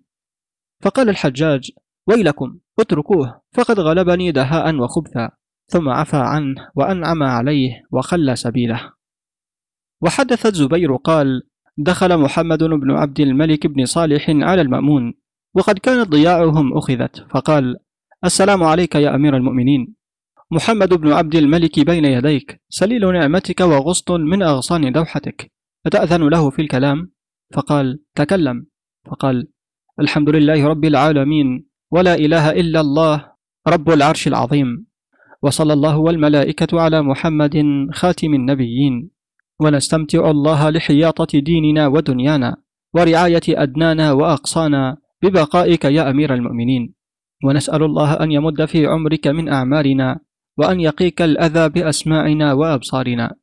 فقال 0.83 1.09
الحجاج 1.09 1.71
ويلكم 2.07 2.59
اتركوه 2.79 3.41
فقد 3.53 3.79
غلبني 3.79 4.31
دهاء 4.31 4.75
وخبثا. 4.75 5.42
ثم 5.67 5.89
عفى 5.89 6.17
عنه 6.17 6.67
وأنعم 6.75 7.23
عليه 7.23 7.83
وخلى 7.91 8.35
سبيله. 8.35 8.93
وحدث 10.01 10.45
الزبير 10.45 10.95
قال 10.95 11.43
دخل 11.77 12.17
محمد 12.17 12.63
بن 12.63 12.91
عبد 12.91 13.19
الملك 13.19 13.67
بن 13.67 13.85
صالح 13.85 14.29
على 14.29 14.61
المأمون 14.61 15.13
وقد 15.55 15.79
كانت 15.79 16.09
ضياعهم 16.09 16.77
أخذت 16.77 17.25
فقال 17.29 17.75
السلام 18.25 18.63
عليك 18.63 18.95
يا 18.95 19.15
أمير 19.15 19.37
المؤمنين. 19.37 19.95
محمد 20.51 20.93
بن 20.93 21.11
عبد 21.11 21.35
الملك 21.35 21.79
بين 21.79 22.05
يديك 22.05 22.61
سليل 22.69 23.13
نعمتك 23.13 23.59
وغصت 23.61 24.11
من 24.11 24.43
أغصان 24.43 24.91
دوحتك 24.91 25.51
أتأذن 25.85 26.27
له 26.27 26.49
في 26.49 26.61
الكلام؟ 26.61 27.11
فقال 27.53 28.03
تكلم. 28.15 28.65
فقال 29.05 29.47
الحمد 29.99 30.29
لله 30.29 30.67
رب 30.67 30.85
العالمين 30.85 31.67
ولا 31.91 32.15
إله 32.15 32.51
إلا 32.51 32.81
الله 32.81 33.31
رب 33.67 33.89
العرش 33.89 34.27
العظيم. 34.27 34.85
وصلى 35.43 35.73
الله 35.73 35.97
والملائكة 35.97 36.81
على 36.81 37.01
محمد 37.01 37.55
خاتم 37.91 38.33
النبيين. 38.33 39.09
ونستمتع 39.59 40.31
الله 40.31 40.69
لحياطة 40.69 41.39
ديننا 41.39 41.87
ودنيانا 41.87 42.55
ورعاية 42.93 43.47
أدنانا 43.49 44.11
وأقصانا 44.11 44.97
ببقائك 45.23 45.85
يا 45.85 46.09
أمير 46.09 46.33
المؤمنين. 46.33 46.93
ونسأل 47.45 47.83
الله 47.83 48.13
أن 48.13 48.31
يمد 48.31 48.65
في 48.65 48.87
عمرك 48.87 49.27
من 49.27 49.49
أعمارنا 49.49 50.19
وأن 50.57 50.79
يقيك 50.79 51.21
الأذى 51.21 51.69
بأسماعنا 51.69 52.53
وأبصارنا. 52.53 53.35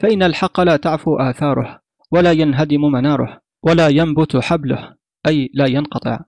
فإن 0.00 0.22
الحق 0.22 0.60
لا 0.60 0.76
تعفو 0.76 1.16
آثاره 1.16 1.80
ولا 2.12 2.32
ينهدم 2.32 2.80
مناره 2.80 3.40
ولا 3.62 3.88
ينبت 3.88 4.36
حبله 4.36 4.94
أي 5.26 5.50
لا 5.54 5.66
ينقطع. 5.66 6.20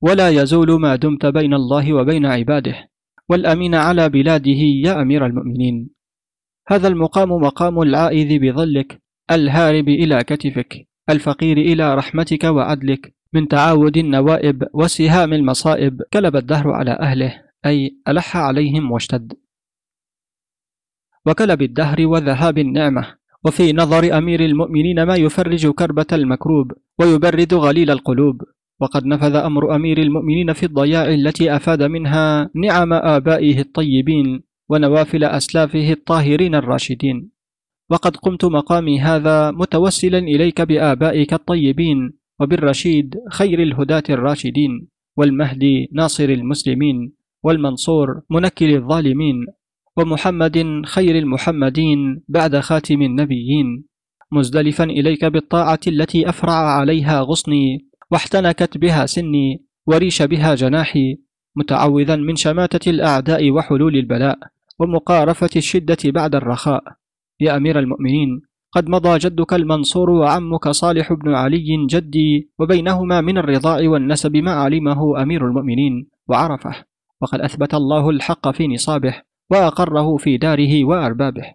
ولا 0.00 0.28
يزول 0.28 0.80
ما 0.80 0.96
دمت 0.96 1.26
بين 1.26 1.54
الله 1.54 1.92
وبين 1.92 2.26
عباده. 2.26 2.91
والأمين 3.28 3.74
على 3.74 4.08
بلاده 4.08 4.60
يا 4.84 5.02
أمير 5.02 5.26
المؤمنين. 5.26 5.90
هذا 6.68 6.88
المقام 6.88 7.28
مقام 7.28 7.82
العائذ 7.82 8.38
بظلك 8.38 9.02
الهارب 9.30 9.88
إلى 9.88 10.24
كتفك 10.24 10.88
الفقير 11.10 11.56
إلى 11.58 11.94
رحمتك 11.94 12.44
وعدلك 12.44 13.14
من 13.32 13.48
تعاود 13.48 13.96
النوائب 13.96 14.64
وسهام 14.74 15.32
المصائب 15.32 16.02
كلب 16.12 16.36
الدهر 16.36 16.70
على 16.70 16.90
أهله 16.90 17.42
أي 17.66 17.96
ألح 18.08 18.36
عليهم 18.36 18.90
واشتد. 18.92 19.32
وكلب 21.26 21.62
الدهر 21.62 22.06
وذهاب 22.06 22.58
النعمة 22.58 23.14
وفي 23.44 23.72
نظر 23.72 24.18
أمير 24.18 24.40
المؤمنين 24.44 25.02
ما 25.02 25.16
يفرج 25.16 25.70
كربة 25.70 26.06
المكروب 26.12 26.72
ويبرد 26.98 27.54
غليل 27.54 27.90
القلوب. 27.90 28.42
وقد 28.82 29.06
نفذ 29.06 29.34
أمر 29.34 29.76
أمير 29.76 29.98
المؤمنين 29.98 30.52
في 30.52 30.66
الضياع 30.66 31.08
التي 31.08 31.56
أفاد 31.56 31.82
منها 31.82 32.50
نعم 32.54 32.92
آبائه 32.92 33.60
الطيبين 33.60 34.42
ونوافل 34.68 35.24
أسلافه 35.24 35.92
الطاهرين 35.92 36.54
الراشدين. 36.54 37.30
وقد 37.90 38.16
قمت 38.16 38.44
مقامي 38.44 39.00
هذا 39.00 39.50
متوسلا 39.50 40.18
إليك 40.18 40.60
بآبائك 40.60 41.32
الطيبين 41.32 42.12
وبالرشيد 42.40 43.14
خير 43.30 43.62
الهداة 43.62 44.02
الراشدين 44.10 44.88
والمهدي 45.16 45.88
ناصر 45.92 46.24
المسلمين 46.24 47.12
والمنصور 47.42 48.22
منكل 48.30 48.74
الظالمين 48.74 49.46
ومحمد 49.96 50.82
خير 50.86 51.18
المحمدين 51.18 52.22
بعد 52.28 52.56
خاتم 52.56 53.02
النبيين. 53.02 53.84
مزدلفا 54.32 54.84
إليك 54.84 55.24
بالطاعة 55.24 55.80
التي 55.86 56.28
أفرع 56.28 56.54
عليها 56.54 57.20
غصني 57.20 57.91
واحتنكت 58.12 58.78
بها 58.78 59.06
سني 59.06 59.64
وريش 59.86 60.22
بها 60.22 60.54
جناحي 60.54 61.18
متعوذا 61.56 62.16
من 62.16 62.36
شماتة 62.36 62.90
الأعداء 62.90 63.50
وحلول 63.50 63.96
البلاء 63.96 64.38
ومقارفة 64.78 65.50
الشدة 65.56 65.98
بعد 66.04 66.34
الرخاء. 66.34 66.84
يا 67.40 67.56
أمير 67.56 67.78
المؤمنين 67.78 68.40
قد 68.72 68.88
مضى 68.88 69.18
جدك 69.18 69.54
المنصور 69.54 70.10
وعمك 70.10 70.68
صالح 70.68 71.12
بن 71.12 71.34
علي 71.34 71.86
جدي 71.86 72.50
وبينهما 72.58 73.20
من 73.20 73.38
الرضاع 73.38 73.88
والنسب 73.88 74.36
ما 74.36 74.52
علمه 74.52 75.22
أمير 75.22 75.46
المؤمنين 75.46 76.08
وعرفه. 76.28 76.84
وقد 77.20 77.40
أثبت 77.40 77.74
الله 77.74 78.10
الحق 78.10 78.50
في 78.50 78.68
نصابه 78.68 79.22
وأقره 79.50 80.16
في 80.16 80.36
داره 80.36 80.84
وأربابه. 80.84 81.54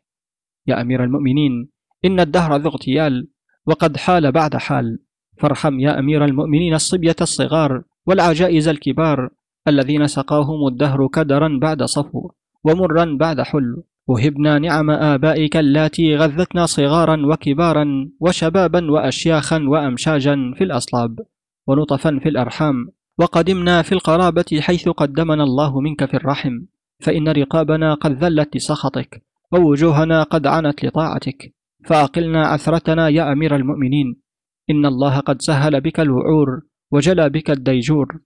يا 0.67 0.81
أمير 0.81 1.03
المؤمنين 1.03 1.69
إن 2.05 2.19
الدهر 2.19 2.55
ذو 2.55 2.69
اغتيال 2.69 3.27
وقد 3.65 3.97
حال 3.97 4.31
بعد 4.31 4.55
حال. 4.55 4.99
فارحم 5.39 5.79
يا 5.79 5.99
أمير 5.99 6.25
المؤمنين 6.25 6.73
الصبية 6.73 7.15
الصغار 7.21 7.81
والعجائز 8.05 8.67
الكبار 8.67 9.29
الذين 9.67 10.07
سقاهم 10.07 10.67
الدهر 10.67 11.07
كدرا 11.07 11.59
بعد 11.61 11.83
صفو 11.83 12.31
ومرا 12.63 13.17
بعد 13.19 13.41
حل 13.41 13.83
وهبنا 14.07 14.59
نعم 14.59 14.89
آبائك 14.89 15.57
اللاتي 15.57 16.15
غذتنا 16.15 16.65
صغارا 16.65 17.25
وكبارا 17.25 18.09
وشبابا 18.19 18.91
وأشياخا 18.91 19.65
وأمشاجا 19.67 20.53
في 20.55 20.63
الأصلاب 20.63 21.19
ونطفا 21.67 22.19
في 22.23 22.29
الأرحام. 22.29 22.88
وقدمنا 23.19 23.81
في 23.81 23.91
القرابة 23.91 24.59
حيث 24.59 24.89
قدمنا 24.89 25.43
الله 25.43 25.79
منك 25.81 26.05
في 26.05 26.13
الرحم. 26.13 26.59
فإن 26.99 27.27
رقابنا 27.29 27.93
قد 27.93 28.23
ذلت 28.23 28.55
لسخطك 28.55 29.23
ووجوهنا 29.51 30.23
قد 30.23 30.47
عنت 30.47 30.85
لطاعتك. 30.85 31.53
فأقلنا 31.85 32.47
عثرتنا 32.47 33.09
يا 33.09 33.31
أمير 33.31 33.55
المؤمنين. 33.55 34.21
إن 34.70 34.86
الله 34.86 35.20
قد 35.20 35.41
سهل 35.41 35.82
بك 35.82 35.99
الوعور 35.99 36.61
وجلى 36.91 37.30
بك 37.30 37.51
الديجور. 37.51 38.20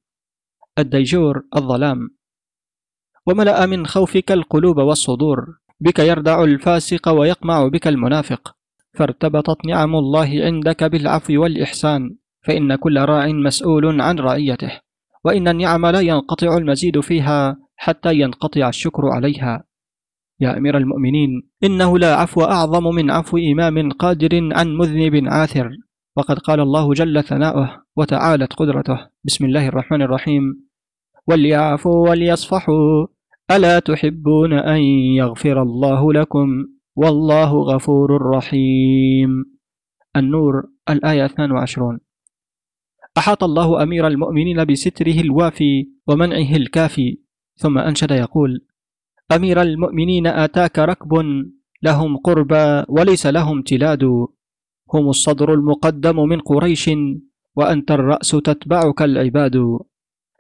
الديجور 0.80 1.44
الظلام. 1.56 2.10
وملأ 3.28 3.66
من 3.66 3.86
خوفك 3.86 4.32
القلوب 4.32 4.78
والصدور. 4.78 5.58
بك 5.80 6.00
يردع 6.00 6.44
الفاسق 6.44 7.10
ويقمع 7.10 7.68
بك 7.68 7.88
المنافق. 7.88 8.56
فارتبطت 8.94 9.66
نعم 9.66 9.96
الله 9.96 10.46
عندك 10.46 10.84
بالعفو 10.84 11.42
والإحسان. 11.42 12.16
فإن 12.42 12.76
كل 12.76 12.98
راع 13.00 13.28
مسؤول 13.28 14.02
عن 14.02 14.20
رعيته. 14.20 14.80
وإن 15.26 15.48
النعم 15.48 15.86
لا 15.86 16.00
ينقطع 16.00 16.58
المزيد 16.58 17.00
فيها 17.00 17.58
حتى 17.76 18.16
ينقطع 18.16 18.70
الشكر 18.70 19.10
عليها. 19.10 19.64
يا 20.39 20.58
أمير 20.58 20.78
المؤمنين 20.78 21.50
إنه 21.64 22.00
لا 22.00 22.16
عفو 22.16 22.42
أعظم 22.42 22.84
من 22.96 23.12
عفو 23.12 23.38
إمام 23.38 23.92
قادر 23.92 24.54
عن 24.54 24.68
مذنب 24.78 25.28
عاثر. 25.28 25.78
وقد 26.18 26.39
قال 26.39 26.59
الله 26.59 26.93
جل 26.93 27.24
ثناؤه 27.24 27.84
وتعالت 27.95 28.53
قدرته. 28.53 29.09
بسم 29.24 29.45
الله 29.45 29.68
الرحمن 29.68 30.01
الرحيم. 30.01 30.43
وليعفوا 31.28 32.09
وليصفحوا 32.09 33.07
ألا 33.51 33.80
تحبون 33.80 34.53
أن 34.53 34.82
يغفر 35.16 35.62
الله 35.62 36.14
لكم؟ 36.14 36.68
والله 36.95 37.51
غفور 37.53 38.22
رحيم. 38.36 39.45
النور 40.16 40.64
الآية 40.89 41.26
22 41.26 41.99
أحاط 43.18 43.43
الله 43.43 43.84
أمير 43.84 44.07
المؤمنين 44.07 44.66
بستره 44.66 45.20
الوافي 45.22 45.89
ومنعه 46.07 46.55
الكافي. 46.55 47.20
ثم 47.55 47.78
أنشد 47.78 48.12
يقول 48.12 48.66
أمير 49.32 49.62
المؤمنين 49.62 50.28
آتاك 50.28 50.80
ركب 50.80 51.14
لهم 51.84 52.18
قربى 52.18 52.84
وليس 52.89 53.28
لهم 53.28 53.62
تلاد. 53.62 54.03
هم 54.94 55.10
الصدر 55.10 55.54
المقدم 55.54 56.30
من 56.30 56.39
قريش 56.39 56.89
وأنت 57.56 57.92
الرأس 57.92 58.30
تتبعك 58.32 59.02
العباد. 59.02 59.80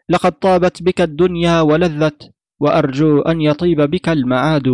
لقد 0.09 0.31
طابت 0.31 0.83
بك 0.83 1.01
الدنيا 1.01 1.61
ولذت 1.61 2.31
وأرجو 2.59 3.21
أن 3.21 3.41
يطيب 3.41 3.81
بك 3.81 4.09
المعاد. 4.09 4.69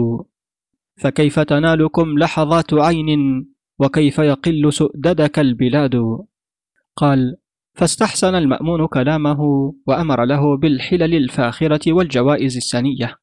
فكيف 0.97 1.39
تنالكم 1.39 2.19
لحظات 2.19 2.73
عين 2.73 3.09
وكيف 3.79 4.19
يقل 4.19 4.73
سؤددك 4.73 5.39
البلاد؟ 5.39 5.95
قال 6.95 7.37
فاستحسن 7.73 8.35
المأمون 8.35 8.87
كلامه 8.87 9.41
وأمر 9.87 10.25
له 10.25 10.57
بالحلل 10.57 11.15
الفاخرة 11.15 11.93
والجوائز 11.93 12.55
السنية 12.57 13.15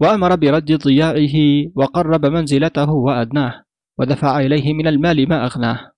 وأمر 0.00 0.36
برد 0.36 0.72
ضياعه 0.72 1.36
وقرب 1.74 2.26
منزلته 2.26 2.90
وأدناه 2.90 3.64
ودفع 3.98 4.40
إليه 4.40 4.72
من 4.72 4.86
المال 4.86 5.28
ما 5.28 5.46
أغناه. 5.46 5.92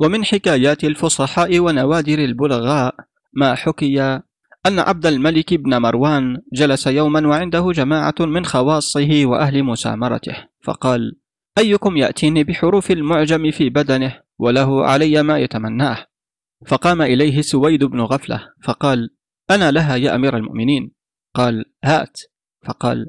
ومن 0.00 0.24
حكايات 0.24 0.84
الفصحاء 0.84 1.60
ونوادر 1.60 2.18
البلغاء 2.18 2.94
ما 3.32 3.54
حكي 3.54 4.00
أن 4.66 4.78
عبد 4.78 5.06
الملك 5.06 5.54
بن 5.54 5.78
مروان 5.78 6.42
جلس 6.52 6.86
يوما 6.86 7.28
وعنده 7.28 7.72
جماعة 7.72 8.14
من 8.20 8.44
خواصه 8.44 9.22
وأهل 9.24 9.64
مسامرته 9.64 10.36
فقال 10.62 11.20
أيكم 11.58 11.96
يأتيني 11.96 12.44
بحروف 12.44 12.90
المعجم 12.90 13.50
في 13.50 13.68
بدنه 13.68 14.20
وله 14.38 14.86
علي 14.86 15.22
ما 15.22 15.38
يتمناه. 15.38 16.06
فقام 16.66 17.02
إليه 17.02 17.40
سويد 17.40 17.84
بن 17.84 18.00
غفلة 18.00 18.40
فقال 18.62 19.10
أنا 19.50 19.70
لها 19.70 19.96
يا 19.96 20.14
أمير 20.14 20.36
المؤمنين. 20.36 20.92
قال 21.34 21.64
هات. 21.84 22.20
فقال 22.66 23.06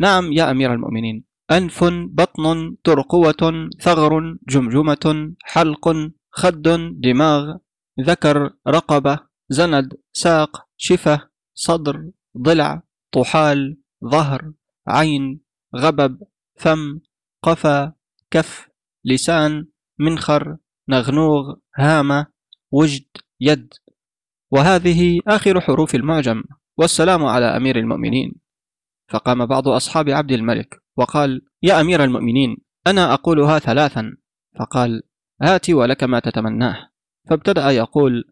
نعم 0.00 0.32
يا 0.32 0.50
أمير 0.50 0.74
المؤمنين 0.74 1.24
أنف 1.50 1.84
بطن 2.08 2.76
ترقوة 2.84 3.68
ثغر 3.80 4.36
جمجمة 4.48 5.34
حلق 5.42 6.10
خد 6.36 6.62
دماغ 7.00 7.56
ذكر 8.00 8.50
رقبة 8.68 9.18
زند 9.48 9.94
ساق 10.12 10.68
شفة 10.76 11.28
صدر 11.54 12.10
ضلع 12.38 12.82
طحال 13.12 13.76
ظهر 14.04 14.52
عين 14.88 15.40
غبب 15.76 16.22
فم 16.56 17.00
قفا 17.42 17.92
كف 18.30 18.68
لسان 19.04 19.66
منخر 19.98 20.56
نغنوغ 20.88 21.54
هامة 21.76 22.26
وجد 22.70 23.06
يد. 23.40 23.74
وهذه 24.50 25.20
آخر 25.28 25.60
حروف 25.60 25.94
المعجم. 25.94 26.44
والسلام 26.78 27.24
على 27.24 27.56
أمير 27.56 27.78
المؤمنين. 27.78 28.34
فقام 29.08 29.46
بعض 29.46 29.68
أصحاب 29.68 30.08
عبد 30.08 30.32
الملك 30.32 30.82
وقال 30.96 31.42
يا 31.62 31.80
أمير 31.80 32.04
المؤمنين 32.04 32.56
أنا 32.86 33.14
أقولها 33.14 33.58
ثلاثا. 33.58 34.16
فقال 34.58 35.02
هات 35.42 35.70
ولك 35.70 36.04
ما 36.04 36.20
تتمناه. 36.20 36.90
فابتدأ 37.28 37.70
يقول 37.70 38.24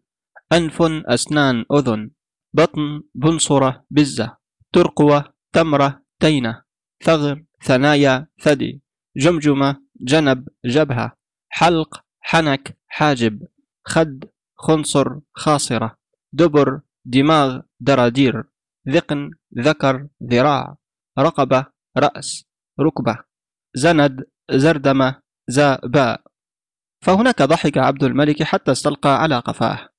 أنف 0.53 0.81
أسنان 1.05 1.65
أذن 1.71 2.11
بطن 2.53 3.03
بنصرة 3.15 3.85
بزة 3.91 4.37
ترقوة 4.73 5.33
تمرة 5.53 6.03
تينة 6.19 6.63
ثغر 7.03 7.43
ثنايا 7.63 8.27
ثدي 8.41 8.81
جمجمة 9.17 9.81
جنب 10.01 10.47
جبهة 10.65 11.17
حلق 11.49 12.03
حنك 12.21 12.77
حاجب 12.87 13.47
خد 13.85 14.25
خنصر 14.55 15.19
خاصرة 15.33 15.97
دبر 16.33 16.81
دماغ 17.05 17.61
درادير 17.79 18.43
ذقن 18.89 19.31
ذكر 19.57 20.07
ذراع 20.23 20.77
رقبة 21.19 21.65
رأس 21.97 22.45
ركبة 22.79 23.17
زند 23.75 24.23
زردمة 24.51 25.21
زاء 25.47 25.87
باء 25.87 26.21
فهناك 27.03 27.41
ضحك 27.41 27.77
عبد 27.77 28.03
الملك 28.03 28.43
حتى 28.43 28.71
استلقى 28.71 29.09
على 29.21 29.39
قفاه 29.39 29.89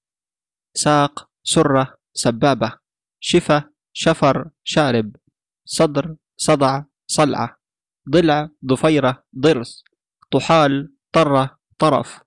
ساق 0.75 1.31
سرة 1.43 1.99
سبابة 2.13 2.79
شفة 3.21 3.71
شفر 3.93 4.51
شارب 4.65 5.17
صدر 5.65 6.17
صدع 6.37 6.83
صلعة 7.07 7.61
ضلع 8.09 8.51
ضفيرة 8.65 9.25
ضرس 9.39 9.85
طحال 10.33 10.95
طرة 11.13 11.59
طرف 11.79 12.21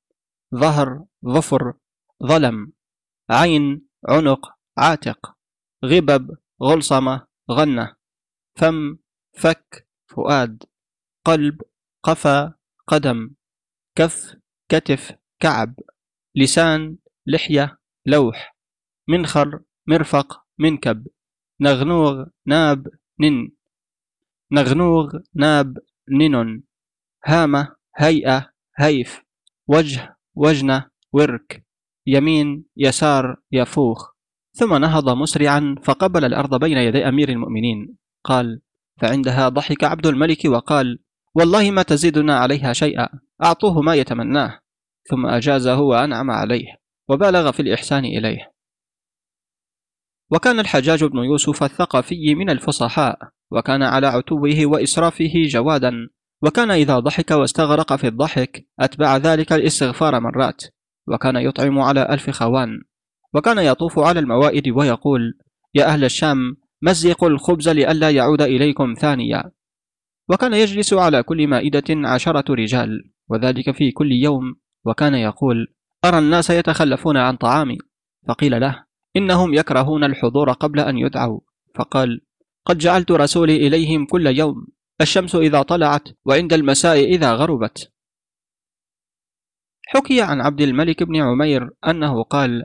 ظهر 0.55 1.05
ظفر 1.25 1.73
ظلم 2.23 2.73
عين 3.29 3.87
عنق 4.09 4.49
عاتق 4.77 5.35
غبب 5.85 6.37
غلصمة 6.63 7.27
غنة 7.51 7.95
فم 8.55 8.97
فك 9.33 9.87
فؤاد 10.07 10.63
قلب 11.25 11.61
قفا 12.03 12.53
قدم 12.87 13.29
كف 13.95 14.37
كتف 14.69 15.11
كعب 15.39 15.75
لسان 16.35 16.97
لحية 17.27 17.77
لوح 18.05 18.55
منخر 19.07 19.59
مرفق 19.87 20.45
منكب 20.59 21.07
نغنوغ 21.61 22.25
ناب 22.45 22.87
نن 23.19 23.51
نغنوغ 24.51 25.19
ناب 25.35 25.77
نن 26.09 26.63
هامة 27.25 27.75
هيئة 27.95 28.51
هيف 28.77 29.21
وجه 29.67 30.17
وجنة 30.35 30.89
ورك 31.11 31.65
يمين 32.07 32.65
يسار 32.77 33.37
يفوخ. 33.51 34.11
ثم 34.53 34.75
نهض 34.75 35.09
مسرعا 35.09 35.75
فقبل 35.83 36.25
الأرض 36.25 36.59
بين 36.59 36.77
يدي 36.77 37.07
أمير 37.07 37.29
المؤمنين. 37.29 37.97
قال 38.23 38.61
فعندها 39.01 39.49
ضحك 39.49 39.83
عبد 39.83 40.05
الملك 40.07 40.45
وقال 40.45 40.99
والله 41.37 41.71
ما 41.71 41.83
تزيدنا 41.83 42.39
عليها 42.39 42.73
شيئا. 42.73 43.09
أعطوه 43.43 43.81
ما 43.81 43.95
يتمناه 43.95 44.59
ثم 45.09 45.25
أجازه 45.25 45.79
وأنعم 45.79 46.31
عليه 46.31 46.65
وبالغ 47.09 47.51
في 47.51 47.61
الإحسان 47.61 48.05
إليه. 48.05 48.51
وكان 50.31 50.59
الحجاج 50.59 51.03
بن 51.03 51.17
يوسف 51.17 51.63
الثقفي 51.63 52.35
من 52.35 52.49
الفصحاء 52.49 53.19
وكان 53.51 53.83
على 53.83 54.07
عتوه 54.07 54.65
وإسرافه 54.65 55.33
جوادا 55.35 55.91
وكان 56.41 56.71
إذا 56.71 56.99
ضحك 56.99 57.31
واستغرق 57.31 57.95
في 57.95 58.07
الضحك 58.07 58.67
أتبع 58.79 59.17
ذلك 59.17 59.53
الإستغفار 59.53 60.19
مرات 60.19 60.63
وكان 61.07 61.35
يطعم 61.35 61.79
على 61.79 62.07
ألف 62.09 62.29
خوان 62.29 62.81
وكان 63.33 63.57
يطوف 63.57 63.99
على 63.99 64.19
الموائد 64.19 64.69
ويقول 64.69 65.21
يا 65.75 65.85
أهل 65.85 66.03
الشام 66.03 66.37
مزقوا 66.81 67.29
الخبز 67.29 67.69
لئلا 67.69 68.11
يعود 68.11 68.41
إليكم 68.41 68.93
ثانيا. 68.93 69.56
وكان 70.29 70.53
يجلس 70.53 70.93
على 70.93 71.23
كل 71.23 71.47
مائدة 71.47 72.09
عشرة 72.09 72.53
رجال 72.53 73.11
وذلك 73.29 73.71
في 73.71 73.91
كل 73.91 74.11
يوم. 74.11 74.55
وكان 74.85 75.15
يقول 75.15 75.73
أرى 76.05 76.19
الناس 76.19 76.49
يتخلفون 76.49 77.17
عن 77.17 77.35
طعامي. 77.35 77.77
فقيل 78.27 78.61
له 78.61 78.85
إنهم 79.15 79.53
يكرهون 79.53 80.03
الحضور 80.03 80.51
قبل 80.51 80.79
أن 80.79 80.97
يدعوا. 80.97 81.39
فقال 81.75 82.21
قد 82.65 82.77
جعلت 82.77 83.11
رسولي 83.11 83.67
إليهم 83.67 84.05
كل 84.05 84.27
يوم. 84.27 84.67
الشمس 85.01 85.35
إذا 85.35 85.61
طلعت 85.61 86.09
وعند 86.25 86.53
المساء 86.53 87.03
إذا 87.03 87.33
غربت. 87.33 87.91
حكي 89.87 90.21
عن 90.21 90.41
عبد 90.41 90.61
الملك 90.61 91.03
بن 91.03 91.15
عمير 91.15 91.69
أنه 91.87 92.23
قال 92.23 92.63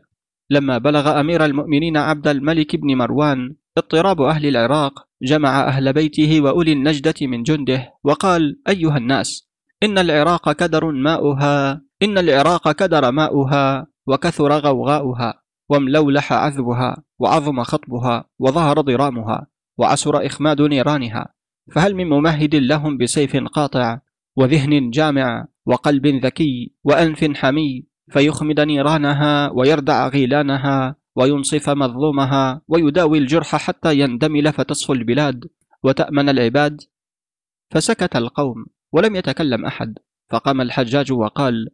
لما 0.50 0.78
بلغ 0.78 1.20
أمير 1.20 1.44
المؤمنين 1.44 1.96
عبد 1.96 2.28
الملك 2.28 2.76
بن 2.76 2.96
مروان 2.96 3.54
اضطراب 3.78 4.22
أهل 4.22 4.46
العراق 4.46 5.06
جمع 5.22 5.68
أهل 5.68 5.92
بيته 5.92 6.40
وأولي 6.40 6.72
النجدة 6.72 7.14
من 7.22 7.42
جنده 7.42 7.94
وقال 8.04 8.60
أيها 8.68 8.96
الناس 8.96 9.48
إن 9.82 9.98
العراق 9.98 10.52
كدر 10.52 10.90
ماؤها 10.90 11.82
إن 12.02 12.18
العراق 12.18 12.72
كدر 12.72 13.10
ماؤها 13.10 13.86
وكثر 14.06 14.52
غوغاؤها 14.52 15.42
واملولح 15.68 16.32
عذبها 16.32 16.96
وعظم 17.18 17.62
خطبها 17.62 18.24
وظهر 18.38 18.80
ضرامها 18.80 19.46
وعسر 19.78 20.26
إخماد 20.26 20.62
نيرانها 20.62 21.34
فهل 21.72 21.94
من 21.94 22.08
ممهد 22.08 22.54
لهم 22.54 22.98
بسيف 22.98 23.36
قاطع 23.36 23.98
وذهن 24.36 24.90
جامع 24.90 25.46
وقلب 25.66 26.06
ذكي 26.06 26.74
وأنف 26.84 27.24
حمي 27.36 27.86
فيخمد 28.10 28.60
نيرانها 28.60 29.50
ويردع 29.50 30.08
غيلانها 30.08 30.96
وينصف 31.16 31.70
مظلومها 31.70 32.62
ويداوي 32.68 33.18
الجرح 33.18 33.56
حتى 33.56 33.98
يندمل 33.98 34.52
فتصفو 34.52 34.92
البلاد 34.92 35.44
وتأمن 35.82 36.28
العباد. 36.28 36.80
فسكت 37.70 38.16
القوم 38.16 38.66
ولم 38.92 39.16
يتكلم 39.16 39.64
أحد 39.64 39.98
فقام 40.30 40.60
الحجاج 40.60 41.12
وقال 41.12 41.68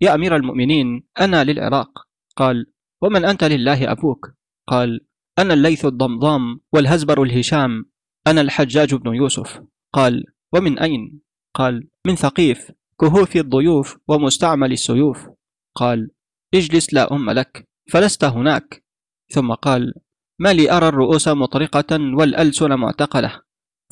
يا 0.00 0.14
أمير 0.14 0.36
المؤمنين 0.36 1.06
أنا 1.20 1.44
للعراق. 1.44 1.90
قال 2.36 2.66
ومن 3.02 3.24
أنت 3.24 3.44
لله 3.44 3.92
أبوك؟ 3.92 4.34
قال 4.66 5.00
أنا 5.38 5.54
الليث 5.54 5.84
الضمضام 5.84 6.60
والهزبر 6.72 7.22
الهشام 7.22 7.90
أنا 8.26 8.40
الحجاج 8.40 8.94
بن 8.94 9.14
يوسف. 9.14 9.60
قال 9.92 10.24
ومن 10.52 10.78
أين؟ 10.78 11.20
قال 11.54 11.88
من 12.06 12.16
ثقيف 12.16 12.72
كهوف 13.00 13.36
الضيوف 13.36 13.98
ومستعمل 14.08 14.72
السيوف. 14.72 15.28
قال 15.74 16.10
اجلس 16.54 16.94
لا 16.94 17.12
أم 17.12 17.30
لك 17.30 17.68
فلست 17.90 18.24
هناك. 18.24 18.83
ثم 19.28 19.52
قال 19.52 19.94
ما 20.38 20.52
لي 20.52 20.70
أرى 20.70 20.88
الرؤوس 20.88 21.28
مطرقة 21.28 22.14
والألسن 22.14 22.74
معتقلة. 22.74 23.40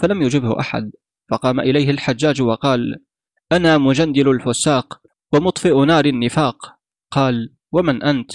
فلم 0.01 0.23
يجبه 0.23 0.61
أحد 0.61 0.91
فقام 1.31 1.61
إليه 1.61 1.91
الحجاج 1.91 2.43
وقال 2.43 3.05
أنا 3.53 3.79
مجندل 3.79 4.29
الفساق 4.31 5.01
ومطفئ 5.33 5.85
نار 5.85 6.05
النفاق. 6.05 6.79
قال 7.11 7.55
ومن 7.73 8.03
أنت؟ 8.03 8.33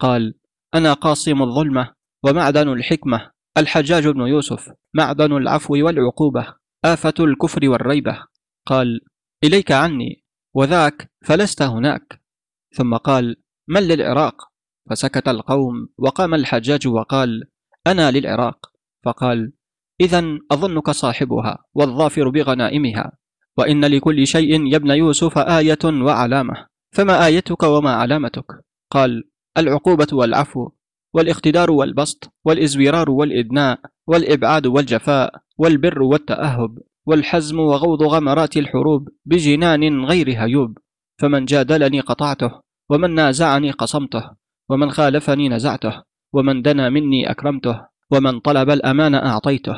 قال 0.00 0.34
أنا 0.74 0.92
قاصم 0.92 1.42
الظلمة 1.42 1.94
ومعدن 2.24 2.68
الحكمة 2.68 3.30
الحجاج 3.58 4.08
بن 4.08 4.20
يوسف 4.20 4.72
معدن 4.94 5.36
العفو 5.36 5.74
والعقوبة 5.74 6.54
آفة 6.84 7.14
الكفر 7.20 7.68
والريبة. 7.68 8.24
قال 8.66 9.00
إليك 9.44 9.72
عني 9.72 10.24
وذاك 10.54 11.10
فلست 11.24 11.62
هناك. 11.62 12.22
ثم 12.74 12.96
قال 12.96 13.36
من 13.68 13.82
للعراق؟ 13.82 14.47
فسكت 14.90 15.28
القوم 15.28 15.88
وقام 15.98 16.34
الحجاج 16.34 16.88
وقال 16.88 17.44
أنا 17.86 18.10
للعراق. 18.10 18.78
فقال 19.04 19.52
إذا 20.00 20.38
أظنك 20.50 20.90
صاحبها 20.90 21.58
والظافر 21.74 22.28
بغنائمها 22.28 23.12
وإن 23.58 23.84
لكل 23.84 24.26
شيء 24.26 24.66
يا 24.66 24.76
ابن 24.76 24.90
يوسف 24.90 25.38
آية 25.38 25.78
وعلامة 25.84 26.66
فما 26.94 27.26
آيتك 27.26 27.62
وما 27.62 27.90
علامتك؟ 27.90 28.46
قال 28.90 29.24
العقوبة 29.58 30.06
والعفو 30.12 30.70
والاقتدار 31.14 31.70
والبسط 31.70 32.32
والإزورار 32.44 33.10
والإدناء 33.10 33.80
والإبعاد 34.06 34.66
والجفاء 34.66 35.34
والبر 35.58 36.02
والتأهب 36.02 36.78
والحزم 37.06 37.60
وغوض 37.60 38.02
غمرات 38.02 38.56
الحروب 38.56 39.08
بجنان 39.24 40.04
غير 40.04 40.30
هيوب 40.30 40.78
فمن 41.20 41.44
جادلني 41.44 42.00
قطعته 42.00 42.60
ومن 42.90 43.14
نازعني 43.14 43.70
قصمته 43.70 44.30
ومن 44.68 44.90
خالفني 44.90 45.48
نزعته 45.48 46.02
ومن 46.32 46.62
دنا 46.62 46.88
مني 46.88 47.30
أكرمته 47.30 47.80
ومن 48.10 48.40
طلب 48.40 48.70
الأمان 48.70 49.14
أعطيته 49.14 49.76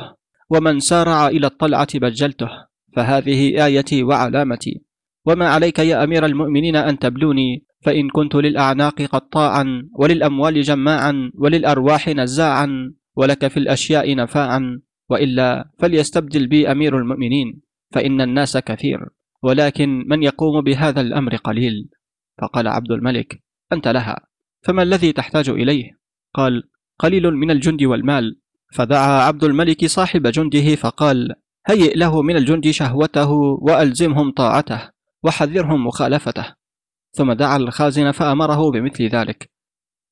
ومن 0.49 0.79
سارع 0.79 1.27
إلى 1.27 1.47
الطلعة 1.47 1.87
بجلته 1.95 2.49
فهذه 2.95 3.65
آيتي 3.65 4.03
وعلامتي. 4.03 4.83
وما 5.25 5.47
عليك 5.47 5.79
يا 5.79 6.03
أمير 6.03 6.25
المؤمنين 6.25 6.75
أن 6.75 6.99
تبلوني؟ 6.99 7.65
فإن 7.81 8.09
كنت 8.09 8.35
للأعناق 8.35 9.01
قطاعا 9.01 9.89
وللأموال 9.93 10.61
جماعا 10.61 11.31
وللأرواح 11.35 12.09
نزاعا 12.09 12.93
ولك 13.15 13.47
في 13.47 13.57
الأشياء 13.57 14.15
نفاعا 14.15 14.81
وإلا 15.09 15.71
فليستبدل 15.79 16.47
بي 16.47 16.71
أمير 16.71 16.97
المؤمنين 16.97 17.61
فإن 17.91 18.21
الناس 18.21 18.57
كثير 18.57 18.99
ولكن 19.43 20.03
من 20.07 20.23
يقوم 20.23 20.61
بهذا 20.61 21.01
الأمر 21.01 21.35
قليل. 21.35 21.89
فقال 22.41 22.67
عبد 22.67 22.91
الملك 22.91 23.43
أنت 23.73 23.87
لها. 23.87 24.30
فما 24.61 24.83
الذي 24.83 25.11
تحتاج 25.11 25.49
إليه؟ 25.49 25.99
قال 26.33 26.63
قليل 26.99 27.31
من 27.31 27.51
الجند 27.51 27.83
والمال. 27.83 28.39
فدعا 28.73 29.21
عبد 29.21 29.43
الملك 29.43 29.85
صاحب 29.85 30.27
جنده 30.27 30.75
فقال 30.75 31.35
هيئ 31.67 31.97
له 31.97 32.21
من 32.21 32.35
الجند 32.35 32.69
شهوته 32.69 33.31
وألزمهم 33.61 34.31
طاعته 34.31 34.89
وحذرهم 35.23 35.87
مخالفته. 35.87 36.45
ثم 37.13 37.33
دعا 37.33 37.57
الخازن 37.57 38.11
فأمره 38.11 38.71
بمثل 38.71 39.03
ذلك. 39.03 39.51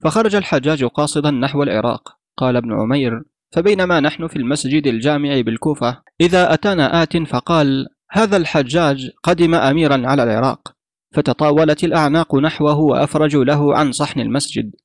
فخرج 0.03 0.35
الحجاج 0.35 0.83
قاصدا 0.83 1.31
نحو 1.31 1.63
العراق. 1.63 2.19
قال 2.37 2.55
ابن 2.55 2.81
عمير 2.81 3.23
فبينما 3.51 3.99
نحن 3.99 4.27
في 4.27 4.35
المسجد 4.35 4.87
الجامع 4.87 5.41
بالكوفة 5.41 6.01
إذا 6.21 6.53
أتانا 6.53 7.03
آت 7.03 7.17
فقال 7.17 7.87
هذا 8.11 8.37
الحجاج 8.37 9.09
قدم 9.23 9.55
أميرا 9.55 10.07
على 10.07 10.23
العراق. 10.23 10.75
فتطاولت 11.11 11.83
الأعناق 11.83 12.35
نحوه 12.35 12.79
وأفرجوا 12.79 13.43
له 13.43 13.77
عن 13.77 13.91
صحن 13.91 14.19
المسجد. 14.19 14.75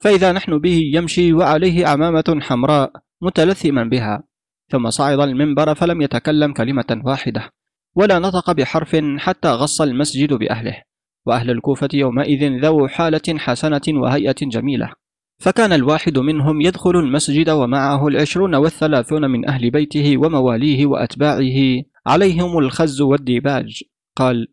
فإذا 0.00 0.32
نحن 0.32 0.58
به 0.58 0.90
يمشي 0.94 1.32
وعليه 1.32 1.86
عمامة 1.86 2.38
حمراء 2.40 2.92
متلثما 3.22 3.84
بها 3.84 4.22
ثم 4.70 4.90
صعد 4.90 5.20
المنبر 5.20 5.74
فلم 5.74 6.02
يتكلم 6.02 6.52
كلمة 6.52 7.02
واحدة 7.04 7.50
ولا 7.94 8.18
نطق 8.18 8.52
بحرف 8.52 8.96
حتى 9.18 9.48
غص 9.48 9.80
المسجد 9.80 10.32
بأهله. 10.32 10.82
وأهل 11.26 11.50
الكوفة 11.50 11.88
يومئذ 11.94 12.60
ذو 12.64 12.88
حالة 12.88 13.38
حسنة 13.38 13.80
وهيئة 13.88 14.36
جميلة. 14.42 14.92
فكان 15.38 15.72
الواحد 15.72 16.18
منهم 16.18 16.60
يدخل 16.60 16.90
المسجد 16.90 17.50
ومعه 17.50 18.08
العشرون 18.08 18.54
والثلاثون 18.54 19.30
من 19.30 19.48
أهل 19.48 19.70
بيته 19.70 20.16
ومواليه 20.16 20.86
وأتباعه 20.86 21.82
عليهم 22.06 22.58
الخز 22.58 23.00
والديباج. 23.00 23.82
قال 24.16 24.48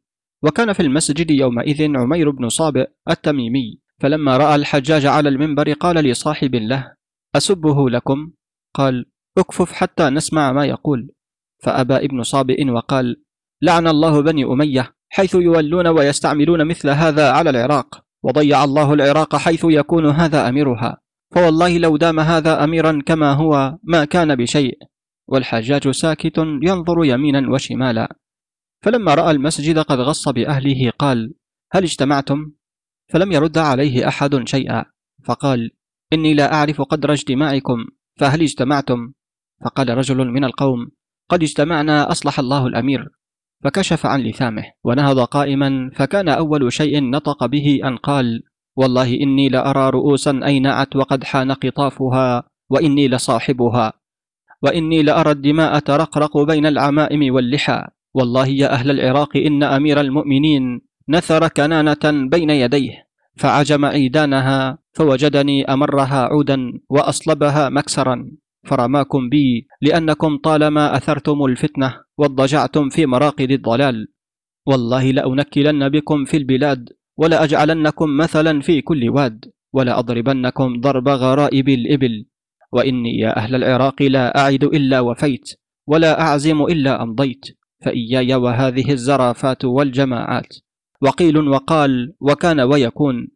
وكان 0.46 0.74
في 0.74 0.80
المسجد 0.80 1.32
يومئذ 1.32 1.98
عمير 1.98 2.30
بن 2.30 2.50
صابئ 2.50 2.90
التميمي 3.10 3.80
فلما 4.00 4.38
رأى 4.38 4.56
الحجاج 4.56 5.06
على 5.06 5.30
المنبر 5.30 5.74
قال 5.74 5.96
لصاحب 5.96 6.56
له 6.56 6.94
أسبه 7.36 7.90
لكم؟ 7.90 8.32
قال 8.74 9.06
اكفف 9.38 9.72
حتى 9.72 10.10
نسمع 10.10 10.52
ما 10.52 10.66
يقول. 10.66 11.12
فأبى 11.64 11.96
ابن 11.96 12.24
صابئ 12.24 12.70
وقال 12.70 13.24
لعن 13.62 13.88
الله 13.88 14.22
بني 14.22 14.44
أمية 14.44 14.96
حيث 15.10 15.36
يولون 15.36 15.88
ويستعملون 15.88 16.68
مثل 16.68 16.90
هذا 16.90 17.32
على 17.32 17.50
العراق 17.50 18.04
وضيع 18.24 18.64
الله 18.64 18.94
العراق 18.94 19.36
حيث 19.36 19.66
يكون 19.70 20.06
هذا 20.06 20.50
أميرها 20.50 20.98
فوالله 21.36 21.78
لو 21.78 21.98
دام 21.98 22.20
هذا 22.20 22.64
أميرا 22.64 23.02
كما 23.06 23.34
هو 23.34 23.78
ما 23.84 24.06
كان 24.06 24.36
بشيء. 24.36 24.78
والحجاج 25.28 25.90
ساكت 25.90 26.38
ينظر 26.38 27.06
يمينا 27.06 27.52
وشمالا 27.52 28.16
فلما 28.82 29.14
رأى 29.16 29.32
المسجد 29.32 29.80
قد 29.80 30.00
غص 30.00 30.30
بأهله 30.30 30.92
قال 31.00 31.34
هل 31.72 31.84
اجتمعتم؟ 31.84 32.52
فلم 33.14 33.32
يرد 33.32 33.58
عليه 33.58 34.08
أحد 34.08 34.48
شيئا 34.48 34.86
فقال 35.26 35.72
إني 36.14 36.34
لا 36.34 36.54
أعرف 36.54 36.82
قدر 36.82 37.14
اجتماعكم 37.14 37.86
فهل 38.20 38.42
اجتمعتم؟ 38.42 39.14
فقال 39.66 39.90
رجل 39.90 40.18
من 40.18 40.44
القوم 40.44 40.92
قد 41.30 41.44
اجتمعنا 41.44 42.12
أصلح 42.12 42.40
الله 42.40 42.68
الأمير 42.68 43.10
فكشف 43.64 44.06
عن 44.06 44.22
لثامه 44.22 44.64
ونهض 44.84 45.20
قائما 45.20 45.92
فكان 45.96 46.30
أول 46.30 46.74
شيء 46.74 47.10
نطق 47.10 47.46
به 47.46 47.80
أن 47.84 47.98
قال 47.98 48.44
والله 48.76 49.14
إني 49.14 49.50
لأرى 49.50 49.90
رؤوسا 49.90 50.40
أينعت 50.46 50.96
وقد 50.96 51.24
حان 51.24 51.52
قطافها 51.52 52.44
وإني 52.70 53.08
لصاحبها 53.08 53.94
وإني 54.62 55.04
لأرى 55.04 55.32
الدماء 55.32 55.80
ترقرق 55.80 56.38
بين 56.38 56.66
العمائم 56.66 57.34
واللحى 57.34 57.88
والله 58.16 58.48
يا 58.48 58.72
أهل 58.74 58.92
العراق 58.92 59.38
إن 59.38 59.64
أمير 59.64 60.00
المؤمنين 60.02 60.82
نثر 61.10 61.48
كنانة 61.48 62.04
بين 62.32 62.50
يديه 62.50 63.08
فعجم 63.36 63.86
عيدانها 63.86 64.78
فوجدني 64.94 65.66
أمرها 65.66 66.22
عودا 66.32 66.60
وأصلبها 66.90 67.70
مكسرا 67.70 68.32
فرماكم 68.64 69.30
بي 69.30 69.68
لأنكم 69.82 70.38
طالما 70.38 70.98
أثرتم 70.98 71.46
الفتنة 71.46 71.94
واضجعتم 72.18 72.90
في 72.90 73.06
مراقد 73.06 73.52
الضلال. 73.52 74.08
والله 74.66 75.12
لأنكلن 75.12 75.90
بكم 75.90 76.26
في 76.26 76.38
البلاد 76.38 76.90
ولأجعلنكم 77.18 78.18
مثلا 78.18 78.62
في 78.62 78.82
كل 78.82 79.10
واد 79.10 79.46
ولأضربنكم 79.74 80.80
ضرب 80.80 81.08
غرائب 81.08 81.70
الإبل. 81.70 82.26
وإني 82.72 83.20
يا 83.20 83.38
أهل 83.38 83.56
العراق 83.56 84.02
لا 84.02 84.38
أعد 84.38 84.64
إلا 84.64 85.00
وفيت 85.00 85.50
ولا 85.88 86.22
أعزم 86.22 86.62
إلا 86.62 87.04
أمضيت. 87.04 87.46
فإياي 87.86 88.36
وهذه 88.36 88.92
الزرافات 88.92 89.66
والجماعات. 89.66 90.58
وقيل 91.02 91.38
وقال 91.48 92.14
وكان 92.22 92.60
ويكون. 92.60 93.28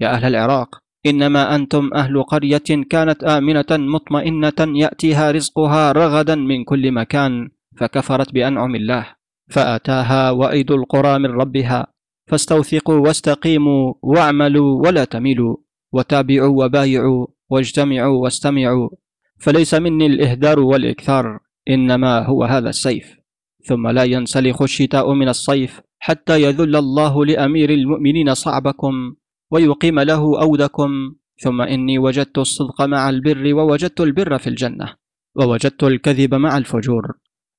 يا 0.00 0.08
أهل 0.14 0.24
العراق 0.24 0.78
إنما 1.06 1.54
أنتم 1.54 1.90
أهل 1.94 2.22
قرية 2.22 2.68
كانت 2.90 3.24
آمنة 3.24 3.66
مطمئنة 3.70 4.60
يأتيها 4.60 5.30
رزقها 5.30 5.92
رغدا 5.92 6.34
من 6.34 6.64
كل 6.64 6.92
مكان 6.92 7.48
فكفرت 7.76 8.32
بأنعم 8.32 8.74
الله 8.74 9.06
فأتاها 9.50 10.30
وعيد 10.30 10.70
القرى 10.70 11.18
من 11.18 11.30
ربها 11.30 11.86
فاستوثقوا 12.26 12.98
واستقيموا 12.98 13.94
واعملوا 14.02 14.86
ولا 14.86 15.04
تميلوا 15.04 15.56
وتابعوا 15.92 16.64
وبايعوا 16.64 17.26
واجتمعوا 17.50 18.22
واستمعوا 18.22 18.88
فليس 19.40 19.74
مني 19.74 20.06
الإهدار 20.06 20.60
والإكثار 20.60 21.38
إنما 21.68 22.26
هو 22.26 22.44
هذا 22.44 22.68
السيف. 22.68 23.17
ثم 23.64 23.88
لا 23.88 24.04
ينسلخ 24.04 24.62
الشتاء 24.62 25.12
من 25.12 25.28
الصيف 25.28 25.80
حتى 25.98 26.42
يذل 26.42 26.76
الله 26.76 27.24
لأمير 27.24 27.70
المؤمنين 27.70 28.34
صعبكم 28.34 29.14
ويقيم 29.50 30.00
له 30.00 30.40
أودكم. 30.42 30.90
ثم 31.40 31.60
إني 31.60 31.98
وجدت 31.98 32.38
الصدق 32.38 32.82
مع 32.82 33.10
البر 33.10 33.54
ووجدت 33.54 34.00
البر 34.00 34.38
في 34.38 34.46
الجنة 34.46 34.94
ووجدت 35.36 35.84
الكذب 35.84 36.34
مع 36.34 36.58
الفجور 36.58 37.02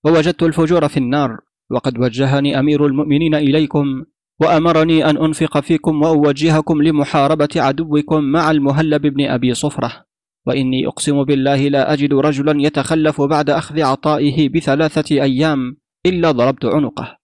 ووجدت 0.05 0.43
الفجور 0.43 0.87
في 0.87 0.97
النار. 0.97 1.37
وقد 1.71 1.99
وجهني 1.99 2.59
أمير 2.59 2.85
المؤمنين 2.85 3.35
إليكم 3.35 4.03
وأمرني 4.41 5.09
أن 5.09 5.17
أنفق 5.17 5.59
فيكم 5.59 6.01
وأوجهكم 6.01 6.81
لمحاربة 6.81 7.49
عدوكم 7.55 8.23
مع 8.23 8.51
المهلب 8.51 9.01
بن 9.01 9.25
أبي 9.25 9.53
صفرة. 9.53 10.05
وإني 10.47 10.87
أقسم 10.87 11.23
بالله 11.23 11.67
لا 11.67 11.93
أجد 11.93 12.13
رجلا 12.13 12.61
يتخلف 12.61 13.21
بعد 13.21 13.49
أخذ 13.49 13.81
عطائه 13.81 14.49
بثلاثة 14.49 15.21
أيام. 15.21 15.77
إلا 16.05 16.31
ضربت 16.31 16.65
عنقه. 16.65 17.17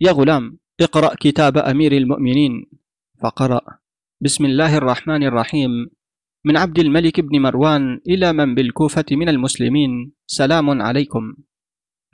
يا 0.00 0.12
غلام 0.12 0.58
اقرأ 0.80 1.14
كتاب 1.20 1.58
أمير 1.58 1.92
المؤمنين. 1.92 2.70
فقرأ. 3.22 3.60
بسم 4.20 4.44
الله 4.44 4.76
الرحمن 4.76 5.22
الرحيم. 5.22 5.70
من 6.44 6.56
عبد 6.56 6.78
الملك 6.78 7.20
بن 7.20 7.40
مروان 7.40 8.00
إلى 8.08 8.32
من 8.32 8.54
بالكوفة 8.54 9.04
من 9.12 9.28
المسلمين. 9.28 10.12
سلام 10.26 10.82
عليكم. 10.82 11.36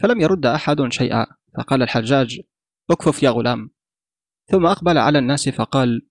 فلم 0.03 0.21
يرد 0.21 0.47
أحد 0.47 0.93
شيئا. 0.93 1.27
فقال 1.59 1.83
الحجاج 1.83 2.41
اكفف 2.91 3.23
يا 3.23 3.31
غلام. 3.31 3.71
ثم 4.47 4.67
أقبل 4.67 4.99
على 4.99 5.19
الناس 5.19 5.49
فقال 5.49 6.07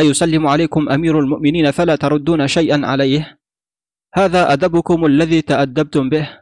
أيسلم 0.00 0.46
عليكم 0.46 0.88
أمير 0.88 1.18
المؤمنين 1.18 1.70
فلا 1.70 1.96
تردون 1.96 2.48
شيئا 2.48 2.86
عليه؟ 2.86 3.40
هذا 4.14 4.52
أدبكم 4.52 5.04
الذي 5.04 5.42
تأدبتم 5.42 6.08
به. 6.08 6.40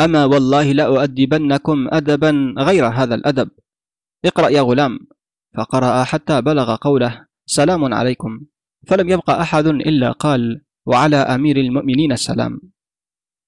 أما 0.00 0.24
والله 0.24 0.72
لأؤدبنكم 0.72 1.88
أدبا 1.92 2.54
غير 2.58 2.86
هذا 2.86 3.14
الأدب. 3.14 3.50
اقرأ 4.24 4.48
يا 4.48 4.60
غلام. 4.60 4.98
فقرأ 5.56 6.04
حتى 6.04 6.40
بلغ 6.40 6.76
قوله 6.76 7.26
سلام 7.46 7.94
عليكم. 7.94 8.40
فلم 8.86 9.08
يبق 9.08 9.30
أحد 9.30 9.66
إلا 9.66 10.12
قال 10.12 10.64
وعلى 10.86 11.16
أمير 11.16 11.56
المؤمنين 11.56 12.12
السلام. 12.12 12.60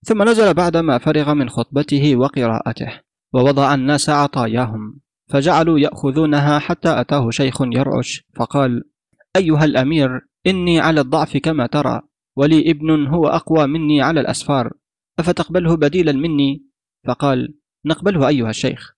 ثم 0.05 0.23
نزل 0.23 0.55
بعدما 0.55 0.99
فرغ 0.99 1.35
من 1.35 1.49
خطبته 1.49 2.17
وقراءته 2.17 3.01
ووضع 3.35 3.75
الناس 3.75 4.11
عطاياهم 4.11 5.01
فجعلوا 5.31 5.79
يأخذونها 5.79 6.59
حتى 6.59 7.01
أتاه 7.01 7.31
شيخ 7.31 7.63
يرعش 7.63 8.23
فقال 8.37 8.85
أيها 9.37 9.65
الأمير 9.65 10.21
إني 10.47 10.81
على 10.81 11.01
الضعف 11.01 11.37
كما 11.37 11.67
ترى 11.67 12.01
ولي 12.37 12.71
ابن 12.71 13.07
هو 13.07 13.27
أقوى 13.27 13.67
مني 13.67 14.03
على 14.03 14.21
الأسفار. 14.21 14.73
أفتقبله 15.19 15.77
بديلا 15.77 16.13
مني؟ 16.13 16.67
فقال 17.07 17.55
نقبله 17.87 18.29
أيها 18.29 18.51
الشيخ. 18.51 18.95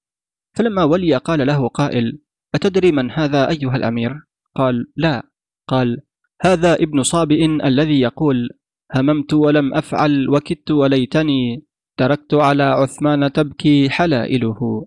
فلما 0.57 0.85
ولي 0.85 1.17
قال 1.17 1.47
له 1.47 1.69
قائل 1.69 2.19
أتدري 2.55 2.93
من 2.93 3.11
هذا 3.11 3.49
أيها 3.51 3.77
الأمير؟ 3.77 4.21
قال 4.55 4.93
لا. 4.97 5.23
قال 5.69 6.03
هذا 6.43 6.75
ابن 6.75 7.03
صابئ 7.03 7.45
الذي 7.45 8.01
يقول 8.01 8.49
هممت 8.95 9.35
ولم 9.35 9.75
أفعل 9.75 10.29
وكدت 10.29 10.71
وليتني 10.71 11.65
تركت 11.97 12.35
على 12.35 12.63
عثمان 12.63 13.33
تبكي 13.33 13.91
حلائله. 13.91 14.87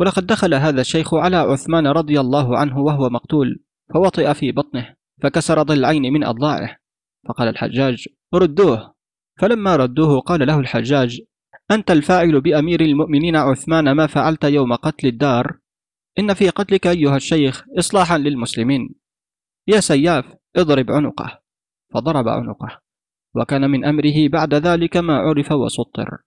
ولقد 0.00 0.26
دخل 0.26 0.54
هذا 0.54 0.80
الشيخ 0.80 1.14
على 1.14 1.36
عثمان 1.36 1.86
رضي 1.86 2.20
الله 2.20 2.58
عنه 2.58 2.78
وهو 2.78 3.10
مقتول 3.10 3.64
فوطئ 3.94 4.34
في 4.34 4.52
بطنه 4.52 4.94
فكسر 5.22 5.62
ضلعين 5.62 6.02
من 6.02 6.24
أضلاعه. 6.24 6.76
فقال 7.28 7.48
الحجاج 7.48 8.08
ردوه. 8.34 8.97
فلما 9.38 9.76
ردوه 9.76 10.20
قال 10.20 10.46
له 10.46 10.60
الحجاج 10.60 11.20
أنت 11.70 11.90
الفاعل 11.90 12.40
بأمير 12.40 12.80
المؤمنين 12.80 13.36
عثمان 13.36 13.92
ما 13.92 14.06
فعلت 14.06 14.44
يوم 14.44 14.74
قتل 14.74 15.06
الدار؟ 15.06 15.58
إن 16.18 16.34
في 16.34 16.48
قتلك 16.48 16.86
أيها 16.86 17.16
الشيخ 17.16 17.64
إصلاحا 17.78 18.18
للمسلمين. 18.18 18.94
يا 19.66 19.80
سياف 19.80 20.24
اضرب 20.56 20.90
عنقه. 20.90 21.40
فضرب 21.94 22.28
عنقه. 22.28 22.80
وكان 23.34 23.70
من 23.70 23.84
أمره 23.84 24.28
بعد 24.28 24.54
ذلك 24.54 24.96
ما 24.96 25.16
عرف 25.16 25.52
وسطر. 25.52 26.18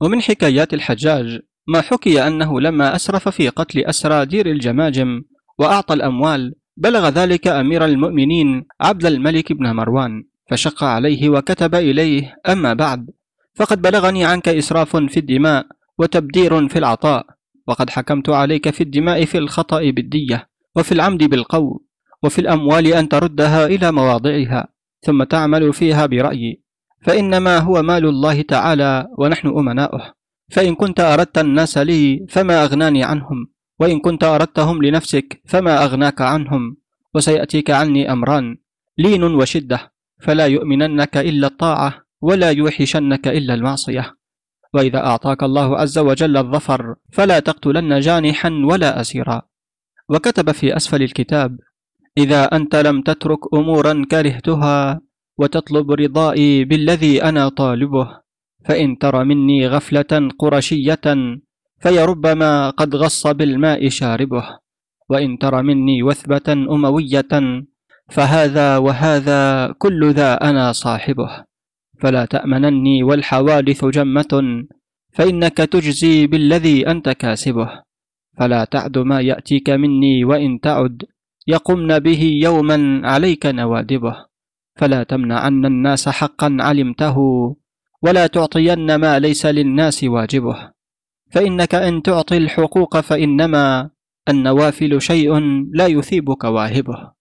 ومن 0.00 0.22
حكايات 0.22 0.74
الحجاج 0.74 1.40
ما 1.68 1.80
حكي 1.80 2.26
أنه 2.26 2.60
لما 2.60 2.96
أسرف 2.96 3.28
في 3.28 3.48
قتل 3.48 3.80
أسرى 3.80 4.26
دير 4.26 4.46
الجماجم 4.46 5.22
وأعطى 5.58 5.94
الأموال 5.94 6.54
بلغ 6.76 7.08
ذلك 7.08 7.48
أمير 7.48 7.84
المؤمنين 7.84 8.66
عبد 8.80 9.06
الملك 9.06 9.52
بن 9.52 9.72
مروان. 9.72 10.24
فشق 10.50 10.84
عليه 10.84 11.28
وكتب 11.28 11.74
إليه 11.74 12.36
أما 12.48 12.74
بعد 12.74 13.10
فقد 13.54 13.82
بلغني 13.82 14.24
عنك 14.24 14.48
إسراف 14.48 14.96
في 14.96 15.16
الدماء 15.16 15.66
وتبدير 15.98 16.68
في 16.68 16.78
العطاء 16.78 17.26
وقد 17.66 17.90
حكمت 17.90 18.28
عليك 18.28 18.70
في 18.70 18.80
الدماء 18.80 19.24
في 19.24 19.38
الخطأ 19.38 19.90
بالدية 19.90 20.48
وفي 20.76 20.92
العمد 20.92 21.24
بالقول 21.24 21.80
وفي 22.22 22.38
الأموال 22.38 22.86
أن 22.86 23.08
تردها 23.08 23.66
إلى 23.66 23.92
مواضعها 23.92 24.68
ثم 25.00 25.22
تعمل 25.22 25.72
فيها 25.72 26.06
برأيي 26.06 26.62
فإنما 27.02 27.58
هو 27.58 27.82
مال 27.82 28.06
الله 28.06 28.42
تعالى 28.42 29.08
ونحن 29.18 29.48
أمناؤه 29.48 30.14
فإن 30.50 30.74
كنت 30.74 31.00
أردت 31.00 31.38
الناس 31.38 31.78
لي 31.78 32.26
فما 32.28 32.64
أغناني 32.64 33.04
عنهم 33.04 33.46
وإن 33.80 34.00
كنت 34.00 34.24
أردتهم 34.24 34.82
لنفسك 34.82 35.42
فما 35.46 35.84
أغناك 35.84 36.20
عنهم 36.20 36.76
وسيأتيك 37.14 37.70
عني 37.70 38.12
أمران 38.12 38.56
لين 38.98 39.24
وشدة. 39.24 39.93
فلا 40.24 40.46
يؤمننك 40.46 41.16
إلا 41.16 41.46
الطاعة 41.46 41.90
ولا 42.20 42.50
يوحشنك 42.50 43.28
إلا 43.28 43.54
المعصية. 43.54 44.16
وإذا 44.74 44.98
أعطاك 44.98 45.42
الله 45.42 45.68
عز 45.76 45.98
وجل 45.98 46.36
الظفر 46.36 46.94
فلا 47.12 47.38
تقتلن 47.40 48.00
جانحا 48.00 48.50
ولا 48.64 49.00
أسيرا. 49.00 49.42
وكتب 50.08 50.50
في 50.50 50.76
أسفل 50.76 51.02
الكتاب 51.02 51.58
إذا 52.18 52.44
أنت 52.44 52.76
لم 52.76 53.02
تترك 53.02 53.54
أمورا 53.54 54.04
كرهتها 54.10 55.00
وتطلب 55.38 55.92
رضائي 55.92 56.64
بالذي 56.64 57.22
أنا 57.22 57.48
طالبه 57.48 58.08
فإن 58.64 58.98
تر 58.98 59.24
مني 59.24 59.68
غفلة 59.68 60.12
قرشية 60.38 61.06
فيربما 61.80 62.70
قد 62.70 62.96
غص 62.96 63.26
بالماء 63.26 63.88
شاربه. 63.88 64.44
وإن 65.08 65.38
تر 65.38 65.62
مني 65.62 66.02
وثبة 66.02 66.48
أموية 66.52 67.32
فهذا 68.10 68.76
وهذا 68.78 69.72
كل 69.78 70.12
ذا 70.12 70.34
أنا 70.34 70.72
صاحبه. 70.72 71.44
فلا 72.00 72.24
تأمنني 72.24 73.02
والحوادث 73.02 73.84
جمة 73.84 74.64
فإنك 75.12 75.56
تجزي 75.56 76.26
بالذي 76.26 76.90
أنت 76.90 77.08
كاسبه. 77.08 77.82
فلا 78.38 78.64
تعد 78.64 78.98
ما 78.98 79.20
يأتيك 79.20 79.70
مني 79.70 80.24
وإن 80.24 80.60
تعد 80.60 81.02
يقمن 81.46 81.98
به 81.98 82.22
يوما 82.42 83.00
عليك 83.04 83.46
نوادبه. 83.46 84.16
فلا 84.76 85.02
تمنعن 85.02 85.66
الناس 85.66 86.08
حقا 86.08 86.56
علمته 86.60 87.16
ولا 88.02 88.26
تعطين 88.26 88.94
ما 88.94 89.18
ليس 89.18 89.46
للناس 89.46 90.04
واجبه. 90.04 90.70
فإنك 91.30 91.74
إن 91.74 92.02
تعطي 92.02 92.36
الحقوق 92.36 93.00
فإنما 93.00 93.90
النوافل 94.28 95.00
شيء 95.00 95.38
لا 95.72 95.86
يثيبك 95.86 96.44
واهبه 96.44 97.13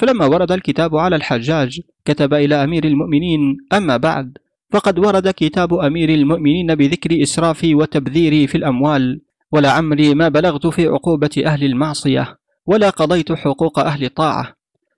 فلما 0.00 0.26
ورد 0.26 0.52
الكتاب 0.52 0.96
على 0.96 1.16
الحجاج 1.16 1.80
كتب 2.04 2.34
إلى 2.34 2.64
أمير 2.64 2.84
المؤمنين 2.84 3.56
أما 3.72 3.96
بعد 3.96 4.38
فقد 4.70 4.98
ورد 4.98 5.30
كتاب 5.30 5.74
أمير 5.74 6.08
المؤمنين 6.08 6.74
بذكر 6.74 7.22
إسرافي 7.22 7.74
وتبذيري 7.74 8.46
في 8.46 8.54
الأموال 8.54 9.20
ولعمري 9.52 10.14
ما 10.14 10.28
بلغت 10.28 10.66
في 10.66 10.86
عقوبة 10.86 11.42
أهل 11.46 11.64
المعصية 11.64 12.38
ولا 12.66 12.90
قضيت 12.90 13.32
حقوق 13.32 13.78
أهل 13.78 14.04
الطاعة 14.04 14.54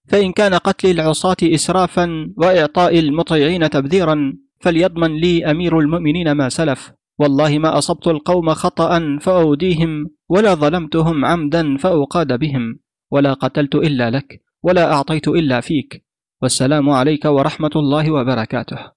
فإن 0.09 0.33
كان 0.33 0.55
قتل 0.55 0.91
العصاة 0.91 1.37
إسرافا 1.43 2.33
وإعطاء 2.37 2.99
المطيعين 2.99 3.71
تبذيرا 3.71 4.33
فليضمن 4.61 5.17
لي 5.17 5.51
أمير 5.51 5.79
المؤمنين 5.79 6.33
ما 6.33 6.49
سلف. 6.49 6.93
والله 7.19 7.59
ما 7.59 7.79
أصبت 7.79 8.07
القوم 8.07 8.55
خطأ 8.55 9.19
فأوديهم 9.21 10.11
ولا 10.29 10.55
ظلمتهم 10.55 11.25
عمدا 11.25 11.77
فأقاد 11.77 12.39
بهم. 12.39 12.79
ولا 13.11 13.33
قتلت 13.33 13.75
إلا 13.75 14.11
لك. 14.11 14.43
ولا 14.63 14.93
أعطيت 14.93 15.29
إلا 15.29 15.61
فيك. 15.61 16.05
والسلام 16.43 16.91
عليك 16.91 17.25
ورحمة 17.25 17.71
الله 17.77 18.11
وبركاته. 18.11 18.93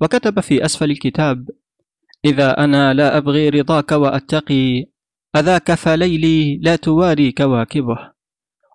وكتب 0.00 0.40
في 0.40 0.64
أسفل 0.64 0.90
الكتاب 0.90 1.48
إذا 2.24 2.64
أنا 2.64 2.94
لا 2.94 3.16
أبغي 3.16 3.48
رضاك 3.48 3.92
وأتقي 3.92 4.84
أذاك 5.36 5.74
فليلي 5.74 6.56
لا 6.56 6.76
تواري 6.76 7.32
كواكبه. 7.32 7.98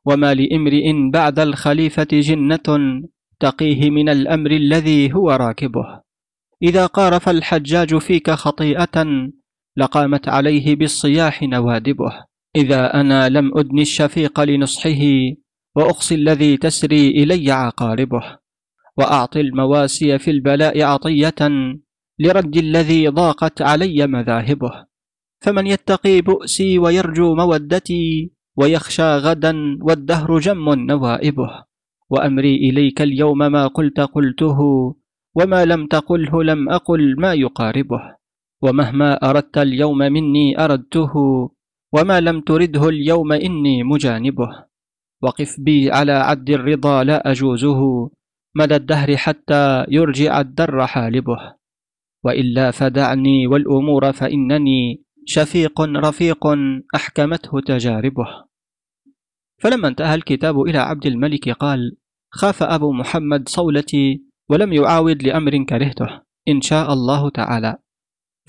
وما 0.05 0.34
لإمرئ 0.34 1.09
بعد 1.11 1.39
الخليفة 1.39 2.07
جنة 2.11 3.01
تقيه 3.39 3.89
من 3.89 4.09
الأمر 4.09 4.51
الذي 4.51 5.13
هو 5.13 5.32
راكبه. 5.32 6.01
إذا 6.63 6.86
قارف 6.86 7.29
الحجاج 7.29 7.97
فيك 7.97 8.32
خطيئة 8.32 9.05
لقامت 9.78 10.28
عليه 10.29 10.75
بالصياح 10.75 11.43
نوادبه. 11.43 12.25
إذا 12.55 12.93
أنا 12.93 13.29
لم 13.29 13.58
أدن 13.58 13.79
الشفيق 13.79 14.39
لنصحه 14.39 15.01
وأقصي 15.75 16.15
الذي 16.15 16.57
تسري 16.57 17.07
إلي 17.07 17.51
عقاربه 17.51 18.41
وأعطي 18.97 19.41
المواسي 19.41 20.19
في 20.19 20.31
البلاء 20.31 20.81
عطية 20.81 21.41
لرد 22.19 22.57
الذي 22.57 23.07
ضاقت 23.07 23.61
علي 23.61 24.07
مذاهبه. 24.07 24.71
فمن 25.41 25.67
يتقي 25.67 26.21
بؤسي 26.21 26.79
ويرجو 26.79 27.35
مودتي 27.35 28.31
ويخشى 28.57 29.17
غدا 29.17 29.53
والدهر 29.81 30.39
جم 30.39 30.69
نوائبه. 30.69 31.49
وأمري 32.09 32.55
إليك 32.55 33.01
اليوم 33.01 33.37
ما 33.37 33.67
قلت 33.67 33.99
قلته 33.99 34.59
وما 35.35 35.65
لم 35.65 35.87
تقله 35.87 36.43
لم 36.43 36.69
أقل 36.69 37.15
ما 37.17 37.33
يقاربه. 37.33 38.01
ومهما 38.61 39.13
أردت 39.13 39.57
اليوم 39.57 39.97
مني 39.97 40.63
أردته 40.63 41.13
وما 41.93 42.19
لم 42.19 42.41
ترده 42.41 42.89
اليوم 42.89 43.31
إني 43.31 43.83
مجانبه. 43.83 44.70
وقف 45.21 45.55
بي 45.59 45.91
على 45.91 46.11
عد 46.11 46.49
الرضا 46.49 47.03
لا 47.03 47.31
أجوزه. 47.31 48.09
مدى 48.55 48.75
الدهر 48.75 49.17
حتى 49.17 49.85
يرجع 49.89 50.39
الدر 50.39 50.87
حالبه. 50.87 51.37
وإلا 52.23 52.71
فدعني 52.71 53.47
والأمور 53.47 54.11
فإنني 54.11 55.03
شفيق 55.25 55.81
رفيق 55.81 56.47
أحكمته 56.95 57.59
تجاربه. 57.59 58.27
فلما 59.61 59.87
انتهى 59.87 60.15
الكتاب 60.15 60.61
إلى 60.61 60.77
عبد 60.77 61.05
الملك 61.05 61.49
قال 61.49 61.97
خاف 62.31 62.63
أبو 62.63 62.93
محمد 62.93 63.49
صولتي 63.49 64.23
ولم 64.49 64.73
يعاود 64.73 65.23
لأمر 65.23 65.63
كرهته. 65.63 66.21
إن 66.47 66.61
شاء 66.61 66.93
الله 66.93 67.29
تعالى. 67.29 67.77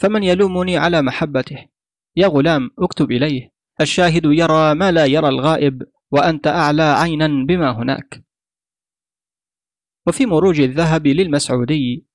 فمن 0.00 0.22
يلومني 0.22 0.76
على 0.76 1.02
محبته. 1.02 1.58
يا 2.16 2.26
غلام 2.26 2.70
اكتب 2.78 3.10
إليه. 3.10 3.52
الشاهد 3.80 4.24
يرى 4.24 4.74
ما 4.74 4.92
لا 4.92 5.04
يرى 5.04 5.28
الغائب. 5.28 5.82
وأنت 6.12 6.46
أعلى 6.46 6.82
عينا 6.82 7.46
بما 7.48 7.70
هناك. 7.70 8.24
وفي 10.06 10.26
مروج 10.26 10.60
الذهب 10.60 11.06
للمسعودي 11.06 12.06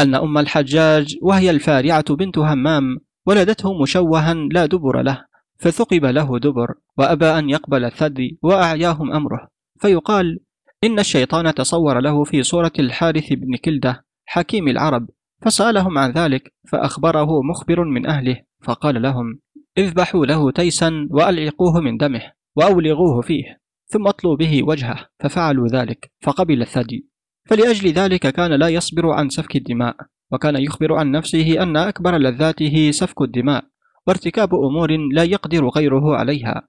أن 0.00 0.14
أم 0.14 0.38
الحجاج 0.38 1.16
وهي 1.22 1.50
الفارعة 1.50 2.14
بنت 2.14 2.38
همام 2.38 2.98
ولدته 3.26 3.82
مشوها 3.82 4.34
لا 4.34 4.66
دبر 4.66 5.02
له 5.02 5.24
فثقب 5.58 6.04
له 6.04 6.38
دبر 6.38 6.74
وأبى 6.98 7.26
أن 7.26 7.50
يقبل 7.50 7.84
الثدي 7.84 8.38
وأعياهم 8.42 9.12
أمره. 9.12 9.48
فيقال 9.80 10.40
إن 10.84 10.98
الشيطان 10.98 11.54
تصور 11.54 12.00
له 12.00 12.24
في 12.24 12.42
صورة 12.42 12.72
الحارث 12.78 13.32
بن 13.32 13.56
كلدة 13.56 14.04
حكيم 14.26 14.68
العرب 14.68 15.08
فسألهم 15.42 15.98
عن 15.98 16.10
ذلك 16.10 16.54
فأخبره 16.68 17.42
مخبر 17.42 17.84
من 17.84 18.06
أهله 18.06 18.42
فقال 18.62 19.02
لهم 19.02 19.40
اذبحوا 19.78 20.26
له 20.26 20.50
تيسا 20.50 21.08
وألعقوه 21.10 21.80
من 21.80 21.96
دمه. 21.96 22.32
وأولغوه 22.56 23.20
فيه 23.20 23.60
ثم 23.86 24.06
أطلوا 24.06 24.36
به 24.36 24.62
وجهه 24.62 25.08
ففعلوا 25.20 25.68
ذلك 25.68 26.12
فقبل 26.22 26.62
الثدي. 26.62 27.08
فلأجل 27.48 27.92
ذلك 27.92 28.20
كان 28.20 28.52
لا 28.52 28.68
يصبر 28.68 29.10
عن 29.10 29.28
سفك 29.28 29.56
الدماء 29.56 29.96
وكان 30.32 30.56
يخبر 30.56 30.94
عن 30.94 31.10
نفسه 31.10 31.62
أن 31.62 31.76
أكبر 31.76 32.18
لذاته 32.18 32.90
سفك 32.90 33.22
الدماء 33.22 33.64
وارتكاب 34.06 34.54
أمور 34.54 34.96
لا 35.12 35.22
يقدر 35.22 35.68
غيره 35.68 36.16
عليها. 36.16 36.68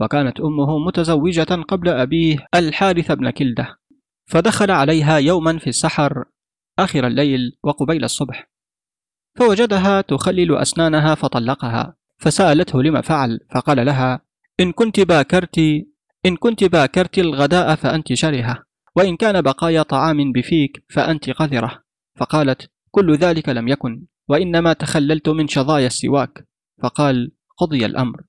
وكانت 0.00 0.40
أمه 0.40 0.78
متزوجة 0.86 1.62
قبل 1.68 1.88
أبيه 1.88 2.46
الحارث 2.54 3.12
بن 3.12 3.30
كلدة 3.30 3.78
فدخل 4.26 4.70
عليها 4.70 5.18
يوما 5.18 5.58
في 5.58 5.66
السحر 5.66 6.24
آخر 6.78 7.06
الليل 7.06 7.58
وقبيل 7.62 8.04
الصبح. 8.04 8.50
فوجدها 9.36 10.00
تخلل 10.00 10.56
أسنانها 10.56 11.14
فطلقها 11.14 11.96
فسألته 12.18 12.82
لما 12.82 13.00
فعل 13.00 13.40
فقال 13.54 13.86
لها 13.86 14.25
إن 14.60 14.72
كنت 14.72 15.00
باكرت 15.00 15.58
إن 16.26 16.36
كنت 16.36 16.64
باكرت 16.64 17.18
الغداء 17.18 17.74
فأنت 17.74 18.12
شرهة 18.12 18.62
وإن 18.96 19.16
كان 19.16 19.42
بقايا 19.42 19.82
طعام 19.82 20.32
بفيك 20.32 20.84
فأنت 20.90 21.30
قذرة. 21.30 21.82
فقالت 22.16 22.70
كل 22.90 23.14
ذلك 23.14 23.48
لم 23.48 23.68
يكن 23.68 24.02
وإنما 24.28 24.72
تخللت 24.72 25.28
من 25.28 25.48
شظايا 25.48 25.86
السواك. 25.86 26.48
فقال 26.82 27.32
قضي 27.56 27.86
الأمر. 27.86 28.20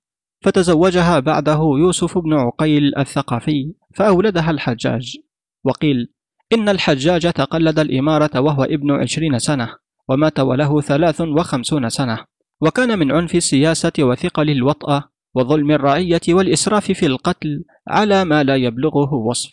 فتزوجها 0.41 1.19
بعده 1.19 1.59
يوسف 1.79 2.17
بن 2.17 2.33
عقيل 2.33 2.97
الثقفي 2.97 3.73
فأولدها 3.95 4.51
الحجاج. 4.51 5.17
وقيل 5.63 6.13
إن 6.53 6.69
الحجاج 6.69 7.33
تقلد 7.33 7.79
الإمارة 7.79 8.39
وهو 8.39 8.63
ابن 8.63 8.91
عشرين 8.91 9.39
سنة 9.39 9.75
ومات 10.09 10.39
وله 10.39 10.81
ثلاث 10.81 11.21
وخمسون 11.21 11.89
سنة. 11.89 12.25
وكان 12.61 12.99
من 12.99 13.11
عنف 13.11 13.35
السياسة 13.35 13.93
وثقل 13.99 14.49
الوطأة 14.49 15.16
وظلم 15.37 15.71
الرعية 15.71 16.21
والإسراف 16.29 16.91
في 16.91 17.05
القتل 17.05 17.63
على 17.87 18.25
ما 18.25 18.43
لا 18.43 18.55
يبلغه 18.55 19.13
وصف. 19.13 19.51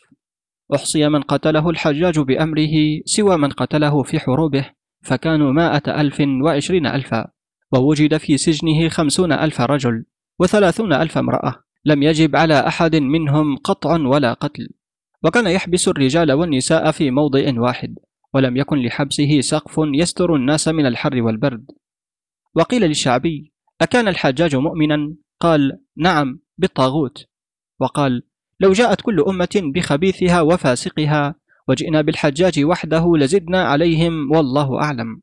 أحصي 0.75 1.09
من 1.09 1.23
قتله 1.23 1.71
الحجاج 1.71 2.19
بأمره 2.19 3.01
سوى 3.05 3.37
من 3.37 3.49
قتله 3.49 4.03
في 4.03 4.21
حروبه 4.21 4.71
فكانوا 5.03 5.53
مائة 5.53 6.01
ألف 6.01 6.23
وعشرين 6.45 6.87
ألفا 6.87 7.27
ووجد 7.73 8.17
في 8.17 8.37
سجنه 8.37 8.89
خمسون 8.89 9.33
ألف 9.33 9.61
رجل 9.61 10.05
وثلاثون 10.39 10.93
ألف 10.93 11.19
امرأة. 11.19 11.55
لم 11.85 12.03
يجب 12.03 12.37
على 12.37 12.67
أحد 12.67 12.97
منهم 12.97 13.57
قطع 13.57 13.97
ولا 13.97 14.33
قتل. 14.33 14.69
وكان 15.25 15.47
يحبس 15.47 15.89
الرجال 15.89 16.33
والنساء 16.33 16.91
في 16.91 17.11
موضع 17.11 17.61
واحد 17.61 17.95
ولم 18.35 18.57
يكن 18.57 18.79
لحبسه 18.79 19.41
سقف 19.41 19.75
يستر 19.95 20.35
الناس 20.35 20.69
من 20.69 20.87
الحر 20.87 21.23
والبرد. 21.23 21.67
وقيل 22.55 22.83
للشعبي 22.83 23.53
أكان 23.81 24.09
الحجاج 24.09 24.57
مؤمنا؟ 24.57 25.15
قال 25.45 25.81
نعم 25.97 26.41
بالطاغوت 26.59 27.27
وقال 27.81 28.23
لو 28.61 28.73
جاءت 28.73 29.01
كل 29.01 29.21
أمة 29.21 29.63
بخبيثها 29.75 30.41
وفاسقها 30.41 31.35
وجئنا 31.69 32.01
بالحجاج 32.01 32.65
وحده 32.65 33.13
لزدنا 33.17 33.63
عليهم 33.63 34.33
والله 34.33 34.83
أعلم. 34.83 35.21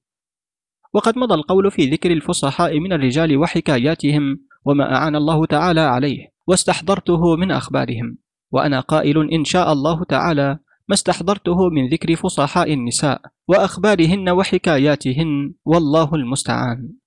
وقد 0.93 1.17
مضى 1.17 1.33
القول 1.33 1.71
في 1.71 1.85
ذكر 1.85 2.11
الفصحاء 2.11 2.79
من 2.79 2.93
الرجال 2.93 3.37
وحكاياتهم 3.37 4.39
وما 4.65 4.95
أعان 4.95 5.15
الله 5.15 5.45
تعالى 5.45 5.81
عليه 5.81 6.27
واستحضرته 6.47 7.35
من 7.35 7.51
أخبارهم 7.51 8.17
وأنا 8.51 8.79
قائل 8.79 9.31
إن 9.33 9.45
شاء 9.45 9.73
الله 9.73 10.03
تعالى 10.03 10.59
ما 10.87 10.93
استحضرته 10.93 11.69
من 11.69 11.89
ذكر 11.89 12.15
فصحاء 12.15 12.73
النساء 12.73 13.21
وأخبارهن 13.47 14.29
وحكاياتهن 14.29 15.53
والله 15.65 16.15
المستعان. 16.15 17.00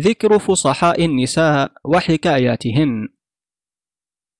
ذكر 0.00 0.38
فصحاء 0.38 1.04
النساء 1.04 1.72
وحكاياتهن. 1.84 3.08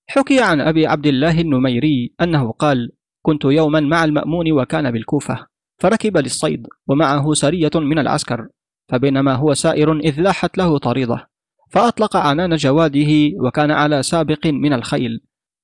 حكي 0.09 0.41
عن 0.41 0.61
أبي 0.61 0.87
عبد 0.87 1.07
الله 1.07 1.41
النميري 1.41 2.15
أنه 2.20 2.53
قال 2.53 2.93
كنت 3.23 3.45
يوما 3.45 3.81
مع 3.81 4.05
المأمون 4.05 4.53
وكان 4.53 4.91
بالكوفة 4.91 5.47
فركب 5.79 6.16
للصيد 6.16 6.66
ومعه 6.89 7.33
سرية 7.33 7.70
من 7.74 7.99
العسكر 7.99 8.49
فبينما 8.89 9.35
هو 9.35 9.55
سائر 9.55 9.99
إذ 9.99 10.20
لاحت 10.20 10.59
له 10.59 10.79
طريضة 10.79 11.27
فأطلق 11.70 12.16
عنان 12.16 12.57
جواده 12.57 13.31
وكان 13.47 13.70
على 13.70 14.03
سابق 14.03 14.47
من 14.47 14.73
الخيل 14.73 15.20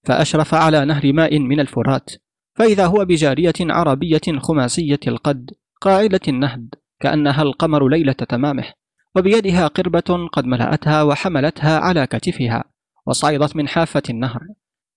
فأشرف 0.06 0.54
على 0.54 0.84
نهر 0.84 1.12
ماء 1.12 1.38
من 1.38 1.60
الفرات 1.60 2.10
فإذا 2.54 2.86
هو 2.86 3.04
بجارية 3.04 3.54
عربية 3.60 4.38
خماسية 4.38 5.00
القد 5.06 5.50
قاعدة 5.80 6.20
النهد 6.28 6.74
كأنها 7.00 7.42
القمر 7.42 7.88
ليلة 7.88 8.12
تمامه 8.12 8.72
وبيدها 9.18 9.66
قربة 9.66 10.28
قد 10.32 10.44
ملأتها 10.44 11.02
وحملتها 11.02 11.78
على 11.78 12.06
كتفها 12.06 12.64
وصعدت 13.06 13.56
من 13.56 13.68
حافة 13.68 14.02
النهر 14.10 14.40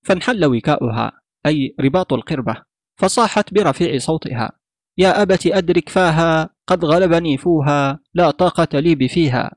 فانحل 0.06 0.46
وكاؤها 0.46 1.12
أي 1.46 1.76
رباط 1.80 2.14
القربة 2.14 2.56
فصاحت 2.98 3.54
برفيع 3.54 3.98
صوتها 3.98 4.52
يا 4.98 5.22
أبت 5.22 5.48
أدرك 5.48 5.90
فاها 5.90 6.50
قد 6.68 6.86
غلبني 6.86 7.38
فوها 7.38 8.00
لا 8.14 8.32
طاقة 8.32 8.80
لي 8.80 8.96
بفيها 8.96 9.52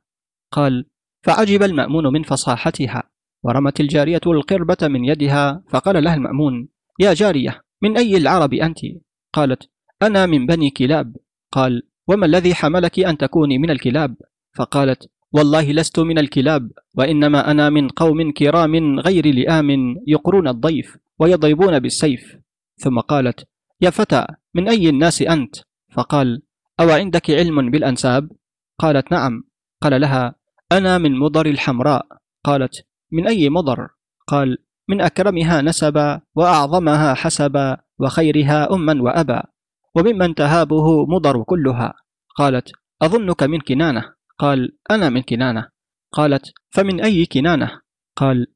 قال 0.52 0.86
فعجب 1.22 1.62
المأمون 1.62 2.12
من 2.12 2.22
فصاحتها 2.22 3.02
ورمت 3.42 3.80
الجارية 3.80 4.20
القربة 4.26 4.88
من 4.88 5.04
يدها 5.04 5.64
فقال 5.68 6.04
لها 6.04 6.14
المأمون 6.14 6.68
يا 7.00 7.14
جارية 7.14 7.60
من 7.82 7.96
أي 7.96 8.16
العرب 8.16 8.54
أنت؟ 8.54 8.78
قالت 9.32 9.70
أنا 10.02 10.26
من 10.26 10.46
بني 10.46 10.70
كلاب 10.70 11.16
قال 11.52 11.82
وما 12.08 12.26
الذي 12.26 12.54
حملك 12.54 13.00
أن 13.00 13.16
تكوني 13.16 13.58
من 13.58 13.70
الكلاب؟ 13.70 14.16
فقالت 14.54 15.10
والله 15.32 15.72
لست 15.72 15.98
من 15.98 16.18
الكلاب 16.18 16.70
وإنما 16.94 17.50
أنا 17.50 17.70
من 17.70 17.88
قوم 17.88 18.32
كرام 18.32 19.00
غير 19.00 19.26
لئام 19.26 19.96
يقرون 20.06 20.48
الضيف 20.48 20.96
ويضربون 21.18 21.78
بالسيف 21.78 22.36
ثم 22.76 23.00
قالت 23.00 23.48
يا 23.80 23.90
فتى 23.90 24.26
من 24.54 24.68
أي 24.68 24.88
الناس 24.88 25.22
أنت؟ 25.22 25.56
فقال 25.92 26.42
أو 26.80 26.90
عندك 26.90 27.30
علم 27.30 27.70
بالأنساب؟ 27.70 28.30
قالت 28.78 29.12
نعم 29.12 29.44
قال 29.82 30.00
لها 30.00 30.34
أنا 30.72 30.98
من 30.98 31.18
مضر 31.18 31.46
الحمراء 31.46 32.06
قالت 32.44 32.86
من 33.12 33.26
أي 33.26 33.50
مضر؟ 33.50 33.88
قال 34.26 34.58
من 34.88 35.00
أكرمها 35.00 35.62
نسبا 35.62 36.20
وأعظمها 36.34 37.14
حسبا 37.14 37.76
وخيرها 37.98 38.74
أما 38.74 39.02
وأبا 39.02 39.42
وممن 39.94 40.34
تهابه 40.34 41.06
مضر 41.06 41.42
كلها 41.42 41.94
قالت 42.36 42.72
أظنك 43.02 43.42
من 43.42 43.60
كنانة 43.60 44.13
قال 44.38 44.78
أنا 44.90 45.08
من 45.08 45.22
كنانة. 45.22 45.68
قالت 46.12 46.52
فمن 46.70 47.00
أي 47.00 47.26
كنانة؟ 47.26 47.80
قال 48.16 48.46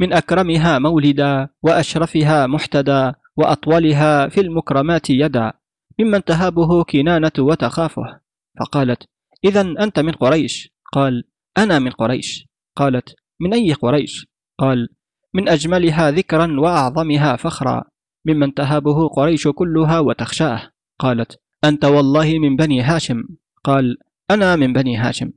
من 0.00 0.12
أكرمها 0.12 0.78
مولدا 0.78 1.48
وأشرفها 1.62 2.46
محتدى 2.46 3.12
وأطولها 3.36 4.28
في 4.28 4.40
المكرمات 4.40 5.10
يدا 5.10 5.52
ممن 6.00 6.24
تهابه 6.24 6.84
كنانة 6.84 7.32
وتخافه. 7.38 8.20
فقالت 8.60 9.04
إذا 9.44 9.60
أنت 9.60 9.98
من 9.98 10.12
قريش؟ 10.12 10.74
قال 10.92 11.24
أنا 11.58 11.78
من 11.78 11.90
قريش. 11.90 12.48
قالت 12.76 13.14
من 13.40 13.54
أي 13.54 13.72
قريش؟ 13.72 14.26
قال 14.58 14.88
من 15.34 15.48
أجملها 15.48 16.10
ذكرا 16.10 16.60
وأعظمها 16.60 17.36
فخرا 17.36 17.84
ممن 18.26 18.54
تهابه 18.54 19.08
قريش 19.08 19.48
كلها 19.48 19.98
وتخشاه. 19.98 20.70
قالت 20.98 21.40
أنت 21.64 21.84
والله 21.84 22.38
من 22.38 22.56
بني 22.56 22.82
هاشم. 22.82 23.22
قال 23.64 23.96
أنا 24.30 24.56
من 24.56 24.72
بني 24.72 24.96
هاشم. 24.96 25.30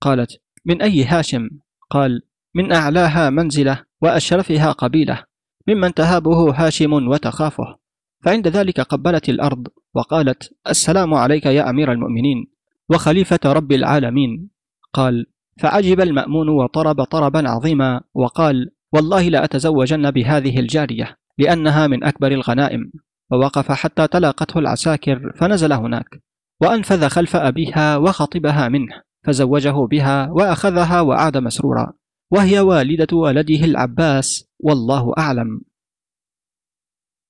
قالت 0.00 0.30
من 0.64 0.82
أي 0.82 1.04
هاشم؟ 1.04 1.48
قال 1.90 2.22
من 2.54 2.72
أعلاها 2.72 3.30
منزلة 3.30 3.84
وأشرفها 4.00 4.72
قبيلة 4.72 5.24
ممن 5.68 5.94
تهابه 5.94 6.50
هاشم 6.50 6.92
وتخافه. 6.92 7.78
فعند 8.24 8.48
ذلك 8.48 8.80
قبلت 8.80 9.28
الأرض 9.28 9.68
وقالت 9.94 10.54
السلام 10.68 11.14
عليك 11.14 11.46
يا 11.46 11.70
أمير 11.70 11.92
المؤمنين 11.92 12.46
وخليفة 12.90 13.40
رب 13.44 13.72
العالمين. 13.72 14.50
قال 14.92 15.26
فعجب 15.58 16.00
المأمون 16.00 16.48
وطرب 16.48 17.04
طربا 17.04 17.48
عظيما 17.48 18.00
وقال 18.14 18.70
والله 18.92 19.28
لا 19.28 19.44
أتزوجن 19.44 20.10
بهذه 20.10 20.60
الجارية 20.60 21.16
لأنها 21.38 21.86
من 21.86 22.04
أكبر 22.04 22.32
الغنائم. 22.32 22.92
ووقف 23.32 23.72
حتى 23.72 24.06
تلاقته 24.06 24.58
العساكر 24.58 25.32
فنزل 25.36 25.72
هناك. 25.72 26.22
وأنفذ 26.62 27.08
خلف 27.08 27.36
أبيها 27.36 27.96
وخطبها 27.96 28.68
منه 28.68 29.02
فزوجه 29.24 29.86
بها 29.90 30.30
وأخذها 30.30 31.00
وعاد 31.00 31.36
مسرورا 31.36 31.92
وهي 32.30 32.60
والدة 32.60 33.16
ولده 33.16 33.64
العباس 33.64 34.48
والله 34.60 35.12
أعلم. 35.18 35.60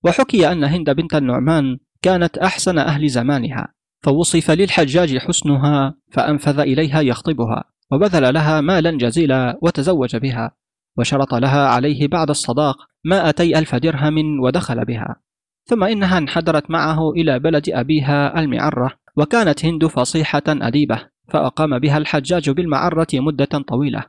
وحكي 0.05 0.53
أن 0.53 0.65
هند 0.65 0.91
بنت 0.91 1.15
النعمان 1.15 1.79
كانت 2.03 2.39
أحسن 2.39 2.79
أهل 2.79 3.09
زمانها 3.09 3.75
فوصف 4.05 4.51
للحجاج 4.51 5.19
حسنها 5.19 5.95
فأنفذ 6.13 6.59
إليها 6.59 7.01
يخطبها 7.01 7.65
وبذل 7.93 8.35
لها 8.35 8.61
مالا 8.61 8.99
جزيلا 8.99 9.59
وتزوج 9.63 10.17
بها 10.17 10.57
وشرط 10.99 11.35
لها 11.35 11.69
عليه 11.69 12.09
بعد 12.09 12.31
الصداق 12.31 12.77
مائتي 13.05 13.59
ألف 13.59 13.75
درهم 13.75 14.41
ودخل 14.41 14.85
بها. 14.85 15.17
ثم 15.65 15.85
إنها 15.85 16.19
انحدرت 16.19 16.71
معه 16.71 17.11
إلى 17.11 17.39
بلد 17.39 17.71
أبيها 17.71 18.41
المعرة 18.41 19.02
وكانت 19.17 19.65
هند 19.65 19.87
فصيحة 19.87 20.43
أديبة 20.49 21.09
فأقام 21.29 21.79
بها 21.79 21.99
الحجاج 21.99 22.51
بالمعرة 22.51 23.07
مدة 23.15 23.45
طويلة. 23.45 24.05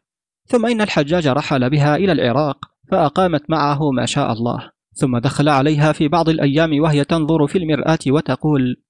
ثم 0.46 0.66
إن 0.66 0.82
الحجاج 0.82 1.28
رحل 1.28 1.70
بها 1.70 1.96
إلى 1.96 2.12
العراق 2.12 2.66
فأقامت 2.92 3.50
معه 3.50 3.92
ما 3.92 4.06
شاء 4.06 4.34
الله. 4.34 4.72
ثم 4.94 5.18
دخل 5.18 5.50
عليها 5.50 5.92
في 5.92 6.08
بعض 6.08 6.30
الأيام 6.30 6.82
وهي 6.82 7.04
تنظر 7.04 7.48
في 7.48 7.58
المرآة 7.58 8.00
وتقول 8.08 8.82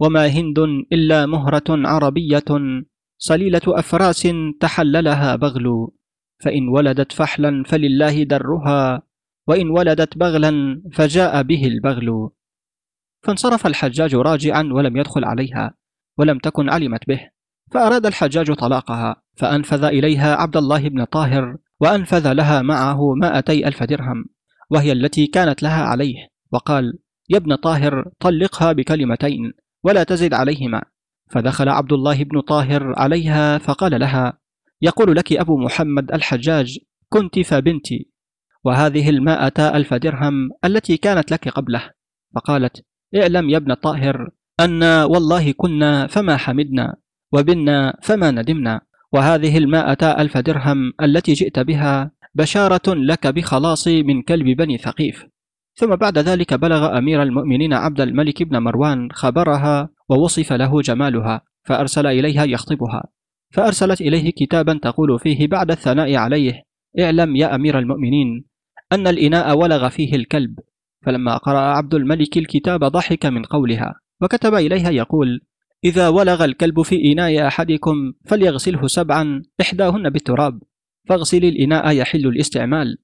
وما 0.00 0.26
هند 0.26 0.58
إلا 0.92 1.26
مهرة 1.26 1.64
عربية 1.68 2.44
صليلة 3.18 3.60
أفراس 3.66 4.28
تحللها 4.60 5.36
بغل. 5.36 5.88
فإن 6.44 6.68
ولدت 6.68 7.12
فحلا 7.12 7.64
فلله 7.66 8.22
درها 8.22 9.02
وإن 9.48 9.70
ولدت 9.70 10.18
بغلا 10.18 10.82
فجاء 10.92 11.42
به 11.42 11.66
البغل. 11.66 12.30
فانصرف 13.22 13.66
الحجاج 13.66 14.14
راجعا 14.14 14.62
ولم 14.72 14.96
يدخل 14.96 15.24
عليها 15.24 15.74
ولم 16.18 16.38
تكن 16.38 16.70
علمت 16.70 17.08
به 17.08 17.20
فأراد 17.72 18.06
الحجاج 18.06 18.52
طلاقها 18.52 19.22
فأنفذ 19.36 19.84
إليها 19.84 20.34
عبد 20.34 20.56
الله 20.56 20.88
بن 20.88 21.04
طاهر 21.04 21.56
وأنفذ 21.80 22.32
لها 22.32 22.62
معه 22.62 23.14
مائتي 23.14 23.68
ألف 23.68 23.82
درهم 23.82 24.24
وهي 24.70 24.92
التي 24.92 25.26
كانت 25.26 25.62
لها 25.62 25.82
عليه 25.82 26.28
وقال 26.52 26.98
يا 27.30 27.36
ابن 27.36 27.54
طاهر 27.54 28.10
طلقها 28.20 28.72
بكلمتين 28.72 29.52
ولا 29.84 30.04
تزد 30.04 30.34
عليهما. 30.34 30.82
فدخل 31.30 31.68
عبد 31.68 31.92
الله 31.92 32.24
بن 32.24 32.40
طاهر 32.40 32.94
عليها 32.98 33.58
فقال 33.58 34.00
لها 34.00 34.38
يقول 34.82 35.16
لك 35.16 35.32
أبو 35.32 35.56
محمد 35.56 36.12
الحجاج 36.12 36.78
كنت 37.08 37.38
فبنتي 37.38 38.10
وهذه 38.64 39.10
المائة 39.10 39.76
ألف 39.76 39.94
درهم 39.94 40.50
التي 40.64 40.96
كانت 40.96 41.32
لك 41.32 41.48
قبله. 41.48 41.90
فقالت 42.34 42.84
اعلم 43.16 43.50
يا 43.50 43.56
ابن 43.56 43.74
طاهر 43.74 44.30
أن 44.60 44.82
والله 44.82 45.52
كنا 45.52 46.06
فما 46.06 46.36
حمدنا 46.36 46.96
وبنا 47.32 47.98
فما 48.02 48.30
ندمنا 48.30 48.80
وهذه 49.12 49.58
المائة 49.58 50.02
ألف 50.02 50.38
درهم 50.38 50.92
التي 51.02 51.32
جئت 51.32 51.58
بها 51.58 52.10
بشارة 52.34 52.94
لك 52.94 53.26
بخلاصي 53.26 54.02
من 54.02 54.22
كلب 54.22 54.46
بني 54.46 54.78
ثقيف. 54.78 55.26
ثم 55.74 55.96
بعد 55.96 56.18
ذلك 56.18 56.54
بلغ 56.54 56.98
أمير 56.98 57.22
المؤمنين 57.22 57.72
عبد 57.72 58.00
الملك 58.00 58.42
بن 58.42 58.58
مروان 58.58 59.08
خبرها 59.12 59.88
ووصف 60.08 60.52
له 60.52 60.80
جمالها 60.80 61.40
فأرسل 61.64 62.06
إليها 62.06 62.44
يخطبها. 62.44 63.04
فأرسلت 63.50 64.00
إليه 64.00 64.30
كتابا 64.30 64.80
تقول 64.82 65.18
فيه 65.18 65.48
بعد 65.48 65.70
الثناء 65.70 66.16
عليه 66.16 66.62
اعلم 67.00 67.36
يا 67.36 67.54
أمير 67.54 67.78
المؤمنين 67.78 68.44
أن 68.92 69.06
الإناء 69.06 69.58
ولغ 69.58 69.88
فيه 69.88 70.16
الكلب. 70.16 70.58
فلما 71.02 71.36
قرأ 71.36 71.60
عبد 71.60 71.94
الملك 71.94 72.38
الكتاب 72.38 72.84
ضحك 72.84 73.26
من 73.26 73.42
قولها 73.42 73.94
وكتب 74.22 74.54
إليها 74.54 74.90
يقول 74.90 75.40
إذا 75.84 76.08
ولغ 76.08 76.44
الكلب 76.44 76.82
في 76.82 77.12
إناء 77.12 77.46
أحدكم 77.46 78.12
فليغسله 78.26 78.86
سبعا 78.86 79.42
إحداهن 79.60 80.10
بالتراب 80.10 80.62
فاغسل 81.08 81.44
الإناء 81.44 81.90
يحل 81.96 82.26
الاستعمال. 82.26 82.98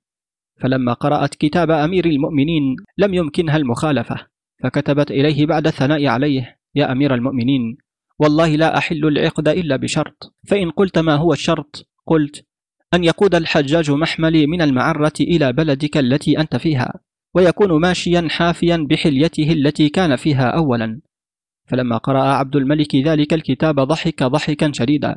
فلما 0.61 0.93
قرأت 0.93 1.35
كتاب 1.35 1.71
أمير 1.71 2.07
المؤمنين 2.07 2.77
لم 2.99 3.15
يمكنها 3.15 3.57
المخالفة 3.57 4.27
فكتبت 4.63 5.11
إليه 5.11 5.47
بعد 5.47 5.67
الثناء 5.67 6.07
عليه 6.07 6.59
يا 6.75 6.93
أمير 6.93 7.15
المؤمنين 7.15 7.77
والله 8.19 8.57
لا 8.57 8.79
أحل 8.79 9.07
العقد 9.07 9.49
إلا 9.49 9.77
بشرط 9.77 10.35
فإن 10.49 10.71
قلت 10.71 10.99
ما 10.99 11.15
هو 11.15 11.33
الشرط 11.33 11.89
قلت 12.07 12.47
أن 12.95 13.05
يقود 13.05 13.35
الحجاج 13.35 13.91
محملي 13.91 14.47
من 14.47 14.63
المعرة 14.63 15.13
إلى 15.21 15.53
بلدك 15.53 15.97
التي 15.97 16.41
أنت 16.41 16.57
فيها 16.57 17.01
ويكون 17.35 17.81
ماشيا 17.81 18.29
حافيا 18.31 18.87
بحليته 18.91 19.53
التي 19.53 19.89
كان 19.89 20.17
فيها 20.17 20.49
أولا. 20.49 21.01
فلما 21.67 21.97
قرأ 21.97 22.23
عبد 22.23 22.57
الملك 22.57 22.97
ذلك 22.97 23.35
الكتاب 23.35 23.81
ضحك 23.81 24.23
ضحكا 24.23 24.73
شديدا 24.73 25.17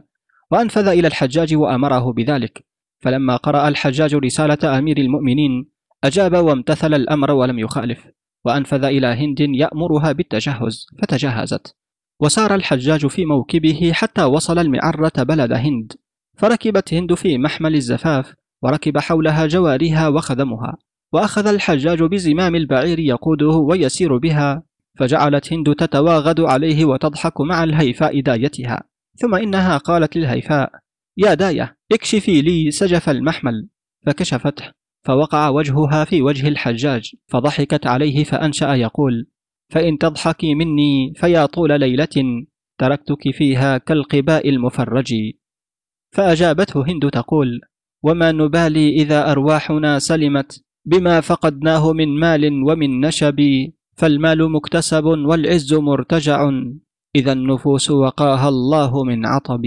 وأنفذ 0.51 0.87
إلى 0.87 1.07
الحجاج 1.07 1.55
وأمره 1.55 2.13
بذلك. 2.13 2.65
فلما 2.99 3.35
قرأ 3.35 3.67
الحجاج 3.67 4.15
رسالة 4.15 4.77
أمير 4.77 4.97
المؤمنين 4.97 5.65
أجاب 6.03 6.35
وامتثل 6.35 6.93
الأمر 6.93 7.31
ولم 7.31 7.59
يخالف 7.59 8.07
وأنفذ 8.45 8.83
إلى 8.83 9.07
هند 9.07 9.39
يأمرها 9.39 10.11
بالتجهز 10.11 10.87
فتجهزت. 11.01 11.75
وسار 12.19 12.55
الحجاج 12.55 13.07
في 13.07 13.25
موكبه 13.25 13.91
حتى 13.93 14.23
وصل 14.23 14.59
المعرة 14.59 15.11
بلد 15.17 15.51
هند. 15.51 15.93
فركبت 16.37 16.93
هند 16.93 17.13
في 17.13 17.37
محمل 17.37 17.75
الزفاف 17.75 18.33
وركب 18.61 18.97
حولها 18.97 19.47
جواريها 19.47 20.07
وخدمها. 20.07 20.77
وأخذ 21.13 21.47
الحجاج 21.47 22.03
بزمام 22.03 22.55
البعير 22.55 22.99
يقوده 22.99 23.47
ويسير 23.47 24.17
بها 24.17 24.63
فجعلت 24.97 25.53
هند 25.53 25.75
تتواغد 25.75 26.39
عليه 26.39 26.85
وتضحك 26.85 27.41
مع 27.41 27.63
الهيفاء 27.63 28.19
دايتها. 28.19 28.83
ثم 29.15 29.35
إنها 29.35 29.77
قالت 29.77 30.17
للهيفاء 30.17 30.71
يا 31.17 31.33
داية 31.33 31.77
اكشفي 31.91 32.41
لي 32.41 32.71
سجف 32.71 33.09
المحمل. 33.09 33.67
فكشفته 34.05 34.71
فوقع 35.03 35.49
وجهها 35.49 36.05
في 36.05 36.21
وجه 36.21 36.47
الحجاج 36.47 37.15
فضحكت 37.27 37.87
عليه 37.87 38.23
فأنشأ 38.23 38.73
يقول 38.73 39.27
فإن 39.69 39.97
تضحكي 39.97 40.55
مني 40.55 41.13
فيا 41.15 41.45
طول 41.45 41.79
ليلة 41.79 42.45
تركتك 42.77 43.31
فيها 43.33 43.77
كالقباء 43.77 44.49
المفرج. 44.49 45.13
فأجابته 46.11 46.85
هند 46.87 47.09
تقول 47.09 47.61
وما 48.03 48.31
نبالي 48.31 48.89
إذا 48.89 49.31
أرواحنا 49.31 49.99
سلمت 49.99 50.63
بما 50.85 51.21
فقدناه 51.21 51.93
من 51.93 52.19
مال 52.19 52.63
ومن 52.63 53.01
نشب 53.01 53.41
فالمال 53.95 54.51
مكتسب 54.51 55.03
والعز 55.03 55.73
مرتجع. 55.73 56.49
إذا 57.15 57.31
النفوس 57.31 57.91
وقاها 57.91 58.49
الله 58.49 59.03
من 59.03 59.25
عطب. 59.25 59.61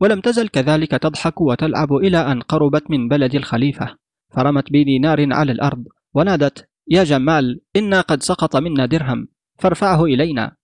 ولم 0.00 0.20
تزل 0.20 0.48
كذلك 0.48 0.90
تضحك 0.90 1.40
وتلعب 1.40 1.92
إلى 1.92 2.18
أن 2.32 2.40
قربت 2.40 2.90
من 2.90 3.08
بلد 3.08 3.34
الخليفة. 3.34 3.96
فرمت 4.30 4.64
بدينار 4.68 5.32
على 5.32 5.52
الأرض 5.52 5.84
ونادت 6.14 6.68
يا 6.88 7.04
جمال 7.04 7.60
إنا 7.76 8.00
قد 8.00 8.22
سقط 8.22 8.56
منا 8.56 8.86
درهم 8.86 9.28
فارفعه 9.58 10.04
إلينا. 10.04 10.56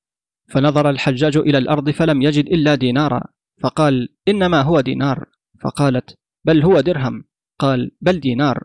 فنظر 0.49 0.91
الحجاج 0.91 1.37
إلى 1.37 1.59
الأرض 1.59 1.91
فلم 1.91 2.23
يجد 2.23 2.47
إلا 2.47 2.75
دينارا. 2.75 3.23
فقال 3.63 4.09
إنما 4.29 4.63
هو 4.63 4.81
دينار. 4.81 5.27
فقالت 5.61 6.15
بل 6.45 6.63
هو 6.63 6.81
درهم. 6.81 7.25
قال 7.59 7.91
بل 8.01 8.21
دينار. 8.21 8.63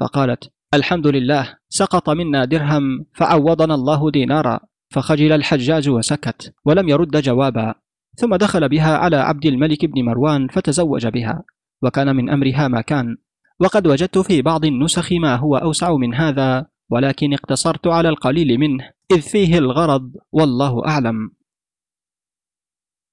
فقالت 0.00 0.50
الحمد 0.74 1.06
لله 1.06 1.56
سقط 1.68 2.10
منا 2.10 2.44
درهم 2.44 3.06
فعوضنا 3.14 3.74
الله 3.74 4.10
دينارا. 4.10 4.60
فخجل 4.90 5.32
الحجاج 5.32 5.88
وسكت 5.88 6.54
ولم 6.64 6.88
يرد 6.88 7.16
جوابا. 7.16 7.74
ثم 8.16 8.36
دخل 8.36 8.68
بها 8.68 8.96
على 8.96 9.16
عبد 9.16 9.46
الملك 9.46 9.84
بن 9.84 10.04
مروان 10.04 10.48
فتزوج 10.48 11.06
بها 11.06 11.42
وكان 11.82 12.16
من 12.16 12.30
أمرها 12.30 12.68
ما 12.68 12.80
كان. 12.80 13.16
وقد 13.60 13.86
وجدت 13.86 14.18
في 14.18 14.42
بعض 14.42 14.64
النسخ 14.64 15.12
ما 15.12 15.36
هو 15.36 15.56
أوسع 15.56 15.96
من 15.96 16.14
هذا 16.14 16.66
ولكن 16.90 17.34
اقتصرت 17.34 17.86
على 17.86 18.08
القليل 18.08 18.58
منه 18.58 18.90
إذ 19.12 19.20
فيه 19.20 19.58
الغرض 19.58 20.12
والله 20.32 20.86
أعلم. 20.86 21.30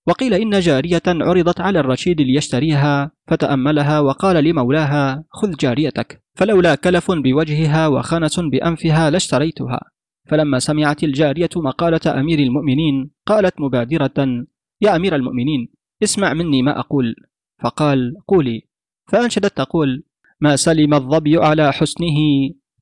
وقيل 0.07 0.33
إن 0.33 0.59
جارية 0.59 1.01
عرضت 1.07 1.61
على 1.61 1.79
الرشيد 1.79 2.21
ليشتريها 2.21 3.11
فتأملها 3.27 3.99
وقال 3.99 4.43
لمولاها 4.43 5.23
خذ 5.29 5.51
جاريتك. 5.55 6.23
فلولا 6.35 6.75
كلف 6.75 7.11
بوجهها 7.11 7.87
وخنس 7.87 8.39
بأنفها 8.39 9.09
لاشتريتها 9.09 9.79
فلما 10.27 10.59
سمعت 10.59 11.03
الجارية 11.03 11.49
مقالة 11.55 12.19
أمير 12.19 12.39
المؤمنين 12.39 13.11
قالت 13.25 13.61
مبادرة 13.61 14.45
يا 14.81 14.95
أمير 14.95 15.15
المؤمنين 15.15 15.67
اسمع 16.03 16.33
مني 16.33 16.61
ما 16.61 16.79
أقول. 16.79 17.15
فقال 17.63 18.15
قولي. 18.27 18.61
فأنشدت 19.07 19.57
تقول 19.57 20.03
ما 20.39 20.55
سلم 20.55 20.93
الظبي 20.93 21.37
على 21.37 21.73
حسنه 21.73 22.17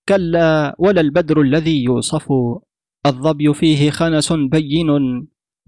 كلا 0.09 0.75
ولا 0.79 1.01
البدر 1.01 1.41
الذي 1.41 1.83
يوصف. 1.83 2.27
الظبي 3.05 3.53
فيه 3.53 3.89
خنس 3.89 4.33
بين 4.33 4.89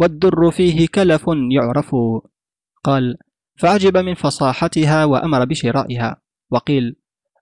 والدر 0.02 0.52
فيه 0.52 0.88
كلف 0.88 1.26
يعرف. 1.52 1.96
قال 2.84 3.18
فعجب 3.58 3.98
من 3.98 4.14
فصاحتها 4.14 5.06
وأمر 5.06 5.46
بشرائها. 5.46 6.22
وقيل 6.52 6.96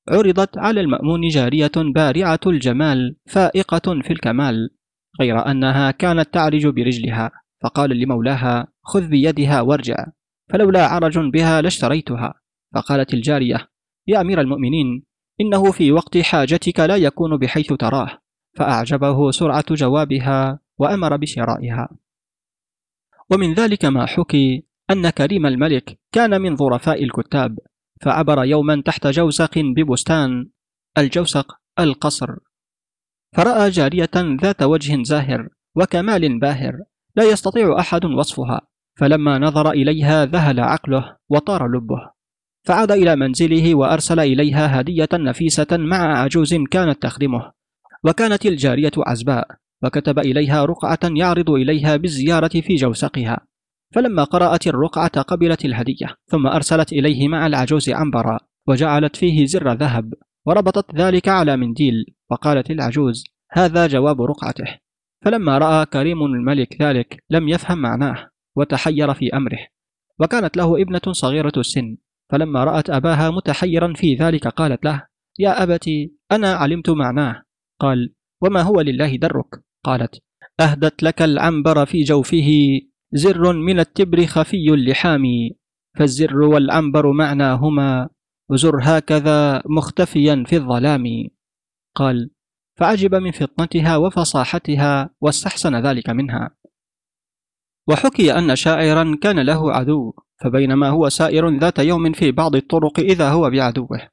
عرضت 0.10 0.58
على 0.58 0.82
المأمون 0.82 1.28
جارية 1.28 1.72
بارعة 1.96 2.40
الجمال 2.48 3.16
فائقة 3.28 4.02
في 4.02 4.14
الكمال 4.14 4.70
غير 5.22 5.52
أنها 5.52 5.92
كانت 5.92 6.34
تعرج 6.34 6.68
برجلها. 6.68 7.32
فقال 7.64 7.90
لمولاها 7.90 8.68
خذ 8.84 9.08
بيدها 9.08 9.62
وارجع 9.62 10.06
فلولا 10.50 10.88
عرج 10.88 11.18
بها 11.18 11.62
لاشتريتها. 11.62 12.34
فقالت 12.76 13.14
الجارية 13.14 13.68
يا 14.08 14.22
أمير 14.22 14.42
المؤمنين 14.42 15.04
إنه 15.42 15.72
في 15.72 15.92
وقت 15.92 16.18
حاجتك 16.18 16.80
لا 16.80 16.96
يكون 16.96 17.38
بحيث 17.38 17.74
تراه. 17.74 18.18
فأعجبه 18.58 19.32
سرعة 19.32 19.66
جوابها 19.76 20.60
وأمر 20.78 21.18
بشرائها. 21.18 21.90
ومن 23.32 23.54
ذلك 23.54 23.86
ما 23.86 24.06
حكي 24.06 24.66
أن 24.92 25.10
كريم 25.10 25.46
الملك 25.46 26.00
كان 26.12 26.42
من 26.42 26.56
ظرفاء 26.56 27.04
الكتاب 27.04 27.60
فعبر 28.02 28.44
يوما 28.44 28.82
تحت 28.86 29.08
جوسق 29.08 29.60
ببستان 29.60 30.50
الجوسق 30.98 31.60
القصر. 31.80 32.36
فرأى 33.36 33.70
جارية 33.70 34.10
ذات 34.16 34.64
وجه 34.64 35.04
زاهر 35.04 35.50
وكمال 35.76 36.40
باهر 36.40 36.74
لا 37.16 37.24
يستطيع 37.24 37.80
أحد 37.80 38.06
وصفها 38.06 38.62
فلما 39.00 39.40
نظر 39.40 39.72
إليها 39.72 40.26
ذهل 40.26 40.60
عقله 40.60 41.18
وطار 41.30 41.68
لبه. 41.68 42.12
فعاد 42.68 42.92
إلى 42.92 43.16
منزله 43.16 43.76
وأرسل 43.76 44.20
إليها 44.20 44.80
هدية 44.82 45.10
نفيسة 45.14 45.68
مع 45.72 46.22
عجوز 46.22 46.54
كانت 46.72 47.02
تخدمه 47.02 47.52
وكانت 48.04 48.46
الجارية 48.46 48.92
عزباء. 48.98 49.48
وكتب 49.84 50.20
إليها 50.20 50.66
رقعة 50.66 51.00
يعرض 51.04 51.50
إليها 51.50 51.96
بالزيارة 51.96 52.62
في 52.62 52.76
جوسقها. 52.76 53.40
فلما 53.96 54.24
قرأت 54.24 54.68
الرقعة 54.68 55.22
قبلت 55.22 55.66
الهدية 55.66 56.16
ثم 56.28 56.48
أرسلت 56.48 56.94
إليه 56.94 57.28
مع 57.28 57.48
العجوز 57.48 57.90
عنبرا 57.90 58.40
وجعلت 58.68 59.16
فيه 59.16 59.46
زر 59.46 59.74
ذهب 59.74 60.14
وربطت 60.46 60.96
ذلك 60.96 61.28
على 61.28 61.58
منديل 61.58 62.06
وقالت 62.32 62.72
العجوز 62.72 63.24
هذا 63.52 63.88
جواب 63.88 64.22
رقعته. 64.22 64.78
فلما 65.26 65.58
رأى 65.58 65.86
كريم 65.86 66.26
الملك 66.26 66.82
ذلك 66.82 67.24
لم 67.30 67.50
يفهم 67.50 67.78
معناه 67.78 68.30
وتحير 68.56 69.14
في 69.14 69.30
أمره. 69.34 69.60
وكانت 70.20 70.58
له 70.58 70.82
ابنة 70.82 71.12
صغيرة 71.12 71.54
السن. 71.58 71.98
فلما 72.32 72.64
رأت 72.64 72.90
أباها 72.90 73.30
متحيرا 73.30 73.94
في 73.94 74.16
ذلك 74.16 74.48
قالت 74.48 74.86
له 74.86 75.08
يا 75.40 75.64
أبتي 75.64 76.14
أنا 76.32 76.54
علمت 76.54 76.90
معناه. 76.90 77.44
قال 77.80 78.14
وما 78.42 78.62
هو 78.62 78.82
لله 78.82 79.16
درك؟ 79.16 79.69
قالت 79.84 80.22
أهدت 80.60 81.04
لك 81.04 81.22
العنبر 81.22 81.86
في 81.86 82.04
جوفه 82.04 82.50
زر 83.14 83.54
من 83.54 83.80
التبر 83.80 84.26
خفي 84.26 84.70
اللحام 84.70 85.24
فالزر 85.98 86.42
والعنبر 86.42 87.12
معناهما 87.12 88.10
زر 88.52 88.80
هكذا 88.82 89.64
مختفيا 89.66 90.44
في 90.48 90.56
الظلام. 90.56 91.04
قال 91.96 92.32
فعجب 92.76 93.16
من 93.16 93.32
فطنتها 93.32 93.98
وفصاحتها 93.98 95.10
واستحسن 95.22 95.76
ذلك 95.76 96.10
منها. 96.10 96.50
وحكي 97.88 98.34
أن 98.38 98.56
شاعرا 98.56 99.18
كان 99.22 99.40
له 99.40 99.72
عدو 99.72 100.14
فبينما 100.42 100.90
هو 100.90 101.10
سائر 101.10 101.58
ذات 101.58 101.80
يوم 101.80 102.12
في 102.14 102.32
بعض 102.32 102.56
الطرق 102.56 103.00
إذا 103.00 103.30
هو 103.30 103.50
بعدوه. 103.50 104.10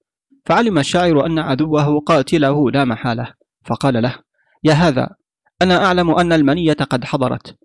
فعلم 0.47 0.79
الشاعر 0.79 1.27
أن 1.27 1.39
عدوه 1.39 2.01
قاتله 2.01 2.71
لا 2.71 2.85
محالة 2.85 3.35
فقال 3.65 4.03
له 4.03 4.19
يا 4.65 4.73
هذا 4.73 5.17
أنا 5.63 5.85
أعلم 5.85 6.11
أن 6.11 6.33
المنية 6.33 6.73
قد 6.73 7.05
حضرت 7.05 7.57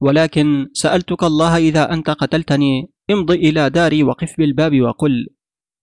ولكن 0.00 0.68
سألتك 0.72 1.22
الله 1.24 1.56
إذا 1.56 1.92
أنت 1.92 2.10
قتلتني 2.10 2.90
امض 3.10 3.30
إلى 3.30 3.70
داري 3.70 4.02
وقف 4.02 4.34
بالباب 4.38 4.80
وقل 4.80 5.26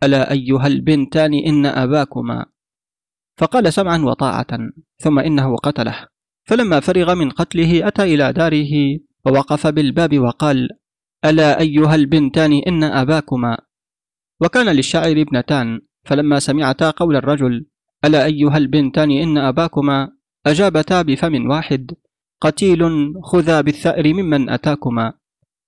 ألا 0.03 0.31
أيها 0.31 0.67
البنتان 0.67 1.33
إن 1.33 1.65
أباكما؟ 1.65 2.45
فقال 3.37 3.73
سمعا 3.73 3.97
وطاعة 3.97 4.47
ثم 4.99 5.19
إنه 5.19 5.55
قتله. 5.55 6.07
فلما 6.45 6.79
فرغ 6.79 7.15
من 7.15 7.29
قتله 7.29 7.87
أتى 7.87 8.03
إلى 8.03 8.33
داره 8.33 8.99
ووقف 9.25 9.67
بالباب 9.67 10.19
وقال 10.19 10.69
ألا 11.25 11.59
أيها 11.59 11.95
البنتان 11.95 12.53
إن 12.67 12.83
أباكما؟ 12.83 13.57
وكان 14.41 14.69
للشاعر 14.69 15.21
ابنتان 15.21 15.81
فلما 16.05 16.39
سمعتا 16.39 16.89
قول 16.89 17.15
الرجل 17.15 17.65
ألا 18.05 18.25
أيها 18.25 18.57
البنتان 18.57 19.11
إن 19.11 19.37
أباكما؟ 19.37 20.16
أجابتا 20.47 21.01
بفم 21.01 21.49
واحد 21.49 21.91
قتيل 22.41 23.13
خذا 23.23 23.61
بالثأر 23.61 24.13
ممن 24.13 24.49
أتاكما. 24.49 25.13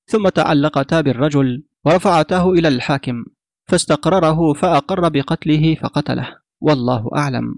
ثم 0.06 0.30
تعلقتا 0.30 1.02
بالرجل 1.02 1.64
ورفعتاه 1.86 2.52
إلى 2.52 2.68
الحاكم 2.68 3.26
فاستقرره 3.68 4.54
فأقر 4.54 5.10
بقتله 5.10 5.76
فقتله. 5.76 6.38
والله 6.62 7.10
أعلم. 7.16 7.56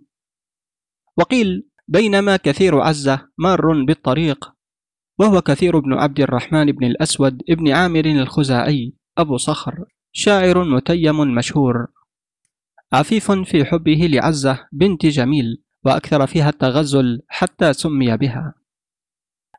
وقيل 1.18 1.68
بينما 1.88 2.38
كثير 2.38 2.80
عزة 2.80 3.28
مار 3.38 3.84
بالطريق 3.84 4.52
وهو 5.20 5.42
كثير 5.42 5.80
بن 5.80 5.94
عبد 5.94 6.20
الرحمن 6.20 6.72
بن 6.72 6.86
الأسود 6.86 7.42
بن 7.50 7.72
عامر 7.72 8.06
الخزاعي 8.06 8.94
أبو 9.18 9.38
صخر 9.38 9.86
شاعر 10.12 10.64
متيم 10.64 11.36
مشهور. 11.36 11.88
عفيف 12.94 13.32
في 13.32 13.66
حبه 13.66 14.08
لعزة 14.12 14.68
بنت 14.72 15.06
جميل 15.06 15.64
وأكثر 15.86 16.28
فيها 16.28 16.50
التغزل 16.50 17.22
حتى 17.28 17.74
سمي 17.74 18.18
بها. 18.18 18.54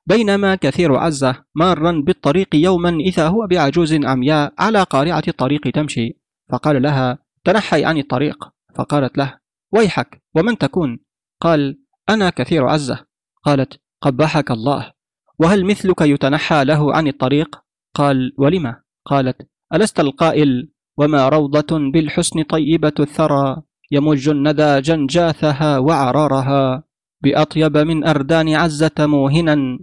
بينما 0.07 0.55
كثير 0.55 0.97
عزة 0.97 1.45
مارا 1.55 2.03
بالطريق 2.07 2.55
يوما 2.55 2.91
إذا 2.91 3.29
هو 3.29 3.47
بعجوز 3.47 3.95
عمياء 3.95 4.55
على 4.59 4.83
قارعة 4.83 5.23
الطريق 5.29 5.71
تمشي. 5.71 6.19
فقال 6.51 6.83
لها 6.83 7.19
تنحي 7.45 7.85
عن 7.85 7.99
الطريق. 7.99 8.49
فقالت 8.75 9.19
له 9.19 9.39
ويحك 9.73 10.23
ومن 10.35 10.59
تكون؟ 10.59 10.99
قال 11.41 11.79
أنا 12.09 12.31
كثير 12.31 12.69
عزة. 12.69 13.07
قالت 13.45 13.81
قبحك 14.01 14.51
الله. 14.51 14.93
وهل 15.39 15.65
مثلك 15.65 16.01
يتنحى 16.01 16.65
له 16.65 16.97
عن 16.97 17.09
الطريق؟ 17.09 17.63
قال 17.95 18.33
ولم؟ 18.39 18.77
قالت 19.05 19.49
ألست 19.75 20.01
القائل؟ 20.01 20.73
وما 20.97 21.29
روضة 21.29 21.79
بالحسن 21.93 22.43
طيبة 22.43 22.93
الثرى. 23.01 23.63
يمج 23.93 24.29
الندى 24.29 24.81
جنجاثها 24.81 25.79
وعرارها 25.79 26.85
بأطيب 27.23 27.77
من 27.79 28.05
أردان 28.05 28.49
عزة 28.55 28.99
موهنا 28.99 29.79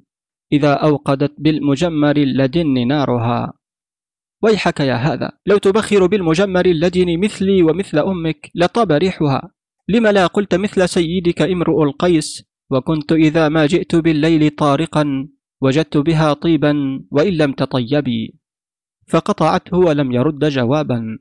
إذا 0.52 0.74
أوقدت 0.74 1.34
بالمجمر 1.38 2.18
اللدن 2.18 2.88
نارها. 2.88 3.54
ويحك 4.44 4.80
يا 4.80 4.96
هذا 4.96 5.32
لو 5.46 5.58
تبخر 5.58 6.08
بالمجمر 6.08 6.66
اللدن 6.66 7.20
مثلي 7.20 7.64
ومثل 7.64 7.98
أمك 8.00 8.52
لطاب 8.56 8.92
ريحها. 8.92 9.52
لم 9.90 10.08
لا 10.08 10.28
قلت 10.28 10.56
مثل 10.56 10.90
سيدك 10.90 11.42
امرؤ 11.42 11.84
القيس 11.84 12.44
وكنت 12.72 13.12
إذا 13.12 13.50
ما 13.50 13.66
جئت 13.66 13.96
بالليل 13.96 14.50
طارقا 14.50 15.28
وجدت 15.62 15.98
بها 15.98 16.34
طيبا 16.34 17.04
وإن 17.12 17.34
لم 17.34 17.52
تطيبي. 17.52 18.40
فقطعته 19.08 19.78
ولم 19.78 20.12
يرد 20.12 20.46
جوابا. 20.46 21.20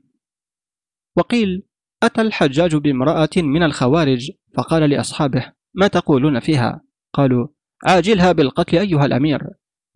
وقيل 1.17 1.68
أتى 2.03 2.21
الحجاج 2.21 2.75
بامرأة 2.75 3.29
من 3.37 3.63
الخوارج 3.63 4.31
فقال 4.57 4.89
لأصحابه 4.89 5.51
ما 5.73 5.87
تقولون 5.87 6.39
فيها؟ 6.39 6.81
قالوا 7.13 7.47
عاجلها 7.85 8.31
بالقتل 8.31 8.77
أيها 8.77 9.05
الأمير. 9.05 9.41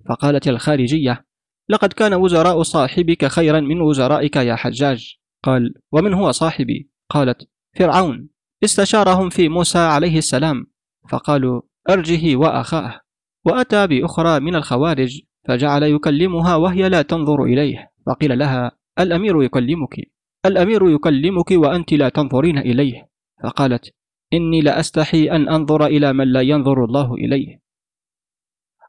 فقالت 0.10 0.48
الخارجية 0.48 1.26
لقد 1.70 1.94
كان 1.94 2.14
وزراء 2.14 2.62
صاحبك 2.62 3.26
خيرا 3.26 3.60
من 3.60 3.82
وزرائك 3.82 4.36
يا 4.36 4.56
حجاج. 4.56 5.16
قال 5.44 5.74
ومن 5.92 6.14
هو 6.14 6.32
صاحبي؟ 6.32 6.90
قالت 7.10 7.50
فرعون 7.78 8.30
استشارهم 8.64 9.30
في 9.30 9.50
موسى 9.50 9.80
عليه 9.80 10.18
السلام. 10.18 10.66
فقالوا 11.10 11.62
أرجه 11.90 12.36
وأخاه. 12.36 13.02
وأتى 13.46 13.88
بأخرى 13.88 14.40
من 14.40 14.56
الخوارج 14.56 15.22
فجعل 15.48 15.84
يكلمها 15.84 16.56
وهي 16.56 16.90
لا 16.90 17.02
تنظر 17.02 17.44
إليه 17.44 17.92
فقيل 18.06 18.40
لها 18.40 18.72
الأمير 19.00 19.44
يكلمك. 19.44 19.96
الأمير 20.46 20.90
يكلمك 20.90 21.52
وأنت 21.52 21.94
لا 21.94 22.10
تنظرين 22.10 22.58
إليه. 22.58 23.10
فقالت 23.44 23.94
إني 24.34 24.62
لأستحي 24.62 25.32
أن 25.32 25.50
أنظر 25.50 25.86
إلى 25.86 26.14
من 26.14 26.28
لا 26.28 26.42
ينظر 26.42 26.86
الله 26.86 27.14
إليه. 27.14 27.64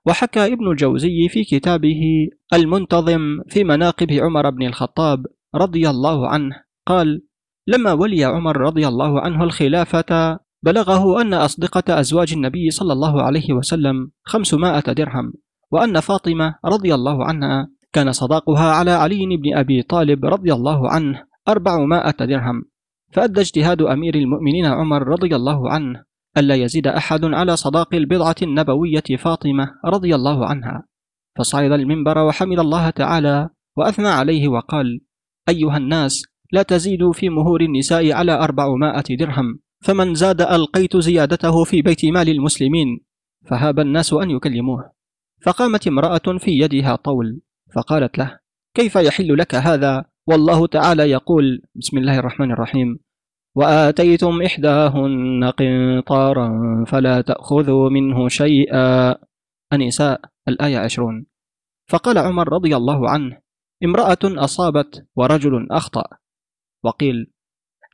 وحكى 0.07 0.53
ابن 0.53 0.71
الجوزي 0.71 1.29
في 1.29 1.45
كتابه 1.45 2.29
المنتظم 2.53 3.43
في 3.49 3.65
مناقب 3.65 4.13
عمر 4.13 4.51
بن 4.51 4.67
الخطاب 4.67 5.27
رضي 5.55 5.91
الله 5.91 6.29
عنه 6.29 6.65
قال 6.87 7.23
لما 7.67 7.93
ولي 7.93 8.25
عمر 8.25 8.57
رضي 8.57 8.89
الله 8.89 9.21
عنه 9.21 9.45
الخلافة 9.45 10.39
بلغه 10.63 11.21
أن 11.21 11.35
أصدقة 11.35 12.01
أزواج 12.01 12.33
النبي 12.33 12.71
صلى 12.71 12.93
الله 12.93 13.23
عليه 13.23 13.53
وسلم 13.53 14.11
خمسمائة 14.25 14.93
درهم 14.93 15.33
وأن 15.71 16.01
فاطمة 16.01 16.55
رضي 16.65 16.95
الله 16.95 17.25
عنها 17.25 17.71
كان 17.93 18.13
صداقها 18.13 18.73
على 18.73 18.91
علي 18.91 19.37
بن 19.37 19.57
أبي 19.57 19.83
طالب 19.83 20.25
رضي 20.25 20.53
الله 20.53 20.91
عنه 20.91 21.25
أربعمائة 21.49 22.25
درهم. 22.25 22.63
فأدى 23.13 23.41
اجتهاد 23.41 23.83
أمير 23.83 24.15
المؤمنين 24.15 24.67
عمر 24.67 25.09
رضي 25.09 25.37
الله 25.37 25.71
عنه 25.71 26.05
ألا 26.37 26.55
يزيد 26.55 26.87
أحد 26.87 27.25
على 27.25 27.57
صداق 27.57 27.95
البضعة 27.95 28.35
النبوية 28.43 29.17
فاطمة 29.19 29.71
رضي 29.85 30.15
الله 30.15 30.47
عنها. 30.47 30.87
فصعد 31.39 31.73
المنبر 31.73 32.19
وحمد 32.19 32.59
الله 32.59 32.91
تعالى 32.91 33.49
وأثنى 33.77 34.09
عليه 34.09 34.49
وقال 34.49 35.01
أيها 35.49 35.77
الناس 35.77 36.23
لا 36.53 36.63
تزيدوا 36.63 37.13
في 37.13 37.29
مهور 37.29 37.61
النساء 37.61 38.13
على 38.13 38.33
أربعمائة 38.33 39.17
درهم 39.17 39.59
فمن 39.83 40.15
زاد 40.15 40.41
ألقيت 40.41 40.97
زيادته 40.97 41.65
في 41.65 41.83
بيت 41.83 42.05
مال 42.05 42.29
المسلمين. 42.29 43.01
فهاب 43.47 43.81
الناس 43.81 44.13
أن 44.13 44.31
يكلموه. 44.31 44.93
فقامت 45.43 45.87
امرأة 45.87 46.39
في 46.39 46.51
يدها 46.51 46.97
طول 46.97 47.41
فقالت 47.75 48.19
له 48.19 48.39
كيف 48.75 48.97
يحل 48.97 49.39
لك 49.39 49.55
هذا؟ 49.55 50.05
والله 50.27 50.67
تعالى 50.67 51.11
يقول 51.11 51.63
بسم 51.75 51.99
الله 51.99 52.19
الرحمن 52.19 52.53
الرحيم. 52.53 52.99
وآتيتم 53.55 54.43
إحداهن 54.43 55.45
قنطارا 55.45 56.49
فلا 56.87 57.21
تأخذوا 57.21 57.91
منه 57.91 58.29
شيئا. 58.29 59.15
النساء 59.73 60.21
الآية 60.49 60.79
عشرون. 60.79 61.27
فقال 61.91 62.19
عمر 62.19 62.53
رضي 62.53 62.77
الله 62.77 63.11
عنه 63.11 63.39
امرأة 63.85 64.19
أصابت 64.25 65.07
ورجل 65.17 65.69
أخطأ. 65.71 66.05
وقيل 66.85 67.31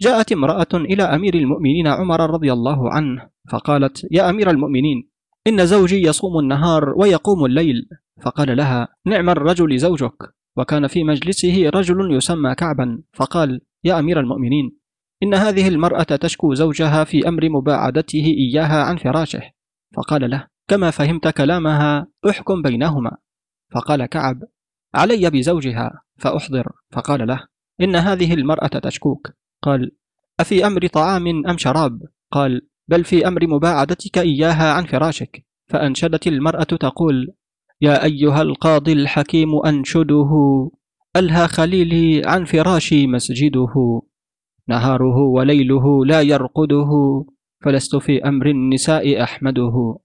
جاءت 0.01 0.33
امرأة 0.33 0.75
إلى 0.75 1.03
أمير 1.03 1.35
المؤمنين 1.35 1.87
عمر 1.87 2.31
رضي 2.31 2.53
الله 2.53 2.93
عنه 2.93 3.31
فقالت 3.51 4.07
يا 4.11 4.31
أمير 4.31 4.51
المؤمنين 4.51 5.11
إن 5.47 5.67
زوجي 5.67 6.03
يصوم 6.03 6.39
النهار 6.39 6.95
ويقوم 6.97 7.45
الليل. 7.45 7.89
فقال 8.23 8.57
لها 8.57 8.89
نعم 9.07 9.31
الرجل 9.31 9.79
زوجك. 9.79 10.40
وكان 10.61 10.87
في 10.87 11.05
مجلسه 11.05 11.71
رجل 11.75 12.17
يسمى 12.17 12.55
كعبا 12.55 13.03
فقال 13.13 13.61
يا 13.85 13.99
أمير 13.99 14.21
المؤمنين 14.21 14.77
إن 15.23 15.35
هذه 15.35 15.69
المرأة 15.69 16.03
تشكو 16.03 16.55
زوجها 16.55 17.05
في 17.05 17.29
أمر 17.29 17.49
مباعدته 17.49 18.25
إياها 18.39 18.83
عن 18.83 18.97
فراشه. 18.97 19.43
فقال 19.97 20.31
له 20.31 20.47
كما 20.69 20.91
فهمت 20.91 21.29
كلامها 21.29 22.07
أحكم 22.31 22.63
بينهما. 22.63 23.17
فقال 23.73 24.07
كعب 24.07 24.43
علي 24.95 25.31
بزوجها 25.31 26.03
فأحضر. 26.19 26.73
فقال 26.91 27.29
له 27.29 27.47
إن 27.81 27.97
هذه 27.97 28.35
المرأة 28.35 28.67
تشكوك. 28.67 29.33
قال 29.63 29.93
أفي 30.41 30.67
أمر 30.67 30.87
طعام 30.87 31.47
أم 31.47 31.59
شراب؟ 31.59 32.03
قال 32.31 32.69
بل 32.89 33.05
في 33.05 33.29
أمر 33.29 33.47
مباعدتك 33.47 34.19
إياها 34.19 34.73
عن 34.73 34.85
فراشك. 34.85 35.45
فأنشدت 35.69 36.27
المرأة 36.27 36.63
تقول 36.63 37.35
يا 37.83 38.05
أيها 38.05 38.43
القاضي 38.43 38.93
الحكيم 38.93 39.59
أنشده. 39.67 40.31
ألهى 41.17 41.49
خليلي 41.49 42.23
عن 42.27 42.45
فراشي 42.45 43.07
مسجده. 43.07 44.03
نهاره 44.69 45.19
وليله 45.19 46.07
لا 46.07 46.21
يرقده. 46.21 46.91
فلست 47.65 47.97
في 47.97 48.25
أمر 48.25 48.47
النساء 48.47 49.23
أحمده. 49.23 49.99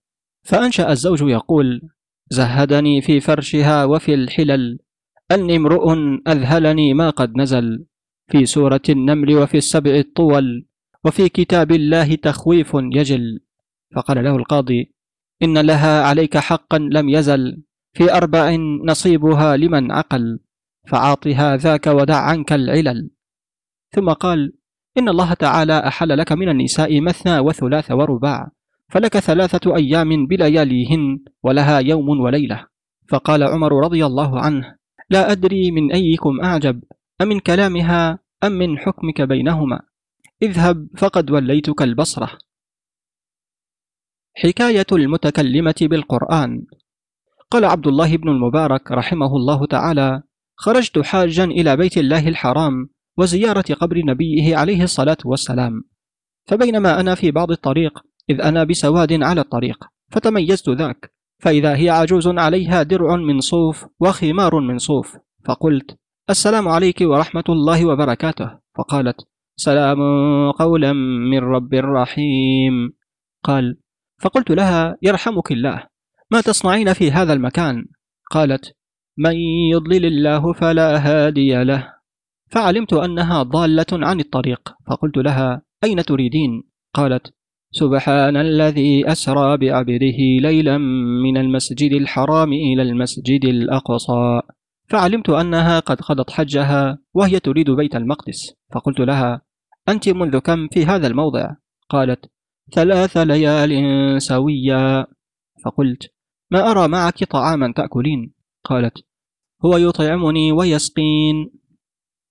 فأنشأ 0.44 0.92
الزوج 0.92 1.22
يقول 1.22 1.82
زهدني 2.30 3.02
في 3.02 3.20
فرشها 3.20 3.86
وفي 3.86 4.14
الحلل. 4.14 4.80
أني 5.32 5.56
امرؤ 5.56 5.94
أذهلني 6.28 6.94
ما 6.94 7.10
قد 7.10 7.38
نزل. 7.38 7.86
في 8.32 8.46
سورة 8.46 8.82
النمل 8.90 9.36
وفي 9.36 9.58
السبع 9.58 9.96
الطول. 9.96 10.66
وفي 11.06 11.30
كتاب 11.30 11.72
الله 11.72 12.16
تخويف 12.16 12.72
يجل. 12.74 13.40
فقال 13.96 14.24
له 14.24 14.36
القاضي 14.36 14.96
إن 15.44 15.58
لها 15.58 16.04
عليك 16.04 16.38
حقا 16.38 16.78
لم 16.78 17.10
يزل 17.10 17.64
في 17.94 18.14
أربع 18.14 18.56
نصيبها 18.86 19.58
لمن 19.58 19.92
عقل 19.92 20.40
فعاطها 20.88 21.58
ذاك 21.58 21.88
ودع 21.88 22.16
عنك 22.16 22.54
العلل. 22.54 23.10
ثم 23.92 24.10
قال 24.10 24.54
إن 24.98 25.10
الله 25.10 25.34
تعالى 25.34 25.88
أحل 25.88 26.18
لك 26.18 26.32
من 26.32 26.50
النساء 26.50 27.02
مثنى 27.02 27.40
وثلاث 27.40 27.92
ورباع 27.92 28.52
فلك 28.92 29.18
ثلاثة 29.18 29.76
أيام 29.76 30.28
بلياليهن 30.28 31.20
ولها 31.44 31.80
يوم 31.80 32.10
وليلة. 32.10 32.68
فقال 33.10 33.44
عمر 33.44 33.84
رضي 33.86 34.06
الله 34.06 34.40
عنه 34.40 34.76
لا 35.10 35.32
أدري 35.32 35.72
من 35.72 35.92
أيكم 35.92 36.42
أعجب 36.42 36.84
أمن 37.22 37.40
كلامها 37.40 38.20
أم 38.44 38.52
من 38.52 38.78
حكمك 38.78 39.22
بينهما؟ 39.22 39.80
اذهب 40.42 40.88
فقد 40.98 41.32
وليتك 41.32 41.82
البصرة. 41.82 42.38
حكاية 44.38 44.86
المتكلمة 44.92 45.76
بالقرآن. 45.82 46.66
قال 47.52 47.66
عبد 47.66 47.88
الله 47.88 48.18
بن 48.18 48.30
المبارك 48.30 48.92
رحمه 48.92 49.36
الله 49.36 49.66
تعالى 49.66 50.22
خرجت 50.56 51.00
حاجا 51.00 51.44
إلى 51.44 51.78
بيت 51.78 51.98
الله 51.98 52.28
الحرام 52.28 52.90
وزيارة 53.18 53.74
قبر 53.74 53.98
نبيه 54.06 54.58
عليه 54.58 54.84
الصلاة 54.84 55.18
والسلام. 55.26 55.84
فبينما 56.48 57.00
أنا 57.00 57.16
في 57.16 57.32
بعض 57.32 57.52
الطريق 57.52 58.00
إذ 58.30 58.42
أنا 58.42 58.64
بسواد 58.64 59.24
على 59.24 59.42
الطريق 59.42 59.86
فتميزت 60.12 60.70
ذاك 60.70 61.14
فإذا 61.40 61.76
هي 61.76 61.90
عجوز 61.90 62.28
عليها 62.28 62.84
درع 62.84 63.16
من 63.16 63.40
صوف 63.40 63.86
وخمار 64.00 64.60
من 64.60 64.78
صوف. 64.78 65.18
فقلت 65.46 65.98
السلام 66.30 66.68
عليك 66.68 67.02
ورحمة 67.02 67.44
الله 67.50 67.86
وبركاته. 67.86 68.60
فقالت 68.78 69.16
سلام 69.56 70.00
قولا 70.52 70.94
من 71.32 71.40
رب 71.40 71.74
رحيم. 71.74 72.94
قال 73.44 73.78
فقلت 74.26 74.52
لها 74.52 74.98
يرحمك 75.02 75.52
الله 75.52 75.84
ما 76.32 76.42
تصنعين 76.42 76.94
في 76.94 77.12
هذا 77.12 77.34
المكان؟ 77.34 77.86
قالت 78.32 78.76
من 79.18 79.36
يضلل 79.72 80.06
الله 80.06 80.54
فلا 80.54 80.98
هادي 80.98 81.64
له. 81.64 81.94
فعلمت 82.52 82.94
أنها 82.94 83.44
ضالة 83.44 83.86
عن 83.92 84.20
الطريق 84.20 84.74
فقلت 84.88 85.18
لها 85.18 85.62
أين 85.84 86.04
تريدين؟ 86.04 86.64
قالت 86.94 87.34
سبحان 87.72 88.38
الذي 88.38 89.12
أسرى 89.12 89.58
بعبده 89.58 90.20
ليلا 90.42 90.78
من 91.24 91.38
المسجد 91.38 91.92
الحرام 91.92 92.54
إلى 92.54 92.82
المسجد 92.82 93.46
الأقصى. 93.46 94.42
فعلمت 94.90 95.30
أنها 95.30 95.80
قد 95.80 96.02
قضت 96.02 96.32
حجها 96.32 96.98
وهي 97.14 97.40
تريد 97.40 97.72
بيت 97.72 97.96
المقدس. 97.96 98.54
فقلت 98.74 99.00
لها 99.00 99.42
أنت 99.90 100.10
منذ 100.10 100.40
كم 100.40 100.68
في 100.68 100.86
هذا 100.86 101.08
الموضع؟ 101.08 101.56
قالت 101.90 102.35
ثلاث 102.72 103.18
ليال 103.18 104.22
سويا. 104.22 105.06
فقلت 105.66 106.14
ما 106.52 106.72
أرى 106.72 106.88
معك 106.88 107.24
طعاما 107.24 107.74
تأكلين؟ 107.76 108.34
قالت 108.64 108.94
هو 109.66 109.78
يطعمني 109.78 110.52
ويسقين. 110.52 111.52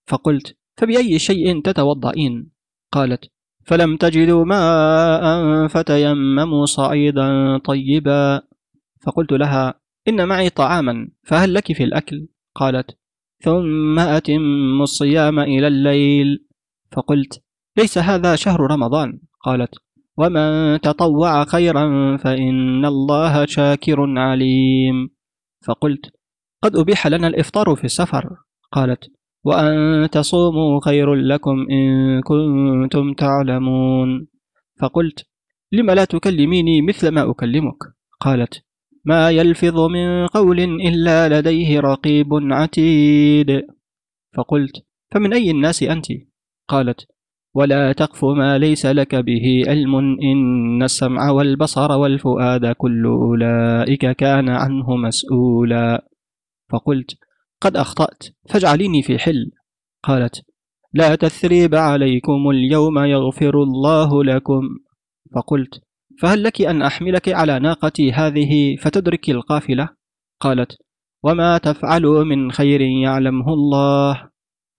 فقلت 0.07 0.57
فبأي 0.77 1.19
شيء 1.19 1.63
تتوضئين؟ 1.63 2.51
قالت 2.93 3.25
فلم 3.67 3.97
تجدوا 3.97 4.45
ماء 4.45 5.67
فتيمموا 5.69 6.67
صعيدا 6.67 7.59
طيبا. 7.59 8.43
فقلت 9.03 9.33
لها 9.33 9.75
إن 10.09 10.29
معي 10.29 10.51
طعاما 10.51 11.09
فهل 11.23 11.55
لك 11.55 11.73
في 11.73 11.85
الأكل؟ 11.85 12.29
قالت 12.55 12.99
ثم 13.43 13.99
أتم 13.99 14.83
الصيام 14.83 15.41
إلى 15.41 15.67
الليل. 15.67 16.47
فقلت 16.93 17.43
ليس 17.77 17.99
هذا 17.99 18.37
شهر 18.37 18.61
رمضان؟ 18.61 19.21
قالت 19.41 19.75
ومن 20.19 20.81
تطوع 20.81 21.45
خيرا 21.45 22.17
فإن 22.17 22.85
الله 22.85 23.47
شاكر 23.47 24.19
عليم 24.19 25.11
فقلت 25.67 26.13
قد 26.63 26.77
أبيح 26.77 27.07
لنا 27.07 27.27
الإفطار 27.27 27.75
في 27.75 27.85
السفر. 27.85 28.37
قالت 28.73 29.11
وأن 29.45 30.11
تصوموا 30.11 30.81
خير 30.85 31.15
لكم 31.15 31.67
إن 31.71 32.21
كنتم 32.21 33.13
تعلمون. 33.15 34.27
فقلت 34.81 35.27
لم 35.73 35.91
لا 35.91 36.05
تكلميني 36.05 36.83
مثل 36.83 37.09
ما 37.09 37.31
أكلمك؟ 37.31 37.79
قالت 38.21 38.65
ما 39.05 39.31
يلفظ 39.31 39.81
من 39.81 40.27
قول 40.27 40.61
إلا 40.61 41.41
لديه 41.41 41.81
رقيب 41.81 42.29
عتيد. 42.33 43.63
فقلت 44.37 44.87
فمن 45.11 45.33
أي 45.33 45.51
الناس 45.51 45.83
أنت؟ 45.83 46.07
قالت 46.69 47.07
ولا 47.55 47.93
تقف 47.93 48.25
ما 48.25 48.59
ليس 48.59 48.87
لك 48.87 49.15
به 49.15 49.63
علم 49.67 49.97
إن 50.23 50.83
السمع 50.83 51.31
والبصر 51.31 51.93
والفؤاد 51.93 52.67
كل 52.67 53.07
أولئك 53.07 54.11
كان 54.11 54.49
عنه 54.49 54.97
مسؤولا 54.97 56.09
فقلت 56.73 57.19
قد 57.61 57.77
أخطأت 57.77 58.25
فاجعليني 58.49 59.03
في 59.03 59.19
حل. 59.19 59.51
قالت 60.03 60.43
لا 60.93 61.15
تثريب 61.15 61.75
عليكم 61.75 62.51
اليوم 62.51 62.99
يغفر 62.99 63.63
الله 63.63 64.25
لكم. 64.25 64.63
فقلت 65.35 65.81
فهل 66.21 66.43
لك 66.43 66.61
أن 66.63 66.83
أحملك 66.83 67.29
على 67.29 67.59
ناقتي 67.59 68.13
هذه 68.13 68.77
فتدركي 68.77 69.33
القافلة؟ 69.33 69.89
قالت 70.41 70.77
وما 71.23 71.59
تفعلوا 71.59 72.25
من 72.25 72.53
خير 72.53 72.81
يعلمه 72.81 73.55
الله؟ 73.55 74.29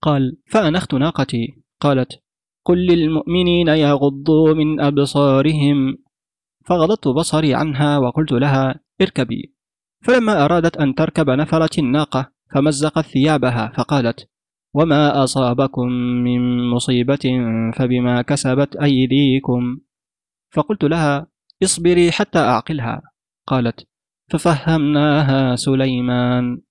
قال 0.02 0.36
فأنخت 0.50 0.94
ناقتي. 0.94 1.62
قالت 1.80 2.25
قل 2.66 2.78
للمؤمنين 2.86 3.68
يغضوا 3.68 4.54
من 4.54 4.80
أبصارهم. 4.80 5.98
فغضضت 6.66 7.08
بصري 7.08 7.54
عنها 7.54 7.98
وقلت 7.98 8.32
لها 8.32 8.80
اركبي. 9.00 9.54
فلما 10.04 10.44
أرادت 10.44 10.76
أن 10.76 10.94
تركب 10.94 11.30
نفرت 11.30 11.78
الناقة 11.78 12.32
فمزقت 12.54 13.04
ثيابها 13.04 13.72
فقالت 13.76 14.28
وما 14.74 15.24
أصابكم 15.24 15.88
من 16.26 16.70
مصيبة 16.70 17.24
فبما 17.76 18.22
كسبت 18.22 18.76
أيديكم؟ 18.76 19.78
فقلت 20.52 20.84
لها 20.84 21.26
اصبري 21.62 22.12
حتى 22.12 22.38
أعقلها. 22.38 23.02
قالت 23.46 23.86
ففهمناها 24.30 25.56
سليمان. 25.56 26.62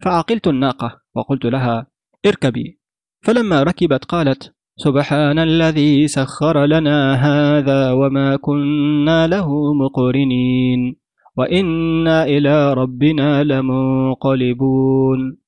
فعقلت 0.00 0.46
الناقة 0.46 1.00
وقلت 1.14 1.44
لها 1.44 1.86
اركبي. 2.26 2.80
فلما 3.24 3.62
ركبت 3.62 4.04
قالت 4.04 4.54
سبحان 4.76 5.38
الذي 5.38 6.08
سخر 6.08 6.64
لنا 6.66 7.14
هذا 7.14 7.92
وما 7.92 8.36
كنا 8.36 9.26
له 9.26 9.74
مقرنين 9.74 10.96
وإنا 11.36 12.24
إلى 12.24 12.74
ربنا 12.74 13.44
لمنقلبون. 13.44 15.38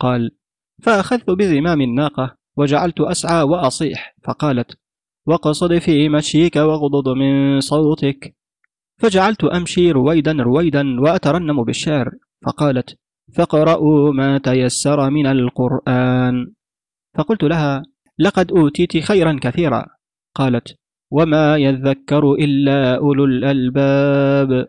قال 0.00 0.30
فأخذت 0.82 1.30
بزمام 1.30 1.80
الناقة 1.80 2.36
وجعلت 2.56 3.00
أسعى 3.00 3.42
وأصيح. 3.42 4.16
فقالت 4.24 4.78
وقصد 5.26 5.78
في 5.78 6.08
مشيك 6.08 6.56
واغضض 6.56 7.08
من 7.08 7.60
صوتك. 7.60 8.36
فجعلت 8.98 9.44
أمشي 9.44 9.92
رويدا 9.92 10.32
رويدا 10.32 11.00
وأترنم 11.00 11.64
بالشعر. 11.64 12.10
فقالت 12.46 12.98
فاقرأوا 13.34 14.12
ما 14.12 14.38
تيسر 14.38 15.10
من 15.10 15.26
القرآن. 15.26 16.52
فقلت 17.14 17.44
لها 17.44 17.82
لقد 18.18 18.52
أوتيت 18.52 18.96
خيرا 18.96 19.38
كثيرا. 19.42 19.86
قالت 20.34 20.76
وما 21.10 21.56
يذكر 21.56 22.32
إلا 22.32 22.96
أولو 22.96 23.24
الألباب. 23.24 24.66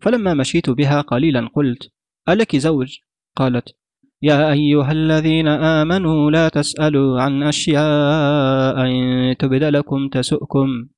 فلما 0.00 0.34
مشيت 0.34 0.70
بها 0.70 1.00
قليلا 1.00 1.48
قلت 1.54 1.90
ألك 2.28 2.56
زوج؟ 2.56 2.96
قالت 3.36 3.76
يا 4.22 4.52
أيها 4.52 4.92
الذين 4.92 5.48
آمنوا 5.48 6.30
لا 6.30 6.48
تسألوا 6.48 7.20
عن 7.20 7.42
أشياء 7.42 8.80
إن 8.80 9.36
تبد 9.38 9.64
لكم 9.64 10.08
تسؤكم. 10.08 10.88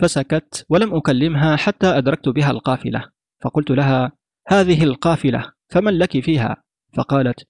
فسكت 0.00 0.66
ولم 0.68 0.94
أكلمها 0.94 1.56
حتى 1.56 1.86
أدركت 1.86 2.28
بها 2.28 2.50
القافلة. 2.50 3.04
فقلت 3.44 3.70
لها 3.70 4.12
هذه 4.48 4.84
القافلة 4.84 5.52
فمن 5.68 5.98
لك 5.98 6.20
فيها؟ 6.20 6.62
فقالت 6.96 7.46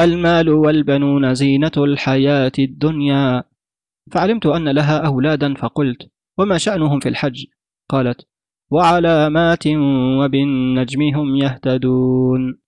المال 0.00 0.48
والبنون 0.48 1.34
زينة 1.34 1.72
الحياة 1.76 2.52
الدنيا. 2.58 3.44
فعلمت 4.12 4.46
أن 4.46 4.68
لها 4.68 5.06
أولادا 5.06 5.54
فقلت 5.54 6.10
وما 6.38 6.58
شأنهم 6.58 7.00
في 7.00 7.08
الحج؟ 7.08 7.44
قالت 7.88 8.26
وعلامات 8.70 9.66
وبالنجم 10.18 11.02
هم 11.02 11.36
يهتدون. 11.36 12.58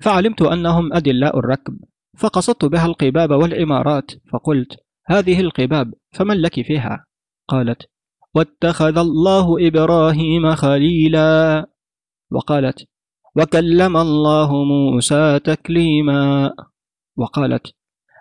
فعلمت 0.00 0.42
أنهم 0.42 0.92
أدلاء 0.92 1.38
الركب 1.38 1.78
فقصدت 2.18 2.64
بها 2.64 2.86
القباب 2.86 3.30
والعمارات 3.30 4.10
فقلت 4.32 4.76
هذه 5.06 5.40
القباب 5.40 5.94
فمن 6.10 6.36
لك 6.36 6.54
فيها؟ 6.54 7.06
قالت 7.48 7.82
واتخذ 8.34 8.98
الله 8.98 9.66
إبراهيم 9.66 10.54
خليلا. 10.54 11.66
وقالت 12.30 12.88
وكلم 13.36 13.96
الله 13.96 14.64
موسى 14.64 15.38
تكليما 15.38 16.52
وقالت 17.16 17.66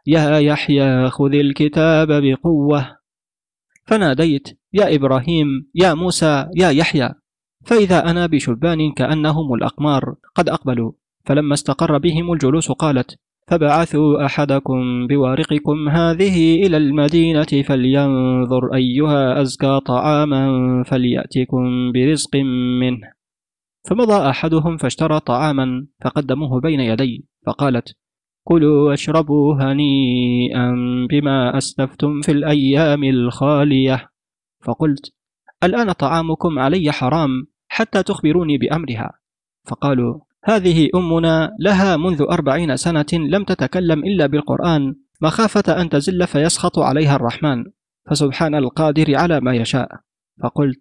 يا 0.08 0.40
يحيى 0.40 1.10
خذ 1.10 1.34
الكتاب 1.34 2.08
بقوة. 2.08 2.98
فناديت 3.86 4.60
يا 4.74 4.96
إبراهيم 4.96 5.48
يا 5.76 5.94
موسى 5.94 6.48
يا 6.56 6.70
يحيى 6.70 7.10
فإذا 7.66 8.10
أنا 8.10 8.26
بشبان 8.26 8.92
كأنهم 8.92 9.54
الأقمار 9.54 10.16
قد 10.36 10.50
أقبلوا. 10.50 10.92
فلما 11.26 11.54
استقر 11.54 11.98
بهم 11.98 12.34
الجلوس 12.34 12.72
قالت 12.72 13.20
فبعثوا 13.48 14.26
أحدكم 14.26 15.08
بوارقكم 15.08 15.90
هذه 15.90 16.66
إلى 16.66 16.78
المدينة 16.78 17.64
فلينظر 17.68 18.74
أيها 18.74 19.42
أزكى 19.42 19.80
طعاما 19.86 20.84
فليأتكم 20.84 21.92
برزق 21.92 22.36
منه. 22.82 23.17
فمضى 23.88 24.30
أحدهم 24.30 24.78
فاشترى 24.78 25.20
طعاما 25.20 25.88
فقدموه 26.04 26.62
بين 26.62 26.80
يدي 26.80 27.26
فقالت 27.46 27.96
كلوا 28.44 28.90
واشربوا 28.90 29.56
هنيئا 29.56 30.72
بما 31.10 31.58
أسلفتم 31.58 32.22
في 32.22 32.32
الأيام 32.32 33.04
الخالية. 33.04 34.10
فقلت 34.64 35.14
الآن 35.64 35.92
طعامكم 35.92 36.60
علي 36.60 36.92
حرام 36.92 37.30
حتى 37.68 38.04
تخبروني 38.04 38.58
بأمرها. 38.58 39.12
فقالوا 39.68 40.20
هذه 40.44 40.90
أمنا 40.96 41.52
لها 41.60 41.98
منذ 41.98 42.22
أربعين 42.22 42.78
سنة 42.78 43.06
لم 43.14 43.44
تتكلم 43.44 44.00
إلا 44.00 44.26
بالقرآن 44.26 44.96
مخافة 45.22 45.82
أن 45.82 45.90
تزل 45.90 46.28
فيسخط 46.28 46.80
عليها 46.80 47.16
الرحمن 47.16 47.64
فسبحان 48.10 48.56
القادر 48.56 49.16
على 49.16 49.40
ما 49.40 49.56
يشاء. 49.56 49.90
فقلت 50.44 50.78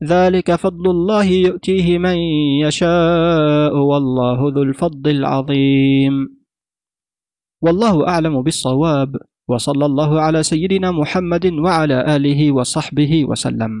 ذلك 0.00 0.48
فضل 0.54 0.90
الله 0.90 1.24
يؤتيه 1.24 1.98
من 1.98 2.16
يشاء 2.64 3.74
والله 3.76 4.38
ذو 4.54 4.62
الفضل 4.62 5.10
العظيم. 5.10 6.14
والله 7.62 8.08
أعلم 8.08 8.42
بالصواب 8.42 9.10
وصلى 9.48 9.84
الله 9.86 10.10
على 10.20 10.40
سيدنا 10.42 10.88
محمد 10.92 11.46
وعلى 11.52 12.16
آله 12.16 12.40
وصحبه 12.52 13.12
وسلم. 13.24 13.72